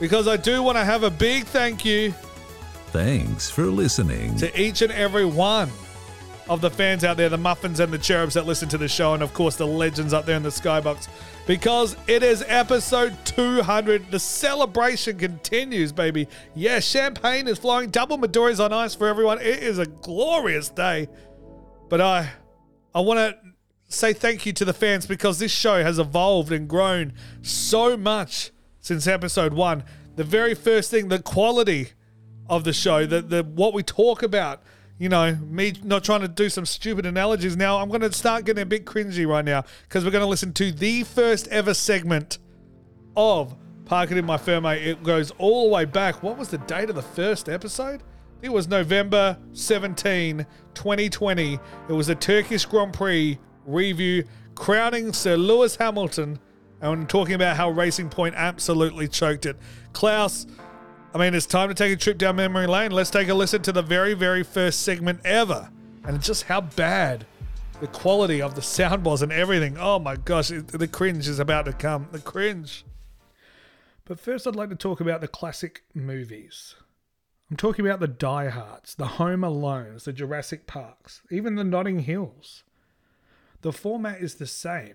Because 0.00 0.26
I 0.26 0.36
do 0.36 0.64
want 0.64 0.76
to 0.78 0.84
have 0.84 1.04
a 1.04 1.10
big 1.10 1.44
thank 1.44 1.84
you 1.84 2.12
Thanks 2.88 3.48
for 3.48 3.66
listening. 3.66 4.34
to 4.36 4.60
each 4.60 4.82
and 4.82 4.90
every 4.92 5.24
one 5.24 5.70
of 6.52 6.60
the 6.60 6.70
fans 6.70 7.02
out 7.02 7.16
there, 7.16 7.30
the 7.30 7.38
muffins 7.38 7.80
and 7.80 7.90
the 7.90 7.98
cherubs 7.98 8.34
that 8.34 8.46
listen 8.46 8.68
to 8.68 8.78
the 8.78 8.88
show, 8.88 9.14
and 9.14 9.22
of 9.22 9.32
course 9.32 9.56
the 9.56 9.66
legends 9.66 10.12
up 10.12 10.26
there 10.26 10.36
in 10.36 10.42
the 10.42 10.50
skybox. 10.50 11.08
Because 11.46 11.96
it 12.06 12.22
is 12.22 12.44
episode 12.46 13.16
200. 13.24 14.10
The 14.10 14.18
celebration 14.18 15.18
continues, 15.18 15.92
baby. 15.92 16.28
Yeah, 16.54 16.80
champagne 16.80 17.48
is 17.48 17.58
flowing, 17.58 17.90
double 17.90 18.18
Midori's 18.18 18.60
on 18.60 18.72
ice 18.72 18.94
for 18.94 19.08
everyone. 19.08 19.40
It 19.40 19.62
is 19.62 19.78
a 19.78 19.86
glorious 19.86 20.68
day. 20.68 21.08
But 21.88 22.00
I 22.00 22.30
I 22.94 23.00
want 23.00 23.18
to 23.18 23.36
say 23.88 24.12
thank 24.12 24.44
you 24.44 24.52
to 24.52 24.64
the 24.64 24.74
fans 24.74 25.06
because 25.06 25.38
this 25.38 25.52
show 25.52 25.82
has 25.82 25.98
evolved 25.98 26.52
and 26.52 26.68
grown 26.68 27.14
so 27.40 27.96
much 27.96 28.50
since 28.80 29.06
episode 29.06 29.54
one. 29.54 29.84
The 30.16 30.24
very 30.24 30.54
first 30.54 30.90
thing, 30.90 31.08
the 31.08 31.22
quality 31.22 31.92
of 32.48 32.64
the 32.64 32.74
show, 32.74 33.06
the, 33.06 33.22
the 33.22 33.42
what 33.42 33.72
we 33.72 33.82
talk 33.82 34.22
about. 34.22 34.62
You 35.02 35.08
know, 35.08 35.34
me 35.34 35.72
not 35.82 36.04
trying 36.04 36.20
to 36.20 36.28
do 36.28 36.48
some 36.48 36.64
stupid 36.64 37.06
analogies. 37.06 37.56
Now 37.56 37.78
I'm 37.78 37.88
going 37.88 38.02
to 38.02 38.12
start 38.12 38.44
getting 38.44 38.62
a 38.62 38.64
bit 38.64 38.84
cringy 38.84 39.26
right 39.26 39.44
now 39.44 39.64
because 39.82 40.04
we're 40.04 40.12
going 40.12 40.22
to 40.22 40.28
listen 40.28 40.52
to 40.52 40.70
the 40.70 41.02
first 41.02 41.48
ever 41.48 41.74
segment 41.74 42.38
of 43.16 43.56
Park 43.84 44.12
It 44.12 44.18
in 44.18 44.24
My 44.24 44.36
Ferme. 44.36 44.66
It 44.76 45.02
goes 45.02 45.32
all 45.38 45.64
the 45.64 45.74
way 45.74 45.86
back. 45.86 46.22
What 46.22 46.38
was 46.38 46.50
the 46.50 46.58
date 46.58 46.88
of 46.88 46.94
the 46.94 47.02
first 47.02 47.48
episode? 47.48 48.04
It 48.42 48.52
was 48.52 48.68
November 48.68 49.36
17, 49.54 50.46
2020. 50.74 51.54
It 51.88 51.92
was 51.92 52.08
a 52.08 52.14
Turkish 52.14 52.64
Grand 52.64 52.92
Prix 52.92 53.40
review 53.66 54.22
crowning 54.54 55.12
Sir 55.12 55.36
Lewis 55.36 55.74
Hamilton 55.74 56.38
and 56.80 57.08
talking 57.08 57.34
about 57.34 57.56
how 57.56 57.70
Racing 57.70 58.08
Point 58.08 58.36
absolutely 58.36 59.08
choked 59.08 59.46
it. 59.46 59.56
Klaus, 59.94 60.46
I 61.14 61.18
mean, 61.18 61.34
it's 61.34 61.44
time 61.44 61.68
to 61.68 61.74
take 61.74 61.92
a 61.92 61.96
trip 61.96 62.16
down 62.16 62.36
memory 62.36 62.66
lane. 62.66 62.90
Let's 62.90 63.10
take 63.10 63.28
a 63.28 63.34
listen 63.34 63.60
to 63.62 63.72
the 63.72 63.82
very, 63.82 64.14
very 64.14 64.42
first 64.42 64.80
segment 64.80 65.20
ever 65.26 65.68
and 66.04 66.22
just 66.22 66.44
how 66.44 66.62
bad 66.62 67.26
the 67.80 67.86
quality 67.86 68.40
of 68.40 68.54
the 68.54 68.62
sound 68.62 69.04
was 69.04 69.20
and 69.20 69.30
everything. 69.30 69.76
Oh 69.78 69.98
my 69.98 70.16
gosh, 70.16 70.48
the 70.48 70.88
cringe 70.88 71.28
is 71.28 71.38
about 71.38 71.66
to 71.66 71.74
come. 71.74 72.08
The 72.12 72.18
cringe. 72.18 72.86
But 74.06 74.20
first, 74.20 74.46
I'd 74.46 74.56
like 74.56 74.70
to 74.70 74.74
talk 74.74 75.00
about 75.00 75.20
the 75.20 75.28
classic 75.28 75.82
movies. 75.92 76.76
I'm 77.50 77.58
talking 77.58 77.86
about 77.86 78.00
the 78.00 78.08
Die 78.08 78.48
Hards, 78.48 78.94
the 78.94 79.06
Home 79.06 79.42
Alones, 79.42 80.04
the 80.04 80.14
Jurassic 80.14 80.66
Parks, 80.66 81.20
even 81.30 81.56
the 81.56 81.64
Notting 81.64 82.00
Hills. 82.00 82.64
The 83.60 83.72
format 83.72 84.22
is 84.22 84.36
the 84.36 84.46
same. 84.46 84.94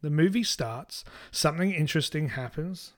The 0.00 0.10
movie 0.10 0.44
starts, 0.44 1.04
something 1.32 1.72
interesting 1.72 2.28
happens, 2.30 2.92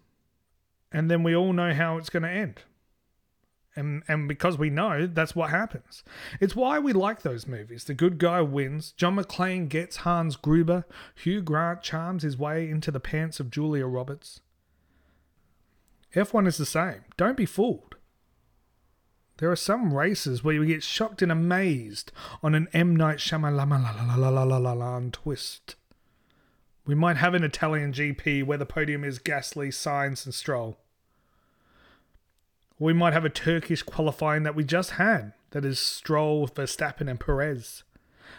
and 0.92 1.10
then 1.10 1.22
we 1.22 1.34
all 1.34 1.52
know 1.52 1.72
how 1.72 1.96
it's 1.96 2.10
going 2.10 2.22
to 2.22 2.30
end. 2.30 2.62
And, 3.76 4.02
and 4.08 4.26
because 4.26 4.58
we 4.58 4.68
know, 4.68 5.06
that's 5.06 5.36
what 5.36 5.50
happens. 5.50 6.02
It's 6.40 6.56
why 6.56 6.78
we 6.78 6.92
like 6.92 7.22
those 7.22 7.46
movies. 7.46 7.84
The 7.84 7.94
good 7.94 8.18
guy 8.18 8.40
wins. 8.40 8.92
John 8.92 9.16
McClane 9.16 9.68
gets 9.68 9.98
Hans 9.98 10.34
Gruber. 10.36 10.84
Hugh 11.14 11.40
Grant 11.40 11.82
charms 11.82 12.24
his 12.24 12.36
way 12.36 12.68
into 12.68 12.90
the 12.90 13.00
pants 13.00 13.38
of 13.38 13.50
Julia 13.50 13.86
Roberts. 13.86 14.40
F1 16.14 16.48
is 16.48 16.56
the 16.56 16.66
same. 16.66 17.04
Don't 17.16 17.36
be 17.36 17.46
fooled. 17.46 17.94
There 19.38 19.50
are 19.50 19.56
some 19.56 19.94
races 19.94 20.42
where 20.42 20.54
you 20.54 20.66
get 20.66 20.82
shocked 20.82 21.22
and 21.22 21.32
amazed 21.32 22.12
on 22.42 22.54
an 22.54 22.68
M. 22.72 22.94
Night 22.94 23.18
Shyamalan 23.18 25.12
twist. 25.12 25.76
We 26.90 26.96
might 26.96 27.18
have 27.18 27.34
an 27.34 27.44
Italian 27.44 27.92
GP 27.92 28.42
where 28.42 28.58
the 28.58 28.66
podium 28.66 29.04
is 29.04 29.20
Gasly, 29.20 29.68
Sainz, 29.68 30.24
and 30.24 30.34
Stroll. 30.34 30.76
We 32.80 32.92
might 32.92 33.12
have 33.12 33.24
a 33.24 33.30
Turkish 33.30 33.84
qualifying 33.84 34.42
that 34.42 34.56
we 34.56 34.64
just 34.64 34.90
had, 34.90 35.32
that 35.52 35.64
is 35.64 35.78
Stroll, 35.78 36.48
Verstappen, 36.48 37.08
and 37.08 37.20
Perez. 37.20 37.84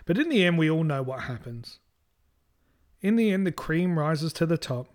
But 0.04 0.18
in 0.18 0.28
the 0.28 0.44
end, 0.44 0.58
we 0.58 0.70
all 0.70 0.84
know 0.84 1.02
what 1.02 1.22
happens. 1.22 1.80
In 3.00 3.16
the 3.16 3.32
end, 3.32 3.48
the 3.48 3.54
cream 3.54 3.98
rises 3.98 4.34
to 4.34 4.46
the 4.46 4.58
top. 4.58 4.88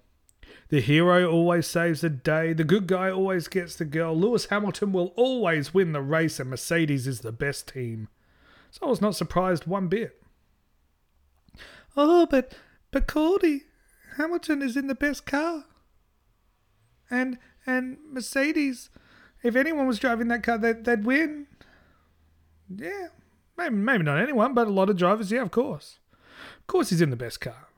The 0.69 0.83
hero 0.83 1.27
always 1.27 1.67
saves 1.67 2.03
the 2.03 2.11
day. 2.11 2.53
The 2.53 2.63
good 2.63 2.87
guy 2.87 3.11
always 3.11 3.49
gets 3.49 3.75
the 3.75 3.87
girl. 3.87 4.15
Lewis 4.15 4.45
Hamilton 4.45 4.93
will 4.93 5.15
always 5.17 5.73
win 5.73 5.93
the 5.93 6.03
race, 6.03 6.39
and 6.39 6.51
Mercedes 6.51 7.07
is 7.07 7.21
the 7.21 7.33
best 7.33 7.69
team. 7.69 8.09
So 8.71 8.85
I 8.85 8.91
was 8.91 9.01
not 9.01 9.17
surprised 9.17 9.67
one 9.67 9.89
bit. 9.89 10.21
Oh, 11.97 12.27
but 12.27 12.55
but 12.91 13.07
Cordy, 13.07 13.63
Hamilton 14.17 14.63
is 14.63 14.77
in 14.77 14.87
the 14.87 14.95
best 14.95 15.27
car. 15.27 15.65
And 17.11 17.39
and 17.67 17.99
Mercedes, 18.11 18.91
if 19.43 19.57
anyone 19.57 19.87
was 19.87 19.99
driving 19.99 20.29
that 20.29 20.43
car, 20.43 20.59
they'd, 20.59 20.85
they'd 20.85 21.05
win. 21.05 21.47
Yeah, 22.69 23.09
maybe 23.57 23.75
maybe 23.75 24.05
not 24.05 24.19
anyone, 24.19 24.55
but 24.55 24.67
a 24.67 24.71
lot 24.71 24.91
of 24.91 24.97
drivers, 24.97 25.31
yeah, 25.31 25.43
of 25.43 25.51
course. 25.51 25.99
Of 26.61 26.67
course, 26.67 26.91
he's 26.91 27.01
in 27.01 27.11
the 27.11 27.17
best 27.17 27.41
car. 27.41 27.69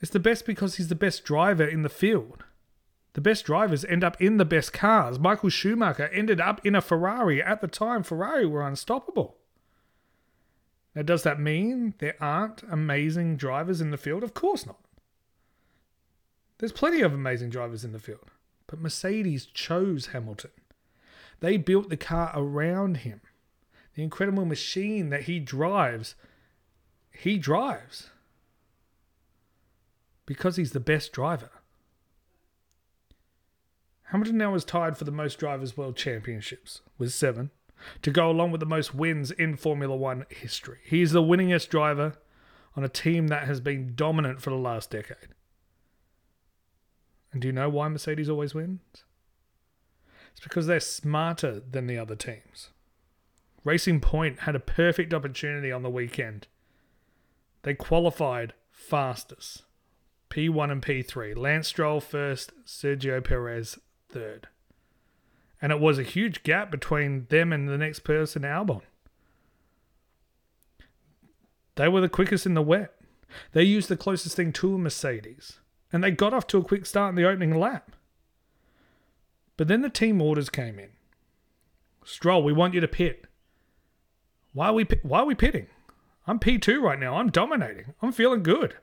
It's 0.00 0.10
the 0.10 0.20
best 0.20 0.46
because 0.46 0.76
he's 0.76 0.88
the 0.88 0.94
best 0.94 1.24
driver 1.24 1.64
in 1.64 1.82
the 1.82 1.88
field. 1.88 2.44
The 3.14 3.20
best 3.20 3.44
drivers 3.44 3.84
end 3.84 4.02
up 4.02 4.20
in 4.20 4.38
the 4.38 4.44
best 4.44 4.72
cars. 4.72 5.18
Michael 5.18 5.50
Schumacher 5.50 6.08
ended 6.08 6.40
up 6.40 6.64
in 6.64 6.74
a 6.74 6.80
Ferrari. 6.80 7.42
At 7.42 7.60
the 7.60 7.68
time, 7.68 8.02
Ferrari 8.02 8.46
were 8.46 8.66
unstoppable. 8.66 9.36
Now, 10.94 11.02
does 11.02 11.22
that 11.22 11.40
mean 11.40 11.94
there 11.98 12.16
aren't 12.20 12.62
amazing 12.64 13.36
drivers 13.36 13.80
in 13.80 13.90
the 13.90 13.96
field? 13.96 14.22
Of 14.22 14.34
course 14.34 14.66
not. 14.66 14.80
There's 16.58 16.72
plenty 16.72 17.00
of 17.00 17.14
amazing 17.14 17.50
drivers 17.50 17.84
in 17.84 17.92
the 17.92 17.98
field. 17.98 18.30
But 18.66 18.80
Mercedes 18.80 19.46
chose 19.46 20.08
Hamilton. 20.08 20.50
They 21.40 21.56
built 21.56 21.88
the 21.88 21.96
car 21.96 22.32
around 22.34 22.98
him. 22.98 23.20
The 23.94 24.02
incredible 24.02 24.44
machine 24.44 25.10
that 25.10 25.22
he 25.22 25.40
drives, 25.40 26.14
he 27.10 27.36
drives 27.36 28.10
because 30.24 30.56
he's 30.56 30.72
the 30.72 30.80
best 30.80 31.12
driver. 31.12 31.50
Hamilton 34.04 34.38
now 34.38 34.54
is 34.54 34.64
tied 34.64 34.96
for 34.96 35.04
the 35.04 35.10
most 35.10 35.38
Drivers' 35.38 35.76
World 35.76 35.96
Championships 35.96 36.80
with 36.98 37.12
seven 37.12 37.50
to 38.02 38.10
go 38.10 38.30
along 38.30 38.50
with 38.50 38.60
the 38.60 38.66
most 38.66 38.94
wins 38.94 39.30
in 39.30 39.56
Formula 39.56 39.96
One 39.96 40.26
history. 40.28 40.78
He 40.84 41.02
is 41.02 41.12
the 41.12 41.22
winningest 41.22 41.68
driver 41.68 42.14
on 42.76 42.84
a 42.84 42.88
team 42.88 43.28
that 43.28 43.46
has 43.46 43.60
been 43.60 43.92
dominant 43.94 44.40
for 44.40 44.50
the 44.50 44.56
last 44.56 44.90
decade. 44.90 45.28
And 47.32 47.40
do 47.40 47.48
you 47.48 47.52
know 47.52 47.68
why 47.68 47.88
Mercedes 47.88 48.28
always 48.28 48.54
wins? 48.54 49.04
It's 50.32 50.40
because 50.40 50.66
they're 50.66 50.80
smarter 50.80 51.60
than 51.60 51.86
the 51.86 51.98
other 51.98 52.16
teams. 52.16 52.70
Racing 53.64 54.00
Point 54.00 54.40
had 54.40 54.56
a 54.56 54.60
perfect 54.60 55.14
opportunity 55.14 55.70
on 55.70 55.82
the 55.82 55.90
weekend. 55.90 56.48
They 57.62 57.74
qualified 57.74 58.54
fastest. 58.70 59.62
P1 60.30 60.72
and 60.72 60.82
P3. 60.82 61.36
Lance 61.36 61.68
Stroll 61.68 62.00
first, 62.00 62.52
Sergio 62.66 63.22
Perez 63.22 63.78
third. 64.08 64.48
And 65.62 65.70
it 65.70 65.78
was 65.78 65.98
a 65.98 66.02
huge 66.02 66.42
gap 66.42 66.72
between 66.72 67.26
them 67.30 67.52
and 67.52 67.68
the 67.68 67.78
next 67.78 68.00
person, 68.00 68.42
Albon. 68.42 68.82
They 71.76 71.88
were 71.88 72.00
the 72.00 72.08
quickest 72.08 72.44
in 72.44 72.54
the 72.54 72.62
wet. 72.62 72.92
They 73.52 73.62
used 73.62 73.88
the 73.88 73.96
closest 73.96 74.36
thing 74.36 74.52
to 74.54 74.74
a 74.74 74.78
Mercedes. 74.78 75.60
And 75.92 76.02
they 76.02 76.10
got 76.10 76.34
off 76.34 76.48
to 76.48 76.58
a 76.58 76.64
quick 76.64 76.84
start 76.84 77.10
in 77.10 77.14
the 77.14 77.28
opening 77.28 77.58
lap. 77.58 77.92
But 79.56 79.68
then 79.68 79.82
the 79.82 79.88
team 79.88 80.20
orders 80.20 80.50
came 80.50 80.78
in. 80.78 80.90
Stroll, 82.04 82.42
we 82.42 82.52
want 82.52 82.74
you 82.74 82.80
to 82.80 82.88
pit. 82.88 83.26
Why 84.52 84.66
are 84.66 84.72
we 84.72 84.86
why 85.02 85.20
are 85.20 85.24
we 85.24 85.34
pitting? 85.34 85.68
I'm 86.26 86.38
P2 86.38 86.80
right 86.80 86.98
now. 86.98 87.16
I'm 87.16 87.30
dominating. 87.30 87.94
I'm 88.02 88.12
feeling 88.12 88.42
good. 88.42 88.76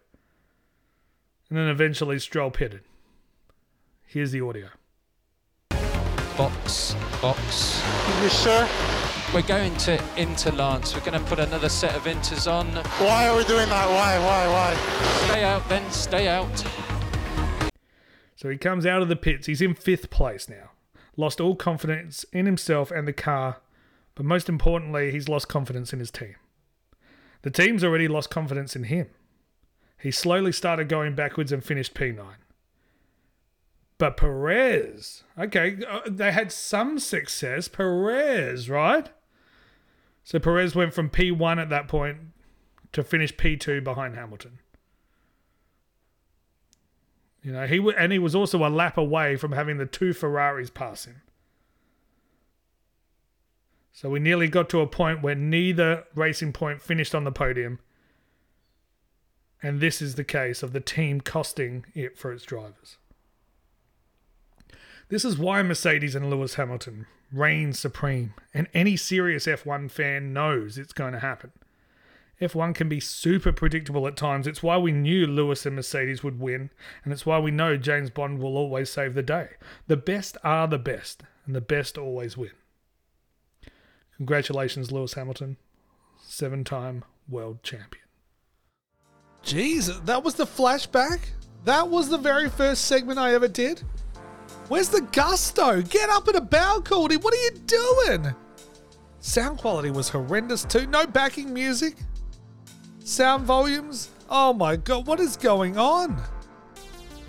And 1.49 1.57
then 1.57 1.67
eventually 1.67 2.19
Stroll 2.19 2.51
pitted. 2.51 2.81
Here's 4.05 4.31
the 4.31 4.41
audio. 4.41 4.69
Box, 6.39 6.95
box. 7.21 7.83
You 8.23 8.29
sure? 8.29 8.65
We're 9.33 9.41
going 9.41 9.75
to 9.75 10.01
Inter 10.15 10.51
Lance. 10.51 10.95
We're 10.95 11.01
going 11.01 11.21
to 11.21 11.29
put 11.29 11.37
another 11.37 11.67
set 11.67 11.93
of 11.97 12.03
Inters 12.03 12.49
on. 12.49 12.65
Why 13.05 13.27
are 13.27 13.35
we 13.35 13.43
doing 13.43 13.67
that? 13.67 13.89
Why, 13.89 14.17
why, 14.19 14.47
why? 14.47 15.25
Stay 15.27 15.43
out 15.43 15.67
then, 15.67 15.91
stay 15.91 16.29
out. 16.29 16.63
So 18.37 18.47
he 18.47 18.55
comes 18.55 18.85
out 18.85 19.01
of 19.01 19.09
the 19.09 19.17
pits. 19.17 19.47
He's 19.47 19.61
in 19.61 19.73
fifth 19.73 20.09
place 20.09 20.47
now. 20.47 20.71
Lost 21.17 21.41
all 21.41 21.57
confidence 21.57 22.23
in 22.31 22.45
himself 22.45 22.89
and 22.89 23.05
the 23.05 23.11
car, 23.11 23.57
but 24.15 24.25
most 24.25 24.47
importantly, 24.47 25.11
he's 25.11 25.27
lost 25.27 25.49
confidence 25.49 25.91
in 25.91 25.99
his 25.99 26.09
team. 26.09 26.35
The 27.41 27.51
team's 27.51 27.83
already 27.83 28.07
lost 28.07 28.29
confidence 28.29 28.77
in 28.77 28.85
him. 28.85 29.07
He 29.99 30.09
slowly 30.09 30.53
started 30.53 30.87
going 30.87 31.15
backwards 31.15 31.51
and 31.51 31.61
finished 31.61 31.95
P9. 31.95 32.25
But 33.99 34.15
Perez, 34.15 35.23
okay, 35.37 35.77
uh, 35.87 35.99
they 36.07 36.31
had 36.31 36.53
some 36.53 36.99
success. 36.99 37.67
Perez, 37.67 38.69
right? 38.69 39.09
So 40.23 40.39
Perez 40.39 40.73
went 40.73 40.93
from 40.93 41.09
P1 41.09 41.61
at 41.61 41.69
that 41.69 41.89
point 41.89 42.17
to 42.93 43.03
finish 43.03 43.35
P2 43.35 43.83
behind 43.83 44.15
Hamilton. 44.15 44.59
You 47.43 47.51
know, 47.51 47.67
he 47.67 47.77
w- 47.77 47.95
and 47.97 48.13
he 48.13 48.19
was 48.19 48.35
also 48.35 48.65
a 48.65 48.69
lap 48.69 48.97
away 48.97 49.35
from 49.35 49.51
having 49.51 49.77
the 49.77 49.85
two 49.85 50.13
Ferraris 50.13 50.69
pass 50.69 51.05
him. 51.05 51.21
So 53.91 54.09
we 54.09 54.19
nearly 54.19 54.47
got 54.47 54.69
to 54.69 54.79
a 54.79 54.87
point 54.87 55.21
where 55.21 55.35
neither 55.35 56.05
racing 56.15 56.53
point 56.53 56.81
finished 56.81 57.13
on 57.13 57.25
the 57.25 57.33
podium. 57.33 57.79
And 59.61 59.81
this 59.81 60.01
is 60.01 60.15
the 60.15 60.23
case 60.23 60.63
of 60.63 60.71
the 60.71 60.79
team 60.79 61.19
costing 61.19 61.85
it 61.93 62.17
for 62.17 62.31
its 62.31 62.45
drivers. 62.45 62.97
This 65.09 65.25
is 65.25 65.39
why 65.39 65.63
Mercedes 65.63 66.13
and 66.13 66.29
Lewis 66.29 66.53
Hamilton 66.53 67.07
reign 67.31 67.73
supreme, 67.73 68.33
and 68.53 68.67
any 68.73 68.95
serious 68.95 69.45
F1 69.45 69.89
fan 69.89 70.33
knows 70.33 70.77
it's 70.77 70.93
going 70.93 71.13
to 71.13 71.19
happen. 71.19 71.51
F1 72.41 72.73
can 72.73 72.87
be 72.87 72.99
super 72.99 73.51
predictable 73.51 74.07
at 74.07 74.15
times. 74.15 74.47
It's 74.47 74.63
why 74.63 74.77
we 74.77 74.91
knew 74.91 75.27
Lewis 75.27 75.65
and 75.65 75.75
Mercedes 75.75 76.23
would 76.23 76.39
win, 76.39 76.69
and 77.03 77.11
it's 77.11 77.25
why 77.25 77.39
we 77.39 77.51
know 77.51 77.75
James 77.75 78.09
Bond 78.09 78.39
will 78.39 78.55
always 78.55 78.89
save 78.89 79.13
the 79.13 79.23
day. 79.23 79.49
The 79.87 79.97
best 79.97 80.37
are 80.43 80.67
the 80.67 80.79
best, 80.79 81.23
and 81.45 81.55
the 81.55 81.61
best 81.61 81.97
always 81.97 82.37
win. 82.37 82.51
Congratulations, 84.15 84.91
Lewis 84.91 85.13
Hamilton, 85.13 85.57
seven 86.21 86.63
time 86.63 87.03
world 87.27 87.61
champion. 87.63 88.05
Jesus, 89.43 89.99
that 90.01 90.23
was 90.23 90.35
the 90.35 90.45
flashback? 90.45 91.19
That 91.65 91.89
was 91.89 92.09
the 92.09 92.17
very 92.17 92.49
first 92.49 92.85
segment 92.85 93.19
I 93.19 93.33
ever 93.33 93.47
did? 93.47 93.83
Where's 94.69 94.89
the 94.89 95.01
gusto? 95.01 95.81
Get 95.81 96.09
up 96.09 96.27
and 96.27 96.37
about, 96.37 96.85
Cordy. 96.85 97.17
What 97.17 97.33
are 97.33 97.37
you 97.37 97.51
doing? 97.65 98.35
Sound 99.19 99.57
quality 99.57 99.91
was 99.91 100.09
horrendous 100.09 100.63
too. 100.63 100.85
No 100.85 101.05
backing 101.05 101.53
music. 101.53 101.95
Sound 103.03 103.45
volumes. 103.45 104.11
Oh 104.29 104.53
my 104.53 104.75
god, 104.75 105.07
what 105.07 105.19
is 105.19 105.35
going 105.35 105.77
on? 105.77 106.21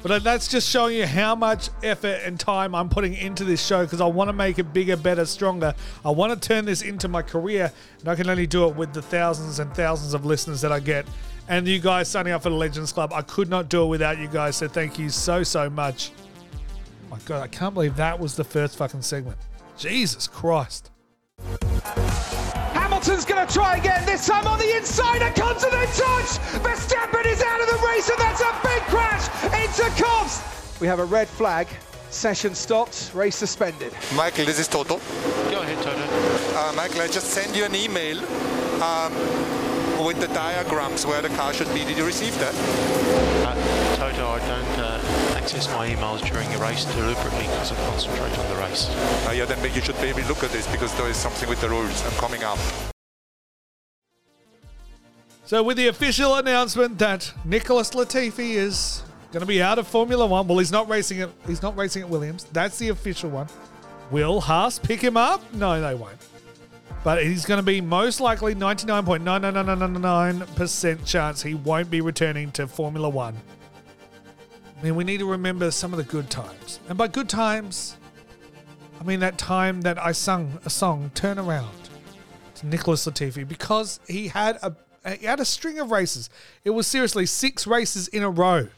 But 0.02 0.22
that's 0.22 0.48
just 0.48 0.68
showing 0.68 0.96
you 0.96 1.06
how 1.06 1.34
much 1.34 1.68
effort 1.82 2.20
and 2.24 2.38
time 2.38 2.74
I'm 2.74 2.88
putting 2.88 3.14
into 3.14 3.44
this 3.44 3.64
show 3.64 3.84
because 3.84 4.00
I 4.00 4.06
want 4.06 4.28
to 4.28 4.32
make 4.32 4.58
it 4.58 4.72
bigger, 4.72 4.96
better, 4.96 5.24
stronger. 5.26 5.74
I 6.04 6.10
want 6.10 6.32
to 6.32 6.48
turn 6.48 6.64
this 6.64 6.82
into 6.82 7.08
my 7.08 7.20
career, 7.20 7.70
and 8.00 8.08
I 8.08 8.14
can 8.14 8.28
only 8.30 8.46
do 8.46 8.66
it 8.66 8.76
with 8.76 8.94
the 8.94 9.02
thousands 9.02 9.58
and 9.58 9.74
thousands 9.74 10.14
of 10.14 10.24
listeners 10.24 10.60
that 10.62 10.72
I 10.72 10.80
get. 10.80 11.06
And 11.48 11.66
you 11.66 11.80
guys 11.80 12.08
signing 12.08 12.32
up 12.32 12.42
for 12.42 12.50
the 12.50 12.56
Legends 12.56 12.92
Club, 12.92 13.12
I 13.12 13.22
could 13.22 13.50
not 13.50 13.68
do 13.68 13.82
it 13.82 13.88
without 13.88 14.18
you 14.18 14.28
guys. 14.28 14.56
So 14.56 14.68
thank 14.68 14.98
you 14.98 15.10
so, 15.10 15.42
so 15.42 15.68
much. 15.68 16.12
My 17.10 17.18
God, 17.24 17.42
I 17.42 17.48
can't 17.48 17.74
believe 17.74 17.96
that 17.96 18.20
was 18.20 18.36
the 18.36 18.44
first 18.44 18.76
fucking 18.76 19.02
segment. 19.02 19.36
Jesus 19.76 20.28
Christ. 20.28 20.92
Hamilton's 22.72 23.24
going 23.24 23.44
to 23.44 23.52
try 23.52 23.78
again, 23.78 24.06
this 24.06 24.28
time 24.28 24.46
on 24.46 24.58
the 24.60 24.76
inside, 24.76 25.20
and 25.22 25.34
comes 25.34 25.64
to 25.64 25.70
the 25.70 25.86
touch! 25.86 26.38
Verstappen 26.62 27.26
is 27.26 27.42
out 27.42 27.60
of 27.60 27.66
the 27.66 27.86
race, 27.88 28.08
and 28.08 28.18
that's 28.18 28.40
a 28.40 28.60
big 28.62 28.82
crash 28.82 29.26
into 29.44 29.82
Copse! 30.00 30.78
We 30.80 30.86
have 30.86 31.00
a 31.00 31.04
red 31.04 31.26
flag, 31.26 31.66
session 32.10 32.54
stopped, 32.54 33.10
race 33.12 33.36
suspended. 33.36 33.92
Michael, 34.14 34.44
this 34.44 34.60
is 34.60 34.68
Toto. 34.68 35.00
Go 35.50 35.62
ahead, 35.62 35.82
Toto. 35.82 36.56
Uh, 36.56 36.72
Michael, 36.74 37.00
I 37.00 37.08
just 37.08 37.30
sent 37.30 37.56
you 37.56 37.64
an 37.64 37.74
email 37.74 38.18
um, 38.82 39.12
with 40.04 40.20
the 40.20 40.28
diagrams 40.28 41.04
where 41.06 41.22
the 41.22 41.28
car 41.30 41.52
should 41.52 41.68
be. 41.74 41.84
Did 41.84 41.96
you 41.98 42.06
receive 42.06 42.38
that? 42.38 42.54
Uh, 43.46 43.96
Toto, 43.96 44.28
I 44.28 44.38
don't 44.38 44.78
uh, 44.78 44.79
access 45.50 45.74
my 45.74 45.88
emails 45.88 46.20
during 46.30 46.46
a 46.54 46.58
race 46.58 46.84
deliberately 46.84 47.42
because 47.42 47.72
I 47.72 47.74
concentrate 47.90 48.38
on 48.38 48.48
the 48.50 48.56
race. 48.62 48.88
Uh, 49.26 49.32
yeah, 49.32 49.46
then 49.46 49.58
you 49.74 49.80
should 49.80 49.96
maybe 49.96 50.22
look 50.28 50.44
at 50.44 50.50
this 50.50 50.70
because 50.70 50.96
there 50.96 51.08
is 51.08 51.16
something 51.16 51.48
with 51.48 51.60
the 51.60 51.68
rules 51.68 52.06
and 52.06 52.14
coming 52.14 52.44
up. 52.44 52.56
So, 55.46 55.64
with 55.64 55.76
the 55.76 55.88
official 55.88 56.36
announcement 56.36 57.00
that 57.00 57.34
Nicholas 57.44 57.90
Latifi 57.90 58.54
is 58.54 59.02
going 59.32 59.40
to 59.40 59.46
be 59.46 59.60
out 59.60 59.80
of 59.80 59.88
Formula 59.88 60.24
One, 60.24 60.46
well, 60.46 60.58
he's 60.58 60.70
not 60.70 60.88
racing 60.88 61.18
it. 61.18 61.30
He's 61.48 61.62
not 61.62 61.76
racing 61.76 62.02
at 62.02 62.08
Williams. 62.08 62.44
That's 62.52 62.78
the 62.78 62.90
official 62.90 63.30
one. 63.30 63.48
Will 64.12 64.40
Haas 64.40 64.78
pick 64.78 65.00
him 65.00 65.16
up? 65.16 65.42
No, 65.52 65.80
they 65.80 65.96
won't. 65.96 66.14
But 67.02 67.24
he's 67.24 67.44
going 67.44 67.58
to 67.58 67.66
be 67.66 67.80
most 67.80 68.20
likely 68.20 68.54
99.99999% 68.54 71.04
chance 71.04 71.42
he 71.42 71.54
won't 71.54 71.90
be 71.90 72.00
returning 72.00 72.52
to 72.52 72.68
Formula 72.68 73.08
One 73.08 73.34
I 74.80 74.84
mean, 74.84 74.96
we 74.96 75.04
need 75.04 75.18
to 75.18 75.30
remember 75.30 75.70
some 75.70 75.92
of 75.92 75.98
the 75.98 76.04
good 76.04 76.30
times. 76.30 76.80
And 76.88 76.96
by 76.96 77.06
good 77.08 77.28
times, 77.28 77.98
I 78.98 79.04
mean 79.04 79.20
that 79.20 79.36
time 79.36 79.82
that 79.82 80.02
I 80.02 80.12
sung 80.12 80.58
a 80.64 80.70
song, 80.70 81.10
Turn 81.14 81.38
Around, 81.38 81.90
to 82.56 82.66
Nicholas 82.66 83.06
Latifi, 83.06 83.46
because 83.46 84.00
he 84.08 84.28
had 84.28 84.58
a 84.62 84.74
he 85.18 85.26
had 85.26 85.38
a 85.38 85.44
string 85.44 85.78
of 85.78 85.90
races. 85.90 86.30
It 86.64 86.70
was 86.70 86.86
seriously 86.86 87.26
six 87.26 87.66
races 87.66 88.08
in 88.08 88.22
a 88.22 88.30
row 88.30 88.68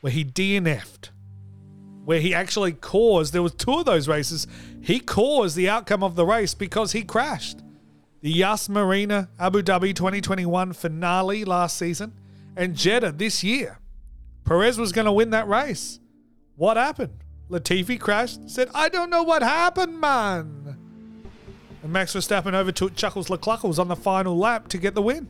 where 0.00 0.12
he 0.12 0.24
DNF'd, 0.24 1.10
where 2.06 2.20
he 2.20 2.34
actually 2.34 2.72
caused, 2.72 3.34
there 3.34 3.42
was 3.42 3.54
two 3.54 3.74
of 3.74 3.84
those 3.84 4.08
races, 4.08 4.46
he 4.80 5.00
caused 5.00 5.54
the 5.54 5.68
outcome 5.68 6.02
of 6.02 6.14
the 6.14 6.24
race 6.24 6.54
because 6.54 6.92
he 6.92 7.02
crashed. 7.02 7.60
The 8.22 8.30
Yas 8.30 8.70
Marina 8.70 9.28
Abu 9.38 9.62
Dhabi 9.62 9.94
2021 9.94 10.72
finale 10.72 11.44
last 11.44 11.76
season 11.76 12.14
and 12.56 12.74
Jeddah 12.74 13.12
this 13.12 13.44
year. 13.44 13.78
Perez 14.44 14.78
was 14.78 14.92
going 14.92 15.06
to 15.06 15.12
win 15.12 15.30
that 15.30 15.48
race. 15.48 16.00
What 16.56 16.76
happened? 16.76 17.12
Latifi 17.50 18.00
crashed, 18.00 18.50
said, 18.50 18.68
I 18.74 18.88
don't 18.88 19.10
know 19.10 19.22
what 19.22 19.42
happened, 19.42 20.00
man. 20.00 20.78
And 21.82 21.92
Max 21.92 22.14
Verstappen 22.14 22.54
overtook 22.54 22.94
Chuckles 22.94 23.28
LeCluckles 23.28 23.78
on 23.78 23.88
the 23.88 23.96
final 23.96 24.36
lap 24.36 24.68
to 24.68 24.78
get 24.78 24.94
the 24.94 25.02
win. 25.02 25.28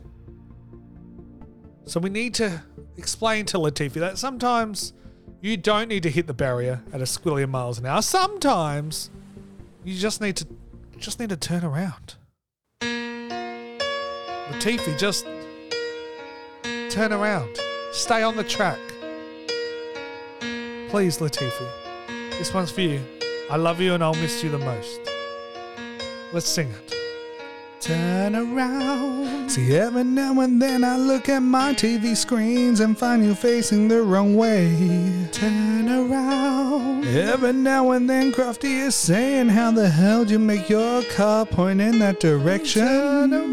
So 1.85 1.99
we 1.99 2.09
need 2.09 2.33
to 2.35 2.63
explain 2.97 3.45
to 3.47 3.57
Latifi 3.57 3.95
that 3.95 4.17
sometimes 4.17 4.93
you 5.41 5.57
don't 5.57 5.89
need 5.89 6.03
to 6.03 6.09
hit 6.09 6.27
the 6.27 6.33
barrier 6.33 6.81
at 6.93 7.01
a 7.01 7.05
squillion 7.05 7.49
miles 7.49 7.79
an 7.79 7.85
hour. 7.85 8.01
Sometimes 8.01 9.09
you 9.83 9.97
just 9.97 10.21
need 10.21 10.37
to 10.37 10.47
just 10.97 11.19
need 11.19 11.29
to 11.29 11.35
turn 11.35 11.65
around. 11.65 12.15
Latifi, 12.81 14.97
just 14.97 15.25
turn 16.89 17.11
around. 17.11 17.59
Stay 17.91 18.23
on 18.23 18.37
the 18.37 18.45
track. 18.45 18.79
Please, 20.93 21.17
Latifi. 21.17 21.67
This 22.37 22.53
one's 22.53 22.69
for 22.69 22.81
you. 22.81 23.03
I 23.49 23.57
love 23.57 23.81
you 23.81 23.95
and 23.95 24.03
I'll 24.03 24.13
miss 24.13 24.43
you 24.43 24.51
the 24.51 24.59
most. 24.59 24.99
Let's 26.31 26.47
sing 26.47 26.69
it. 26.69 26.93
Turn 27.79 28.35
around. 28.35 29.49
See, 29.49 29.75
every 29.75 30.03
now 30.03 30.39
and 30.41 30.61
then 30.61 30.83
I 30.83 30.97
look 30.97 31.29
at 31.29 31.39
my 31.39 31.73
TV 31.73 32.15
screens 32.15 32.79
and 32.79 32.95
find 32.95 33.25
you 33.25 33.33
facing 33.33 33.87
the 33.87 34.03
wrong 34.03 34.35
way. 34.35 35.27
Turn 35.31 35.89
around. 35.89 37.05
Every 37.05 37.53
now 37.53 37.89
and 37.89 38.07
then 38.07 38.31
Crofty 38.31 38.85
is 38.85 38.93
saying, 38.93 39.49
How 39.49 39.71
the 39.71 39.89
hell 39.89 40.25
do 40.25 40.33
you 40.33 40.39
make 40.39 40.69
your 40.69 41.01
car 41.05 41.43
point 41.47 41.81
in 41.81 41.97
that 41.99 42.19
direction? 42.19 43.52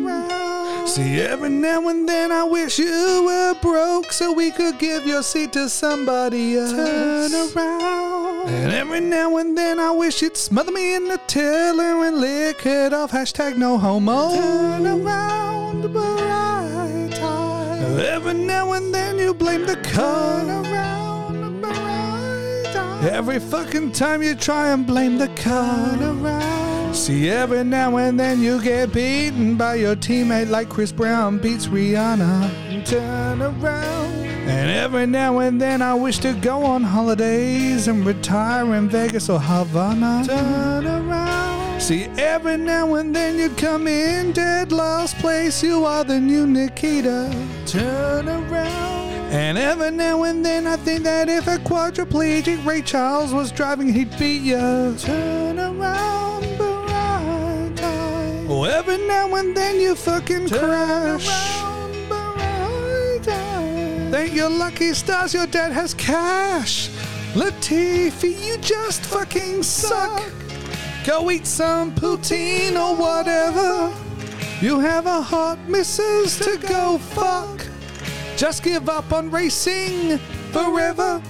See, 0.87 1.21
every 1.21 1.51
now 1.51 1.89
and 1.89 2.09
then 2.09 2.33
I 2.33 2.45
wish 2.45 2.79
you 2.79 3.25
were 3.25 3.55
broke 3.61 4.13
so 4.13 4.33
we 4.33 4.51
could 4.51 4.79
give 4.79 5.07
your 5.07 5.23
seat 5.23 5.53
to 5.53 5.69
somebody 5.69 6.57
else. 6.57 6.73
Turn 6.73 7.33
around. 7.33 8.49
And 8.49 8.73
every 8.73 9.01
now 9.01 9.37
and 9.37 9.57
then 9.57 9.79
I 9.79 9.91
wish 9.93 10.23
you'd 10.23 10.37
smother 10.37 10.73
me 10.73 10.95
in 10.95 11.07
the 11.07 11.19
tiller 11.27 12.05
and 12.05 12.19
lick 12.19 12.67
it 12.67 12.93
off. 12.93 13.13
Hashtag 13.13 13.57
no 13.57 13.79
homo. 13.79 14.35
Turn 14.35 14.87
around, 14.87 15.93
but 15.93 16.01
I 16.01 17.09
time. 17.13 17.99
Every 18.01 18.35
now 18.35 18.73
and 18.73 18.93
then 18.93 19.19
you 19.19 19.35
blame 19.35 19.67
the 19.67 19.77
car. 19.77 20.41
Turn 20.41 20.67
around, 20.67 21.61
but 21.61 21.77
I 21.77 22.63
time. 22.73 23.05
Every 23.07 23.39
fucking 23.39 23.93
time 23.93 24.23
you 24.23 24.35
try 24.35 24.71
and 24.71 24.87
blame 24.87 25.19
the 25.19 25.29
car. 25.29 25.97
Turn 25.97 26.25
around. 26.25 26.60
See, 26.93 27.31
every 27.31 27.65
now 27.65 27.97
and 27.97 28.19
then 28.19 28.41
you 28.41 28.61
get 28.63 28.93
beaten 28.93 29.57
by 29.57 29.77
your 29.77 29.97
teammate 29.97 30.51
like 30.51 30.69
Chris 30.69 30.93
Brown 30.93 31.39
beats 31.39 31.67
Rihanna. 31.67 32.85
Turn 32.85 33.41
around. 33.41 34.15
And 34.51 34.71
every 34.71 35.07
now 35.07 35.39
and 35.39 35.61
then 35.61 35.83
I 35.83 35.95
wish 35.95 36.19
to 36.19 36.33
go 36.33 36.65
on 36.65 36.83
holidays 36.83 37.87
and 37.87 38.05
retire 38.05 38.75
in 38.75 38.89
Vegas 38.89 39.29
or 39.29 39.39
Havana. 39.41 40.25
Turn 40.27 40.87
around. 40.87 41.81
See, 41.81 42.05
every 42.19 42.57
now 42.57 42.95
and 42.95 43.15
then 43.15 43.39
you 43.39 43.49
come 43.51 43.87
in 43.87 44.33
dead 44.33 44.73
last 44.73 45.17
place. 45.19 45.63
You 45.63 45.85
are 45.85 46.05
the 46.05 46.21
new 46.21 46.47
Nikita. 46.47 47.33
Turn 47.67 48.29
around. 48.29 49.01
And 49.31 49.57
every 49.57 49.93
now 49.93 50.25
and 50.25 50.45
then 50.45 50.67
I 50.67 50.77
think 50.77 51.05
that 51.05 51.29
if 51.29 51.47
a 51.47 51.57
quadriplegic 51.59 52.67
Ray 52.67 52.83
Charles 52.83 53.33
was 53.33 53.53
driving, 53.53 53.93
he'd 53.93 54.11
beat 54.19 54.43
you. 54.43 54.97
Turn 54.99 55.59
around, 55.61 56.30
Oh, 58.63 58.65
every 58.65 58.99
now 58.99 59.35
and 59.37 59.57
then 59.57 59.81
you 59.81 59.95
fucking 59.95 60.51
crash. 60.51 61.27
Thank 64.11 64.35
your 64.35 64.51
lucky 64.51 64.93
stars 64.93 65.33
your 65.33 65.47
dad 65.47 65.73
has 65.73 65.95
cash. 65.95 66.91
Latifi, 67.33 68.39
you 68.47 68.59
just 68.59 69.01
fucking 69.07 69.63
suck. 69.63 70.23
Go 71.07 71.31
eat 71.31 71.47
some 71.47 71.95
poutine 71.95 72.77
or 72.77 72.95
whatever. 72.95 73.95
You 74.61 74.79
have 74.79 75.07
a 75.07 75.23
hot 75.23 75.59
missus 75.67 76.39
to 76.41 76.59
go 76.59 76.99
fuck. 76.99 77.67
Just 78.37 78.63
give 78.63 78.91
up 78.91 79.11
on 79.11 79.31
racing 79.31 80.19
forever. 80.53 81.23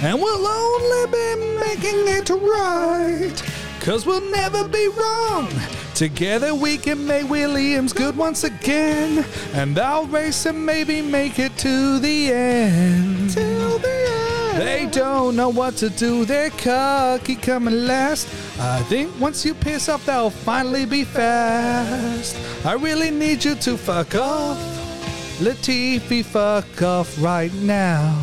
And 0.00 0.16
we'll 0.16 0.46
only 0.46 1.06
be 1.10 1.58
making 1.58 2.06
it 2.06 2.30
right. 2.30 3.34
Cause 3.80 4.06
we'll 4.06 4.30
never 4.30 4.68
be 4.68 4.86
wrong. 4.86 5.48
Together 5.98 6.54
we 6.54 6.76
can 6.78 7.04
make 7.08 7.28
Williams 7.28 7.92
good 7.92 8.16
once 8.16 8.44
again. 8.44 9.24
And 9.52 9.76
I'll 9.76 10.06
race 10.06 10.46
and 10.46 10.64
maybe 10.64 11.02
make 11.02 11.40
it 11.40 11.58
to 11.58 11.98
the 11.98 12.32
end. 12.32 13.30
Till 13.30 13.80
the 13.80 14.52
end. 14.52 14.62
They 14.62 14.86
don't 14.86 15.34
know 15.34 15.48
what 15.48 15.74
to 15.78 15.90
do, 15.90 16.24
they're 16.24 16.50
cocky 16.50 17.34
coming 17.34 17.84
last. 17.88 18.28
I 18.60 18.80
think 18.82 19.10
once 19.18 19.44
you 19.44 19.54
piss 19.54 19.88
off, 19.88 20.06
they'll 20.06 20.30
finally 20.30 20.86
be 20.86 21.02
fast. 21.02 22.36
I 22.64 22.74
really 22.74 23.10
need 23.10 23.44
you 23.44 23.56
to 23.56 23.76
fuck 23.76 24.14
off. 24.14 24.56
Latifi, 25.40 26.24
fuck 26.24 26.80
off 26.80 27.20
right 27.20 27.52
now. 27.54 28.16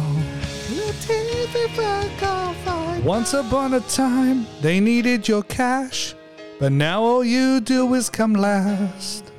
Latifi, 0.70 1.68
fuck 1.76 2.24
off 2.24 2.68
right 2.68 3.04
Once 3.04 3.34
upon 3.34 3.74
a 3.74 3.82
time, 3.82 4.48
they 4.62 4.80
needed 4.80 5.28
your 5.28 5.44
cash. 5.44 6.16
But 6.58 6.72
now 6.72 7.04
all 7.04 7.24
you 7.24 7.60
do 7.60 7.94
is 7.96 8.10
come 8.10 8.34
last. 8.34 9.32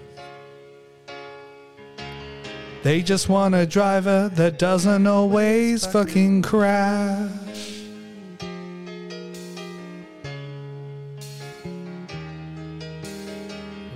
They 2.82 3.02
just 3.02 3.28
want 3.28 3.54
a 3.54 3.66
driver 3.66 4.30
that 4.34 4.58
doesn't 4.58 5.06
always 5.06 5.86
fucking 5.86 6.42
crash. 6.42 7.30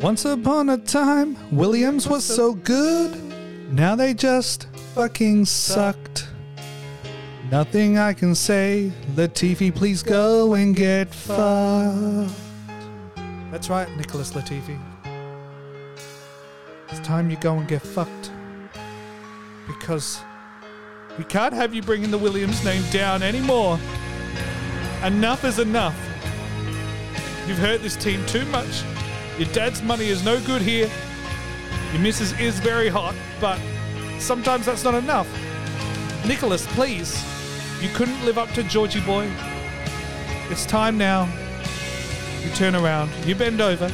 Once 0.00 0.24
upon 0.24 0.70
a 0.70 0.78
time, 0.78 1.36
Williams 1.52 2.08
was 2.08 2.24
so 2.24 2.54
good. 2.54 3.16
Now 3.70 3.94
they 3.94 4.14
just 4.14 4.66
fucking 4.94 5.44
sucked. 5.44 6.26
Nothing 7.50 7.98
I 7.98 8.14
can 8.14 8.34
say. 8.34 8.92
Latifi, 9.14 9.74
please 9.74 10.02
go 10.02 10.54
and 10.54 10.74
get 10.74 11.14
fucked. 11.14 12.49
That's 13.50 13.68
right, 13.68 13.88
Nicholas 13.96 14.32
Latifi. 14.32 14.78
It's 16.88 17.00
time 17.00 17.30
you 17.30 17.36
go 17.36 17.58
and 17.58 17.66
get 17.66 17.82
fucked. 17.82 18.30
Because 19.66 20.20
we 21.18 21.24
can't 21.24 21.52
have 21.52 21.74
you 21.74 21.82
bringing 21.82 22.12
the 22.12 22.18
Williams 22.18 22.64
name 22.64 22.84
down 22.90 23.24
anymore. 23.24 23.78
Enough 25.04 25.44
is 25.44 25.58
enough. 25.58 25.96
You've 27.48 27.58
hurt 27.58 27.82
this 27.82 27.96
team 27.96 28.24
too 28.26 28.44
much. 28.46 28.84
Your 29.36 29.48
dad's 29.48 29.82
money 29.82 30.06
is 30.06 30.24
no 30.24 30.40
good 30.44 30.62
here. 30.62 30.88
Your 31.92 32.02
missus 32.02 32.38
is 32.38 32.60
very 32.60 32.88
hot, 32.88 33.16
but 33.40 33.58
sometimes 34.20 34.66
that's 34.66 34.84
not 34.84 34.94
enough. 34.94 35.28
Nicholas, 36.24 36.66
please. 36.74 37.20
You 37.82 37.88
couldn't 37.94 38.24
live 38.24 38.38
up 38.38 38.50
to 38.50 38.62
Georgie 38.62 39.00
Boy. 39.00 39.28
It's 40.50 40.66
time 40.66 40.96
now 40.96 41.28
you 42.44 42.50
turn 42.50 42.74
around, 42.74 43.10
you 43.26 43.34
bend 43.34 43.60
over, 43.60 43.90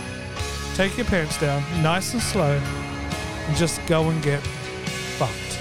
take 0.74 0.96
your 0.96 1.06
pants 1.06 1.38
down, 1.40 1.62
nice 1.82 2.12
and 2.12 2.22
slow, 2.22 2.60
and 3.46 3.56
just 3.56 3.84
go 3.86 4.08
and 4.08 4.22
get 4.22 4.40
fucked. 5.18 5.58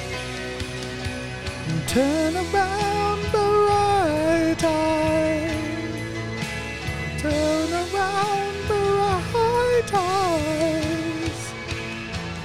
And 1.68 1.88
turn 1.88 2.36
around 2.36 3.22
the 3.32 3.38
right 3.70 4.64
eye. 4.64 5.52
Turn 7.18 7.74
around 7.74 8.68
the 8.68 8.82
right 9.34 9.94
eyes. 9.94 11.54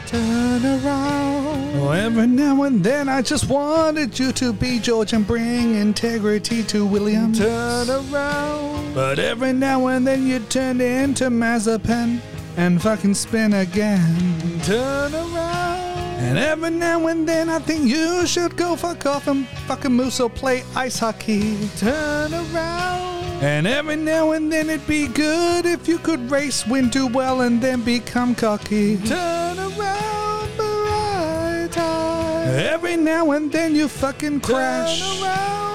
Turn 0.07 0.65
around. 0.65 1.77
Oh, 1.77 1.91
every 1.91 2.27
now 2.27 2.63
and 2.63 2.83
then 2.83 3.09
I 3.09 3.23
just 3.23 3.49
wanted 3.49 4.19
you 4.19 4.33
to 4.33 4.53
be 4.53 4.79
George 4.79 5.13
and 5.13 5.27
bring 5.27 5.75
integrity 5.75 6.63
to 6.65 6.87
William. 6.87 7.33
Turn 7.33 7.91
around. 7.91 8.80
But 8.95 9.19
every 9.19 9.53
now 9.53 9.87
and 9.87 10.07
then 10.07 10.27
you 10.27 10.41
turn 10.41 10.81
into 10.81 11.31
Mazepin 11.31 12.21
and 12.57 12.83
fucking 12.83 13.15
spin 13.15 13.55
again. 13.55 14.61
Turn 14.63 15.15
around. 15.15 15.81
And 16.21 16.37
every 16.37 16.71
now 16.71 17.07
and 17.07 17.27
then 17.27 17.49
I 17.49 17.61
think 17.61 17.89
you 17.89 18.27
should 18.27 18.57
go 18.57 18.77
fuck 18.77 19.07
off 19.07 19.27
and 19.29 19.47
fucking 19.67 19.93
moose 19.93 20.21
or 20.21 20.29
play 20.29 20.65
ice 20.75 20.99
hockey. 20.99 21.69
Turn 21.77 22.35
around. 22.35 23.43
And 23.43 23.67
every 23.67 23.97
now 23.97 24.33
and 24.33 24.53
then 24.53 24.69
it'd 24.69 24.87
be 24.87 25.07
good 25.09 25.65
if 25.65 25.89
you 25.89 25.99
could 25.99 26.31
race, 26.31 26.67
win 26.67 26.91
too 26.91 27.07
well, 27.07 27.41
and 27.41 27.59
then 27.59 27.83
become 27.83 28.35
cocky. 28.35 28.99
Turn 28.99 29.59
around, 29.59 30.57
bright 30.57 31.79
eye. 31.79 32.45
Uh, 32.47 32.69
every 32.71 32.97
now 32.97 33.31
and 33.31 33.51
then 33.51 33.75
you 33.75 33.89
fucking 33.89 34.41
crash. 34.41 35.01
Turn 35.01 35.23
around. 35.23 35.70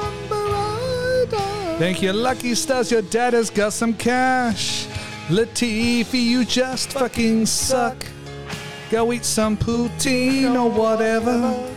Thank 1.78 2.02
you, 2.02 2.14
lucky 2.14 2.56
stars, 2.56 2.90
your 2.90 3.02
dad 3.02 3.34
has 3.34 3.50
got 3.50 3.74
some 3.74 3.94
cash. 3.94 4.88
Latifi, 5.28 6.24
you 6.24 6.46
just 6.46 6.94
fucking 6.94 7.46
suck. 7.46 8.06
Go 8.90 9.12
eat 9.12 9.26
some 9.26 9.58
poutine 9.58 10.56
or 10.56 10.70
whatever. 10.72 11.70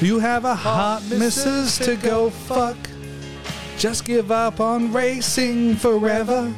You 0.00 0.18
have 0.18 0.44
a 0.44 0.56
hot 0.56 1.02
missus 1.08 1.78
to 1.78 1.94
go 1.94 2.30
fuck. 2.30 2.76
Just 3.78 4.04
give 4.04 4.32
up 4.32 4.58
on 4.58 4.92
racing 4.92 5.76
forever. 5.76 6.52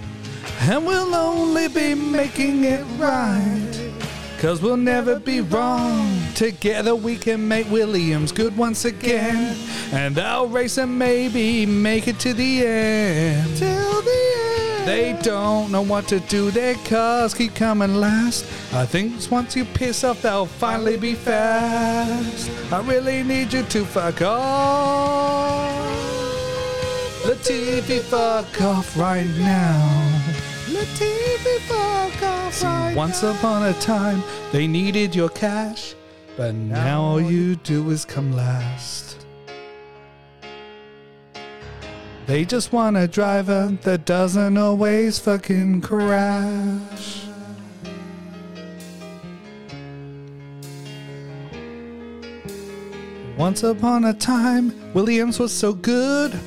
And 0.61 0.87
we'll 0.87 1.15
only 1.15 1.69
be 1.69 1.95
making 1.95 2.65
it 2.65 2.83
right. 2.97 3.93
Cause 4.39 4.63
we'll 4.63 4.79
never 4.79 5.19
be 5.21 5.43
wrong. 5.43 6.16
Together 6.37 6.95
we 6.95 7.17
can 7.17 7.49
make 7.49 7.67
Williams 7.71 8.31
good 8.31 8.55
once 8.59 8.85
again. 8.85 9.57
And 9.91 10.19
I'll 10.19 10.47
race 10.47 10.77
and 10.77 10.99
maybe 10.99 11.65
make 11.65 12.09
it 12.09 12.19
to 12.21 12.35
the 12.35 12.67
end. 12.67 13.57
Till 13.57 14.03
the 14.03 14.35
end. 14.81 14.87
They 14.87 15.19
don't 15.23 15.73
know 15.73 15.81
what 15.81 16.07
to 16.09 16.21
do, 16.21 16.51
their 16.51 16.75
cars 16.85 17.33
keep 17.33 17.55
coming 17.55 17.95
last. 17.95 18.45
I 18.75 18.85
think 18.85 19.15
once 19.31 19.57
you 19.57 19.65
piss 19.65 20.05
off, 20.05 20.21
they'll 20.21 20.45
finally 20.45 20.99
be 20.99 21.15
fast. 21.15 22.51
I 22.71 22.83
really 22.83 23.23
need 23.23 23.55
you 23.55 23.63
to 23.63 23.87
fuck 23.87 24.21
off. 24.21 25.87
Latifi, 27.25 28.01
fuck 28.01 28.61
off 28.61 28.95
right 28.99 29.27
now. 29.39 30.13
Latifi, 30.67 31.59
fuck 31.61 32.23
off 32.23 32.53
See, 32.53 32.67
right 32.67 32.95
once 32.95 33.23
upon 33.23 33.63
a 33.63 33.73
time, 33.81 34.23
they 34.53 34.67
needed 34.67 35.15
your 35.15 35.31
cash, 35.31 35.95
but 36.37 36.55
now 36.55 37.01
all 37.01 37.21
you 37.21 37.57
do 37.57 37.91
is 37.91 38.05
come 38.05 38.33
last. 38.33 39.27
They 42.27 42.45
just 42.45 42.73
want 42.73 42.97
a 42.97 43.07
driver 43.07 43.77
that 43.83 44.05
doesn't 44.05 44.59
always 44.59 45.19
fucking 45.19 45.81
crash. 45.81 47.23
Once 53.39 53.63
upon 53.63 54.05
a 54.07 54.15
time, 54.15 54.75
Williams 54.93 55.39
was 55.39 55.53
so 55.53 55.73
good. 55.73 56.39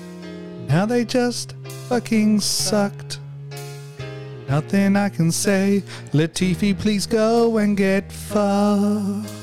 Now 0.67 0.85
they 0.85 1.05
just 1.05 1.55
fucking 1.87 2.41
sucked. 2.41 3.19
Nothing 4.49 4.95
I 4.95 5.09
can 5.09 5.31
say. 5.31 5.83
Latifi, 6.11 6.77
please 6.77 7.05
go 7.05 7.57
and 7.57 7.77
get 7.77 8.11
fucked. 8.11 9.38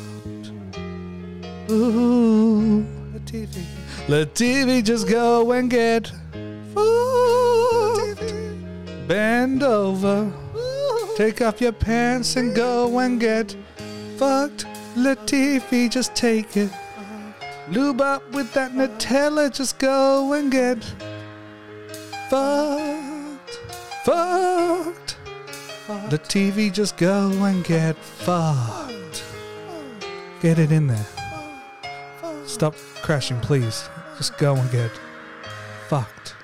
Ooh, 1.70 2.86
Latifi. 3.12 3.64
Latifi, 4.06 4.84
just 4.84 5.08
go 5.08 5.50
and 5.52 5.68
get 5.68 6.12
fucked. 6.74 8.34
Bend 9.08 9.62
over. 9.62 10.32
Take 11.16 11.40
off 11.40 11.60
your 11.60 11.72
pants 11.72 12.36
and 12.36 12.54
go 12.54 12.98
and 12.98 13.18
get 13.18 13.56
fucked. 14.16 14.66
Latifi, 14.94 15.90
just 15.90 16.14
take 16.14 16.56
it. 16.56 16.70
Lube 17.68 18.00
up 18.00 18.22
with 18.32 18.52
that 18.52 18.72
Nutella, 18.72 19.52
just 19.52 19.78
go 19.78 20.34
and 20.34 20.52
get 20.52 20.84
fucked. 22.30 23.60
Fucked. 24.04 25.16
The 26.10 26.18
TV, 26.18 26.72
just 26.72 26.96
go 26.96 27.30
and 27.42 27.64
get 27.64 27.96
fucked. 27.96 29.24
Get 30.40 30.60
it 30.60 30.70
in 30.70 30.86
there. 30.86 31.15
Stop 32.56 32.74
crashing, 33.02 33.38
please. 33.40 33.86
Just 34.16 34.38
go 34.38 34.56
and 34.56 34.70
get 34.70 34.90
fucked. 35.88 36.34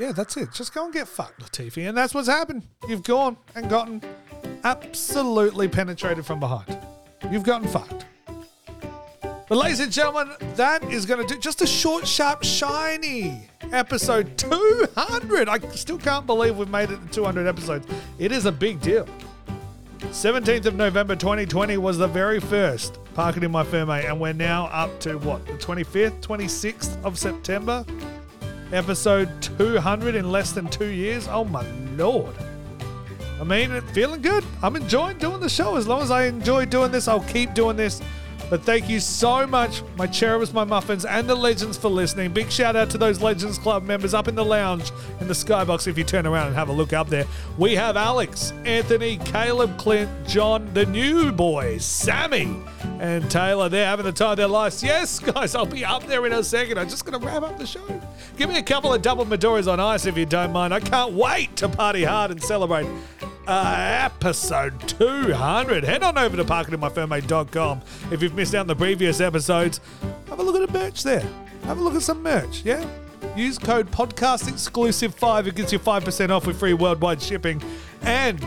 Yeah, 0.00 0.10
that's 0.10 0.36
it. 0.36 0.50
Just 0.52 0.74
go 0.74 0.86
and 0.86 0.92
get 0.92 1.06
fucked, 1.06 1.40
Latifi. 1.40 1.88
And 1.88 1.96
that's 1.96 2.12
what's 2.12 2.26
happened. 2.26 2.66
You've 2.88 3.04
gone 3.04 3.36
and 3.54 3.70
gotten 3.70 4.02
absolutely 4.64 5.68
penetrated 5.68 6.26
from 6.26 6.40
behind. 6.40 6.76
You've 7.30 7.44
gotten 7.44 7.68
fucked. 7.68 8.04
But, 9.48 9.58
ladies 9.58 9.78
and 9.78 9.92
gentlemen, 9.92 10.34
that 10.56 10.82
is 10.82 11.06
going 11.06 11.24
to 11.24 11.34
do 11.34 11.38
just 11.38 11.62
a 11.62 11.68
short, 11.68 12.04
sharp, 12.04 12.42
shiny 12.42 13.48
episode 13.70 14.36
200. 14.36 15.48
I 15.48 15.60
still 15.76 15.98
can't 15.98 16.26
believe 16.26 16.56
we've 16.56 16.68
made 16.68 16.90
it 16.90 17.00
to 17.00 17.08
200 17.12 17.46
episodes. 17.46 17.86
It 18.18 18.32
is 18.32 18.46
a 18.46 18.52
big 18.52 18.80
deal. 18.80 19.06
17th 20.00 20.66
of 20.66 20.74
November 20.74 21.14
2020 21.14 21.76
was 21.76 21.96
the 21.96 22.08
very 22.08 22.40
first 22.40 22.98
In 23.18 23.50
My 23.50 23.64
Firme, 23.64 24.04
and 24.04 24.20
we're 24.20 24.34
now 24.34 24.66
up 24.66 25.00
to 25.00 25.16
what, 25.16 25.46
the 25.46 25.54
25th, 25.54 26.20
26th 26.20 27.02
of 27.02 27.18
September? 27.18 27.82
Episode 28.72 29.30
200 29.40 30.14
in 30.14 30.30
less 30.30 30.52
than 30.52 30.68
two 30.68 30.88
years? 30.88 31.26
Oh 31.26 31.42
my 31.42 31.66
lord. 31.96 32.34
I 33.40 33.44
mean, 33.44 33.80
feeling 33.94 34.20
good. 34.20 34.44
I'm 34.62 34.76
enjoying 34.76 35.16
doing 35.16 35.40
the 35.40 35.48
show. 35.48 35.76
As 35.76 35.88
long 35.88 36.02
as 36.02 36.10
I 36.10 36.26
enjoy 36.26 36.66
doing 36.66 36.92
this, 36.92 37.08
I'll 37.08 37.20
keep 37.20 37.54
doing 37.54 37.74
this. 37.74 38.02
But 38.50 38.64
thank 38.64 38.86
you 38.86 39.00
so 39.00 39.46
much, 39.46 39.82
my 39.96 40.06
cherubs, 40.06 40.52
my 40.52 40.64
muffins, 40.64 41.06
and 41.06 41.26
the 41.26 41.34
legends 41.34 41.78
for 41.78 41.88
listening. 41.88 42.34
Big 42.34 42.52
shout 42.52 42.76
out 42.76 42.90
to 42.90 42.98
those 42.98 43.22
Legends 43.22 43.56
Club 43.58 43.82
members 43.84 44.12
up 44.12 44.28
in 44.28 44.34
the 44.34 44.44
lounge 44.44 44.92
in 45.20 45.26
the 45.26 45.34
skybox. 45.34 45.88
If 45.88 45.96
you 45.96 46.04
turn 46.04 46.26
around 46.26 46.48
and 46.48 46.54
have 46.54 46.68
a 46.68 46.72
look 46.72 46.92
up 46.92 47.08
there, 47.08 47.24
we 47.56 47.74
have 47.76 47.96
Alex, 47.96 48.52
Anthony, 48.66 49.16
Caleb, 49.24 49.78
Clint, 49.78 50.10
John, 50.28 50.70
the 50.74 50.84
new 50.84 51.32
boys, 51.32 51.82
Sammy, 51.84 52.62
and 53.00 53.30
Taylor. 53.30 53.68
They're 53.68 53.86
having 53.86 54.06
the 54.06 54.12
time 54.12 54.32
of 54.32 54.36
their 54.36 54.48
lives. 54.48 54.82
Yes, 54.82 55.18
guys, 55.18 55.54
I'll 55.54 55.66
be 55.66 55.84
up 55.84 56.04
there 56.06 56.26
in 56.26 56.32
a 56.32 56.42
second. 56.42 56.78
I'm 56.78 56.88
just 56.88 57.04
going 57.04 57.20
to 57.20 57.26
wrap 57.26 57.42
up 57.42 57.58
the 57.58 57.66
show. 57.66 57.80
Give 58.36 58.48
me 58.48 58.58
a 58.58 58.62
couple 58.62 58.92
of 58.92 59.02
double 59.02 59.24
Maduras 59.24 59.70
on 59.70 59.80
ice 59.80 60.06
if 60.06 60.16
you 60.16 60.26
don't 60.26 60.52
mind. 60.52 60.74
I 60.74 60.80
can't 60.80 61.12
wait 61.12 61.56
to 61.56 61.68
party 61.68 62.04
hard 62.04 62.30
and 62.30 62.42
celebrate 62.42 62.86
uh, 63.46 63.74
episode 63.78 64.80
200. 64.88 65.84
Head 65.84 66.02
on 66.02 66.18
over 66.18 66.36
to 66.36 66.44
parkitinmyfirmate.com. 66.44 67.80
If 68.10 68.22
you've 68.22 68.34
missed 68.34 68.54
out 68.54 68.62
on 68.62 68.66
the 68.66 68.76
previous 68.76 69.20
episodes, 69.20 69.80
have 70.28 70.38
a 70.38 70.42
look 70.42 70.56
at 70.56 70.66
the 70.66 70.78
merch 70.78 71.02
there. 71.02 71.26
Have 71.64 71.78
a 71.78 71.82
look 71.82 71.94
at 71.94 72.02
some 72.02 72.22
merch, 72.22 72.62
yeah? 72.64 72.86
Use 73.36 73.58
code 73.58 73.90
podcast 73.90 74.48
exclusive 74.48 75.14
5. 75.14 75.48
It 75.48 75.54
gets 75.54 75.72
you 75.72 75.78
5% 75.78 76.30
off 76.30 76.46
with 76.46 76.58
free 76.58 76.74
worldwide 76.74 77.20
shipping. 77.20 77.62
And 78.02 78.40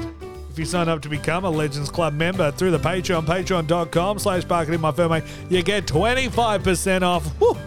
you 0.60 0.66
sign 0.66 0.90
up 0.90 1.02
to 1.02 1.10
become 1.10 1.46
a 1.46 1.50
Legends 1.50 1.90
Club 1.90 2.14
member 2.14 2.52
through 2.52 2.72
the 2.72 2.80
Patreon, 2.80 3.26
patreon.com 3.26 4.20
slash 4.20 4.44
parkitinmyfirmate, 4.44 5.26
you 5.50 5.64
get 5.64 5.86
25% 5.86 7.02
off. 7.02 7.40
Woo! 7.40 7.58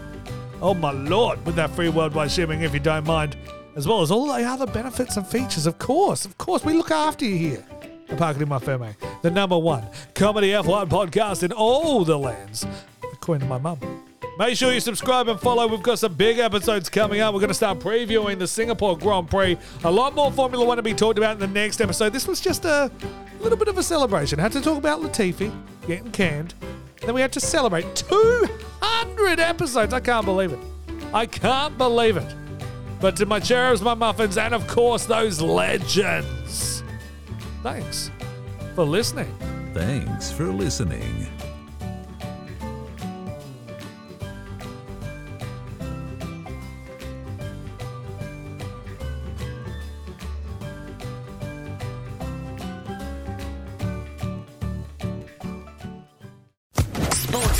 Oh 0.60 0.74
my 0.74 0.92
lord, 0.92 1.44
with 1.44 1.56
that 1.56 1.70
free 1.70 1.88
worldwide 1.88 2.30
shipping 2.30 2.60
if 2.60 2.72
you 2.72 2.80
don't 2.80 3.06
mind 3.06 3.36
as 3.74 3.88
well 3.88 4.02
as 4.02 4.10
all 4.10 4.26
the 4.26 4.44
other 4.44 4.66
benefits 4.66 5.16
and 5.16 5.26
features. 5.26 5.66
Of 5.66 5.78
course, 5.78 6.24
of 6.24 6.36
course, 6.38 6.64
we 6.64 6.74
look 6.74 6.90
after 6.90 7.24
you 7.24 7.36
here. 7.36 7.66
The 8.08 8.16
Park 8.16 8.36
It 8.36 8.42
in 8.42 8.48
My 8.48 8.58
Firme, 8.58 8.94
the 9.22 9.30
number 9.30 9.56
one 9.56 9.86
comedy 10.14 10.50
F1 10.50 10.88
podcast 10.88 11.42
in 11.42 11.52
all 11.52 12.04
the 12.04 12.18
lands, 12.18 12.66
according 13.12 13.40
to 13.40 13.48
my 13.48 13.58
mum. 13.58 14.11
Make 14.38 14.56
sure 14.56 14.72
you 14.72 14.80
subscribe 14.80 15.28
and 15.28 15.38
follow. 15.38 15.66
We've 15.66 15.82
got 15.82 15.98
some 15.98 16.14
big 16.14 16.38
episodes 16.38 16.88
coming 16.88 17.20
up. 17.20 17.34
We're 17.34 17.40
going 17.40 17.48
to 17.48 17.54
start 17.54 17.80
previewing 17.80 18.38
the 18.38 18.46
Singapore 18.46 18.96
Grand 18.96 19.28
Prix. 19.28 19.58
A 19.84 19.90
lot 19.90 20.14
more 20.14 20.32
Formula 20.32 20.64
One 20.64 20.78
to 20.78 20.82
be 20.82 20.94
talked 20.94 21.18
about 21.18 21.32
in 21.34 21.38
the 21.38 21.46
next 21.46 21.80
episode. 21.82 22.14
This 22.14 22.26
was 22.26 22.40
just 22.40 22.64
a 22.64 22.90
little 23.40 23.58
bit 23.58 23.68
of 23.68 23.76
a 23.76 23.82
celebration. 23.82 24.38
had 24.38 24.52
to 24.52 24.62
talk 24.62 24.78
about 24.78 25.00
Latifi 25.00 25.54
getting 25.86 26.10
canned. 26.12 26.54
Then 27.02 27.14
we 27.14 27.20
had 27.20 27.32
to 27.32 27.40
celebrate 27.40 27.94
200 27.94 29.38
episodes. 29.38 29.92
I 29.92 30.00
can't 30.00 30.24
believe 30.24 30.52
it. 30.52 30.58
I 31.12 31.26
can't 31.26 31.76
believe 31.76 32.16
it. 32.16 32.34
But 33.00 33.16
to 33.16 33.26
my 33.26 33.40
cherubs, 33.40 33.82
my 33.82 33.94
muffins, 33.94 34.38
and 34.38 34.54
of 34.54 34.66
course 34.66 35.04
those 35.04 35.42
legends. 35.42 36.82
Thanks 37.62 38.10
for 38.74 38.84
listening. 38.84 39.34
Thanks 39.74 40.32
for 40.32 40.46
listening. 40.46 41.26